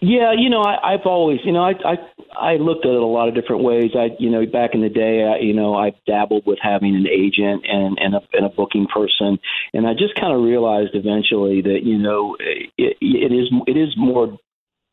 Yeah, 0.00 0.32
you 0.32 0.48
know, 0.48 0.62
I, 0.62 0.94
I've 0.94 1.06
always, 1.06 1.40
you 1.44 1.52
know, 1.52 1.64
I, 1.64 1.72
I 1.84 1.96
I 2.40 2.56
looked 2.56 2.86
at 2.86 2.92
it 2.92 3.02
a 3.02 3.06
lot 3.06 3.28
of 3.28 3.34
different 3.34 3.64
ways. 3.64 3.90
I, 3.96 4.10
you 4.20 4.30
know, 4.30 4.46
back 4.46 4.70
in 4.74 4.80
the 4.80 4.88
day, 4.88 5.24
I, 5.24 5.42
you 5.42 5.52
know, 5.52 5.74
I 5.74 5.92
dabbled 6.06 6.44
with 6.46 6.58
having 6.62 6.94
an 6.94 7.06
agent 7.08 7.64
and 7.68 7.98
and 7.98 8.14
a, 8.14 8.20
and 8.32 8.46
a 8.46 8.48
booking 8.48 8.86
person, 8.86 9.38
and 9.72 9.86
I 9.88 9.94
just 9.94 10.14
kind 10.14 10.32
of 10.32 10.42
realized 10.42 10.90
eventually 10.94 11.62
that 11.62 11.80
you 11.82 11.98
know 11.98 12.36
it, 12.38 12.96
it 13.00 13.32
is 13.32 13.52
it 13.66 13.76
is 13.76 13.94
more 13.96 14.38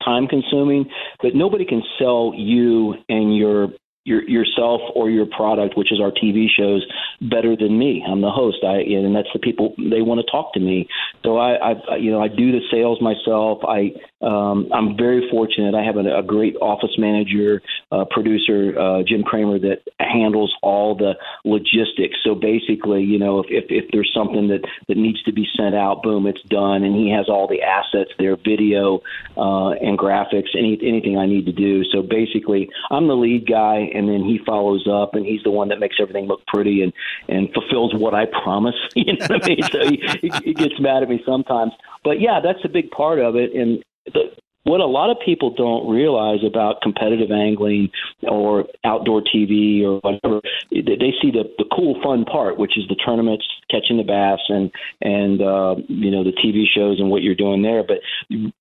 time 0.04 0.28
consuming, 0.28 0.90
but 1.22 1.36
nobody 1.36 1.66
can 1.66 1.84
sell 2.00 2.34
you 2.36 2.96
and 3.08 3.36
your 3.36 3.70
your, 4.06 4.24
yourself 4.30 4.82
or 4.96 5.10
your 5.10 5.26
product, 5.26 5.76
which 5.76 5.92
is 5.92 6.00
our 6.00 6.12
TV 6.12 6.46
shows, 6.48 6.86
better 7.22 7.56
than 7.58 7.78
me. 7.78 8.04
I'm 8.08 8.22
the 8.22 8.32
host. 8.32 8.58
I 8.64 8.78
and 8.78 9.16
that's 9.16 9.28
the 9.34 9.40
people 9.40 9.74
they 9.78 10.02
want 10.02 10.22
to 10.24 10.32
talk 10.32 10.54
to 10.54 10.60
me. 10.60 10.88
So 11.24 11.38
I, 11.38 11.56
I 11.56 11.96
you 11.98 12.12
know, 12.12 12.22
I 12.22 12.28
do 12.28 12.52
the 12.52 12.62
sales 12.72 13.02
myself. 13.02 13.60
I 13.68 13.94
um, 14.26 14.70
I'm 14.74 14.98
very 14.98 15.30
fortunate. 15.30 15.76
I 15.76 15.84
have 15.84 15.98
a, 15.98 16.20
a 16.20 16.24
great 16.24 16.56
office 16.56 16.98
manager, 16.98 17.62
uh, 17.92 18.06
producer, 18.10 18.74
uh, 18.78 19.04
Jim 19.06 19.24
Kramer, 19.24 19.60
that 19.60 19.84
handles 20.00 20.54
all 20.64 20.96
the 20.96 21.14
logistics. 21.44 22.18
So 22.24 22.34
basically, 22.34 23.04
you 23.04 23.20
know, 23.20 23.40
if, 23.40 23.48
if, 23.50 23.66
if 23.70 23.92
there's 23.92 24.12
something 24.16 24.48
that, 24.48 24.62
that 24.88 24.98
needs 24.98 25.22
to 25.24 25.34
be 25.34 25.46
sent 25.56 25.76
out, 25.76 26.02
boom, 26.02 26.26
it's 26.26 26.42
done. 26.50 26.84
And 26.84 26.96
he 26.96 27.12
has 27.12 27.30
all 27.30 27.48
the 27.48 27.62
assets 27.62 28.12
there, 28.18 28.36
video 28.36 29.02
uh, 29.38 29.72
and 29.72 29.98
graphics, 29.98 30.58
any, 30.58 30.80
anything 30.82 31.18
I 31.18 31.28
need 31.28 31.46
to 31.46 31.54
do. 31.54 31.84
So 31.86 32.02
basically, 32.02 32.70
I'm 32.90 33.08
the 33.08 33.16
lead 33.16 33.48
guy, 33.48 33.90
and 33.96 34.10
then 34.10 34.24
he 34.24 34.40
follows 34.46 34.88
up, 34.92 35.16
and 35.16 35.26
he's 35.26 35.44
the 35.44 35.52
one 35.52 35.70
that 35.70 35.80
makes 35.80 35.98
everything 36.00 36.28
look 36.28 36.46
pretty 36.48 36.82
and, 36.82 36.94
and 37.28 37.50
fulfills 37.54 37.94
what 37.96 38.14
I 38.14 38.26
promise. 38.26 38.76
You 38.96 39.14
know 39.18 39.28
what 39.28 39.46
I 39.46 39.48
mean? 39.50 39.64
So 39.72 39.80
he, 39.86 40.32
he 40.44 40.54
gets 40.54 40.80
mad 40.80 41.04
at 41.04 41.10
me 41.10 41.22
sometimes. 41.26 41.74
But 42.04 42.20
yeah, 42.20 42.40
that's 42.44 42.64
a 42.64 42.70
big 42.70 42.90
part 42.90 43.20
of 43.20 43.36
it. 43.36 43.54
And 43.54 43.84
the, 44.06 44.32
what 44.66 44.82
a 44.82 44.86
lot 44.86 45.12
of 45.12 45.18
people 45.24 45.54
don't 45.54 45.88
realize 45.88 46.40
about 46.44 46.82
competitive 46.82 47.30
angling 47.32 47.90
or 48.24 48.66
outdoor 48.84 49.22
TV 49.22 49.84
or 49.84 50.00
whatever, 50.00 50.42
they 50.72 51.14
see 51.22 51.30
the 51.30 51.44
the 51.60 51.66
cool 51.72 52.02
fun 52.04 52.26
part, 52.26 52.58
which 52.58 52.76
is 52.76 52.88
the 52.90 52.96
tournaments, 52.96 53.46
catching 53.70 53.98
the 53.98 54.04
bass, 54.04 54.40
and 54.50 54.72
and 55.02 55.40
uh, 55.40 55.76
you 55.88 56.10
know 56.10 56.24
the 56.24 56.34
TV 56.44 56.66
shows 56.66 57.00
and 57.00 57.12
what 57.12 57.22
you're 57.22 57.36
doing 57.36 57.62
there. 57.62 57.84
But 57.84 58.00
the 58.32 58.52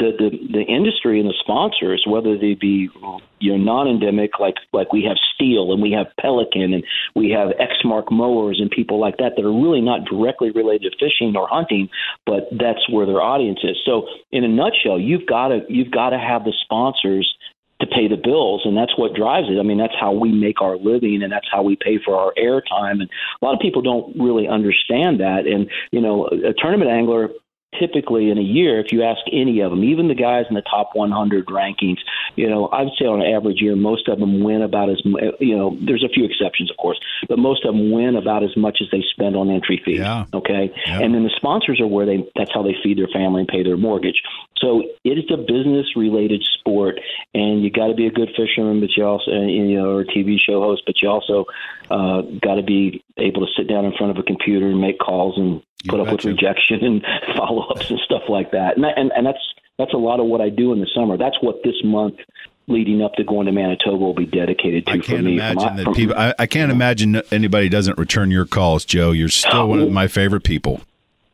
the 0.00 0.30
the 0.52 0.64
industry 0.68 1.20
and 1.20 1.28
the 1.28 1.34
sponsors, 1.38 2.04
whether 2.04 2.36
they 2.36 2.54
be 2.54 2.90
you 3.44 3.56
know 3.56 3.62
non-endemic 3.62 4.38
like 4.40 4.56
like 4.72 4.92
we 4.92 5.04
have 5.04 5.18
Stihl 5.32 5.72
and 5.72 5.82
we 5.82 5.92
have 5.92 6.06
Pelican 6.18 6.72
and 6.72 6.82
we 7.14 7.30
have 7.30 7.50
Exmark 7.60 8.10
mowers 8.10 8.58
and 8.60 8.70
people 8.70 8.98
like 8.98 9.18
that 9.18 9.32
that 9.36 9.44
are 9.44 9.52
really 9.52 9.82
not 9.82 10.06
directly 10.06 10.50
related 10.50 10.92
to 10.92 10.98
fishing 10.98 11.36
or 11.36 11.46
hunting, 11.46 11.90
but 12.24 12.48
that's 12.52 12.88
where 12.90 13.04
their 13.04 13.20
audience 13.20 13.60
is. 13.62 13.76
So 13.84 14.06
in 14.32 14.44
a 14.44 14.48
nutshell, 14.48 14.98
you've 14.98 15.26
got 15.26 15.48
to 15.48 15.60
you've 15.68 15.90
got 15.90 16.10
to 16.10 16.18
have 16.18 16.44
the 16.44 16.54
sponsors 16.64 17.36
to 17.80 17.86
pay 17.86 18.08
the 18.08 18.16
bills 18.16 18.62
and 18.64 18.76
that's 18.76 18.96
what 18.96 19.14
drives 19.14 19.48
it. 19.50 19.58
I 19.58 19.62
mean, 19.62 19.78
that's 19.78 19.98
how 19.98 20.12
we 20.12 20.32
make 20.32 20.62
our 20.62 20.76
living 20.76 21.22
and 21.22 21.30
that's 21.30 21.48
how 21.52 21.62
we 21.62 21.76
pay 21.76 21.98
for 22.02 22.16
our 22.16 22.32
airtime 22.38 23.02
and 23.02 23.10
a 23.42 23.44
lot 23.44 23.52
of 23.52 23.60
people 23.60 23.82
don't 23.82 24.16
really 24.18 24.48
understand 24.48 25.20
that 25.20 25.46
and 25.46 25.68
you 25.90 26.00
know, 26.00 26.26
a 26.26 26.54
tournament 26.56 26.90
angler 26.90 27.28
typically 27.78 28.30
in 28.30 28.38
a 28.38 28.42
year, 28.42 28.80
if 28.80 28.92
you 28.92 29.02
ask 29.02 29.20
any 29.32 29.60
of 29.60 29.70
them, 29.70 29.84
even 29.84 30.08
the 30.08 30.14
guys 30.14 30.46
in 30.48 30.54
the 30.54 30.62
top 30.62 30.90
100 30.94 31.46
rankings, 31.46 31.98
you 32.36 32.48
know, 32.48 32.66
I 32.66 32.82
would 32.82 32.92
say 32.98 33.06
on 33.06 33.22
an 33.22 33.32
average 33.32 33.60
year, 33.60 33.76
most 33.76 34.08
of 34.08 34.18
them 34.18 34.42
win 34.42 34.62
about 34.62 34.90
as 34.90 35.00
you 35.40 35.56
know. 35.56 35.76
There's 35.80 36.04
a 36.04 36.08
few 36.08 36.24
exceptions, 36.24 36.70
of 36.70 36.76
course, 36.76 36.98
but 37.28 37.38
most 37.38 37.64
of 37.64 37.74
them 37.74 37.90
win 37.90 38.16
about 38.16 38.42
as 38.42 38.56
much 38.56 38.78
as 38.80 38.88
they 38.90 39.02
spend 39.10 39.36
on 39.36 39.50
entry 39.50 39.80
fees. 39.84 39.98
Yeah. 39.98 40.26
Okay, 40.32 40.72
yeah. 40.86 41.00
and 41.00 41.14
then 41.14 41.24
the 41.24 41.34
sponsors 41.36 41.80
are 41.80 41.86
where 41.86 42.06
they 42.06 42.28
that's 42.34 42.52
how 42.52 42.62
they 42.62 42.74
feed 42.82 42.98
their 42.98 43.08
family 43.08 43.40
and 43.40 43.48
pay 43.48 43.62
their 43.62 43.76
mortgage. 43.76 44.22
So 44.58 44.82
it 45.04 45.18
is 45.18 45.30
a 45.30 45.36
business 45.36 45.86
related 45.96 46.42
sport, 46.58 47.00
and 47.34 47.62
you 47.62 47.70
got 47.70 47.88
to 47.88 47.94
be 47.94 48.06
a 48.06 48.10
good 48.10 48.30
fisherman, 48.36 48.80
but 48.80 48.90
you 48.96 49.04
also 49.04 49.30
you 49.30 49.76
know, 49.76 49.90
or 49.90 50.00
a 50.00 50.06
TV 50.06 50.36
show 50.38 50.60
host, 50.60 50.82
but 50.86 50.96
you 51.02 51.08
also 51.08 51.44
uh, 51.90 52.22
got 52.42 52.54
to 52.54 52.62
be 52.62 53.04
able 53.16 53.46
to 53.46 53.52
sit 53.56 53.68
down 53.68 53.84
in 53.84 53.92
front 53.96 54.10
of 54.10 54.18
a 54.18 54.22
computer 54.22 54.66
and 54.66 54.80
make 54.80 54.98
calls 54.98 55.38
and 55.38 55.62
you 55.84 55.90
put 55.90 56.00
up 56.00 56.10
with 56.10 56.24
you. 56.24 56.30
rejection 56.30 56.82
and 56.82 57.04
follow 57.36 57.68
ups 57.68 57.90
and 57.90 57.98
stuff 58.00 58.22
like 58.28 58.50
that. 58.52 58.76
And, 58.76 58.84
and 58.84 59.12
and 59.12 59.26
that's 59.26 59.38
that's 59.78 59.92
a 59.92 59.98
lot 59.98 60.20
of 60.20 60.26
what 60.26 60.40
I 60.40 60.48
do 60.48 60.72
in 60.72 60.80
the 60.80 60.88
summer. 60.94 61.16
That's 61.16 61.36
what 61.40 61.62
this 61.62 61.76
month 61.84 62.16
leading 62.66 63.02
up 63.02 63.12
to 63.14 63.24
going 63.24 63.46
to 63.46 63.52
Manitoba 63.52 63.96
will 63.98 64.14
be 64.14 64.26
dedicated 64.26 64.86
to 64.86 64.92
I 64.92 64.98
can't 64.98 65.06
for 65.06 65.22
me. 65.22 65.34
Imagine 65.34 65.76
that 65.76 65.94
people, 65.94 66.16
I, 66.16 66.34
I, 66.38 66.46
can't 66.46 66.72
imagine 66.72 67.20
anybody 67.30 67.68
doesn't 67.68 67.98
return 67.98 68.30
your 68.30 68.46
calls, 68.46 68.86
Joe. 68.86 69.10
You're 69.10 69.28
still 69.28 69.68
one 69.68 69.80
of 69.80 69.90
my 69.92 70.08
favorite 70.08 70.44
people. 70.44 70.80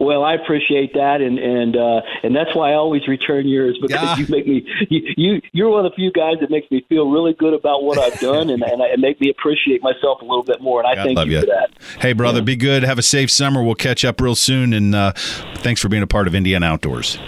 Well, 0.01 0.25
I 0.25 0.33
appreciate 0.33 0.95
that, 0.95 1.21
and 1.21 1.39
and 1.39 1.77
uh, 1.77 2.01
and 2.23 2.35
that's 2.35 2.57
why 2.57 2.71
I 2.71 2.75
always 2.75 3.07
return 3.07 3.47
yours 3.47 3.79
because 3.83 4.19
you 4.19 4.27
make 4.29 4.47
me 4.47 4.67
you, 4.89 5.03
you 5.17 5.43
you're 5.53 5.69
one 5.69 5.85
of 5.85 5.93
the 5.93 5.95
few 5.95 6.11
guys 6.11 6.37
that 6.41 6.51
makes 6.51 6.71
me 6.71 6.85
feel 6.89 7.11
really 7.11 7.35
good 7.35 7.53
about 7.53 7.85
what 7.85 7.99
I've 7.99 8.19
done, 8.19 8.49
and 8.49 8.63
and 8.63 8.83
I, 8.83 8.97
make 8.97 9.21
me 9.21 9.29
appreciate 9.29 9.83
myself 9.83 10.23
a 10.23 10.25
little 10.25 10.43
bit 10.43 10.63
more. 10.63 10.83
And 10.83 10.89
I 10.89 11.05
thank 11.05 11.19
you, 11.27 11.33
you, 11.33 11.41
for 11.41 11.47
that. 11.47 11.71
Hey, 12.01 12.15
brother, 12.15 12.39
yeah. 12.39 12.45
be 12.45 12.57
good. 12.57 12.83
Have 12.83 12.99
a 12.99 13.03
safe 13.03 13.31
summer. 13.31 13.63
We'll 13.63 13.75
catch 13.75 14.03
up 14.03 14.23
real 14.23 14.35
soon, 14.35 14.73
and 14.73 14.95
uh, 14.95 15.13
thanks 15.57 15.83
for 15.83 15.91
being 15.91 16.03
a 16.03 16.07
part 16.07 16.27
of 16.27 16.35
Indiana 16.35 16.65
Outdoors. 16.65 17.19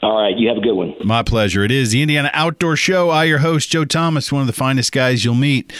All 0.00 0.22
right, 0.22 0.36
you 0.36 0.48
have 0.48 0.58
a 0.58 0.60
good 0.60 0.74
one. 0.74 0.94
My 1.04 1.22
pleasure. 1.24 1.64
It 1.64 1.72
is 1.72 1.90
the 1.90 2.02
Indiana 2.02 2.30
Outdoor 2.32 2.76
Show. 2.76 3.10
I, 3.10 3.24
your 3.24 3.38
host, 3.38 3.70
Joe 3.70 3.84
Thomas, 3.84 4.30
one 4.30 4.42
of 4.42 4.46
the 4.46 4.52
finest 4.52 4.92
guys 4.92 5.24
you'll 5.24 5.34
meet. 5.34 5.72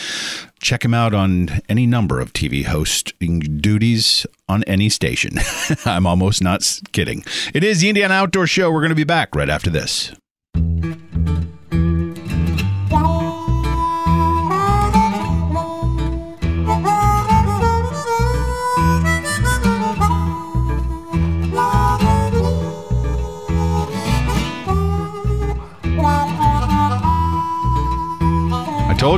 Check 0.61 0.85
him 0.85 0.93
out 0.93 1.15
on 1.15 1.61
any 1.69 1.87
number 1.87 2.19
of 2.19 2.33
TV 2.33 2.65
hosting 2.65 3.39
duties 3.39 4.27
on 4.49 4.65
any 4.65 4.89
station. 4.89 5.39
I'm 5.85 6.05
almost 6.05 6.43
not 6.43 6.81
kidding. 6.91 7.25
It 7.55 7.63
is 7.63 7.81
the 7.81 7.89
Indiana 7.89 8.15
Outdoor 8.15 8.49
Show. 8.49 8.73
We're 8.73 8.81
going 8.81 8.89
to 8.89 8.97
be 8.97 9.05
back 9.05 9.37
right 9.37 9.49
after 9.49 9.71
this. 9.71 10.13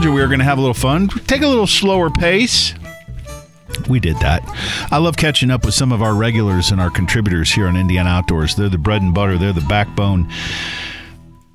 Told 0.01 0.12
you 0.12 0.14
we 0.14 0.22
were 0.22 0.28
going 0.28 0.38
to 0.38 0.46
have 0.46 0.57
a 0.57 0.61
little 0.62 0.72
fun. 0.72 1.09
Take 1.09 1.42
a 1.42 1.46
little 1.46 1.66
slower 1.66 2.09
pace. 2.09 2.72
We 3.86 4.01
did 4.01 4.16
that. 4.20 4.42
I 4.90 4.96
love 4.96 5.18
catching 5.18 5.51
up 5.51 5.66
with 5.66 5.74
some 5.74 5.92
of 5.92 6.01
our 6.01 6.14
regulars 6.14 6.70
and 6.70 6.80
our 6.80 6.88
contributors 6.88 7.53
here 7.53 7.66
on 7.66 7.76
Indiana 7.76 8.09
Outdoors. 8.09 8.55
They're 8.55 8.70
the 8.70 8.78
bread 8.78 9.03
and 9.03 9.12
butter, 9.12 9.36
they're 9.36 9.53
the 9.53 9.61
backbone. 9.61 10.26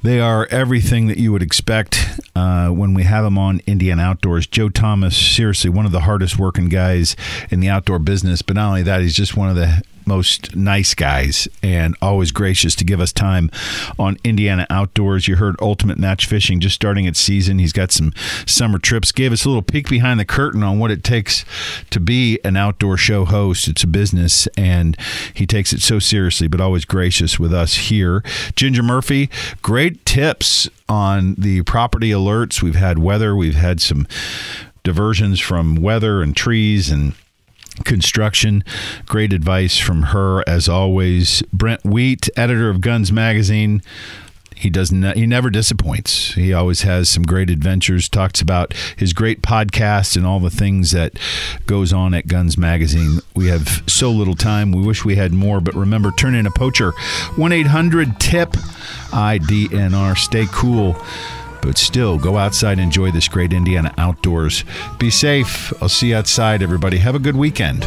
They 0.03 0.19
are 0.19 0.45
everything 0.51 1.07
that 1.07 1.17
you 1.17 1.31
would 1.31 1.41
expect 1.41 2.19
uh, 2.35 2.69
when 2.69 2.93
we 2.93 3.01
have 3.01 3.23
them 3.23 3.39
on 3.39 3.61
Indiana 3.65 4.03
Outdoors. 4.03 4.45
Joe 4.45 4.69
Thomas, 4.69 5.17
seriously, 5.17 5.71
one 5.71 5.87
of 5.87 5.91
the 5.91 6.01
hardest 6.01 6.37
working 6.37 6.69
guys 6.69 7.15
in 7.49 7.61
the 7.61 7.69
outdoor 7.69 7.97
business. 7.97 8.43
But 8.43 8.57
not 8.57 8.67
only 8.67 8.83
that, 8.83 9.01
he's 9.01 9.15
just 9.15 9.35
one 9.35 9.49
of 9.49 9.55
the 9.55 9.81
most 10.05 10.55
nice 10.55 10.93
guys 10.93 11.47
and 11.61 11.95
always 12.01 12.31
gracious 12.31 12.75
to 12.75 12.83
give 12.83 12.99
us 12.99 13.11
time 13.11 13.49
on 13.97 14.17
Indiana 14.23 14.67
Outdoors. 14.69 15.27
You 15.27 15.35
heard 15.37 15.55
Ultimate 15.61 15.97
Match 15.97 16.25
Fishing 16.25 16.59
just 16.59 16.75
starting 16.75 17.05
its 17.05 17.19
season. 17.19 17.59
He's 17.59 17.73
got 17.73 17.91
some 17.91 18.13
summer 18.45 18.79
trips. 18.79 19.11
Gave 19.11 19.31
us 19.31 19.45
a 19.45 19.49
little 19.49 19.61
peek 19.61 19.89
behind 19.89 20.19
the 20.19 20.25
curtain 20.25 20.63
on 20.63 20.79
what 20.79 20.91
it 20.91 21.03
takes 21.03 21.45
to 21.89 21.99
be 21.99 22.39
an 22.43 22.57
outdoor 22.57 22.97
show 22.97 23.25
host. 23.25 23.67
It's 23.67 23.83
a 23.83 23.87
business, 23.87 24.47
and 24.57 24.97
he 25.33 25.45
takes 25.45 25.73
it 25.73 25.81
so 25.81 25.99
seriously, 25.99 26.47
but 26.47 26.61
always 26.61 26.85
gracious 26.85 27.39
with 27.39 27.53
us 27.53 27.75
here. 27.75 28.23
Ginger 28.55 28.83
Murphy, 28.83 29.29
great 29.61 30.05
tips 30.05 30.69
on 30.87 31.35
the 31.35 31.63
property 31.63 32.11
alerts. 32.11 32.61
We've 32.61 32.75
had 32.75 32.99
weather, 32.99 33.35
we've 33.35 33.55
had 33.55 33.81
some 33.81 34.07
diversions 34.83 35.39
from 35.39 35.75
weather 35.75 36.21
and 36.21 36.35
trees 36.35 36.89
and 36.89 37.13
construction. 37.83 38.63
Great 39.05 39.33
advice 39.33 39.77
from 39.77 40.03
her 40.03 40.43
as 40.47 40.69
always. 40.69 41.41
Brent 41.53 41.83
Wheat, 41.83 42.29
editor 42.35 42.69
of 42.69 42.81
Guns 42.81 43.11
Magazine. 43.11 43.81
He 44.55 44.69
does 44.69 44.89
not, 44.89 45.17
he 45.17 45.25
never 45.25 45.49
disappoints. 45.49 46.33
He 46.33 46.53
always 46.53 46.83
has 46.83 47.09
some 47.09 47.23
great 47.23 47.49
adventures. 47.49 48.07
Talks 48.07 48.39
about 48.39 48.73
his 48.95 49.11
great 49.11 49.41
podcast 49.41 50.15
and 50.15 50.25
all 50.25 50.39
the 50.39 50.49
things 50.49 50.91
that 50.91 51.19
goes 51.67 51.91
on 51.91 52.13
at 52.13 52.27
Guns 52.27 52.57
Magazine. 52.57 53.19
We 53.35 53.47
have 53.47 53.83
so 53.85 54.09
little 54.11 54.35
time. 54.35 54.71
We 54.71 54.81
wish 54.81 55.03
we 55.03 55.17
had 55.17 55.33
more, 55.33 55.59
but 55.59 55.75
remember, 55.75 56.11
turn 56.11 56.35
in 56.35 56.47
a 56.47 56.51
poacher. 56.51 56.91
1 57.35 57.51
800 57.51 58.17
TIP 58.19 58.53
IDNR. 59.11 60.17
Stay 60.17 60.45
cool 60.51 60.95
but 61.65 61.77
still 61.77 62.17
go 62.17 62.37
outside 62.37 62.73
and 62.73 62.81
enjoy 62.81 63.11
this 63.11 63.27
great 63.27 63.51
Indiana 63.51 63.93
outdoors. 63.97 64.63
Be 64.99 65.09
safe. 65.09 65.73
I'll 65.81 65.89
see 65.89 66.09
you 66.09 66.15
outside, 66.15 66.61
everybody. 66.61 66.97
Have 66.97 67.15
a 67.15 67.19
good 67.19 67.35
weekend. 67.35 67.83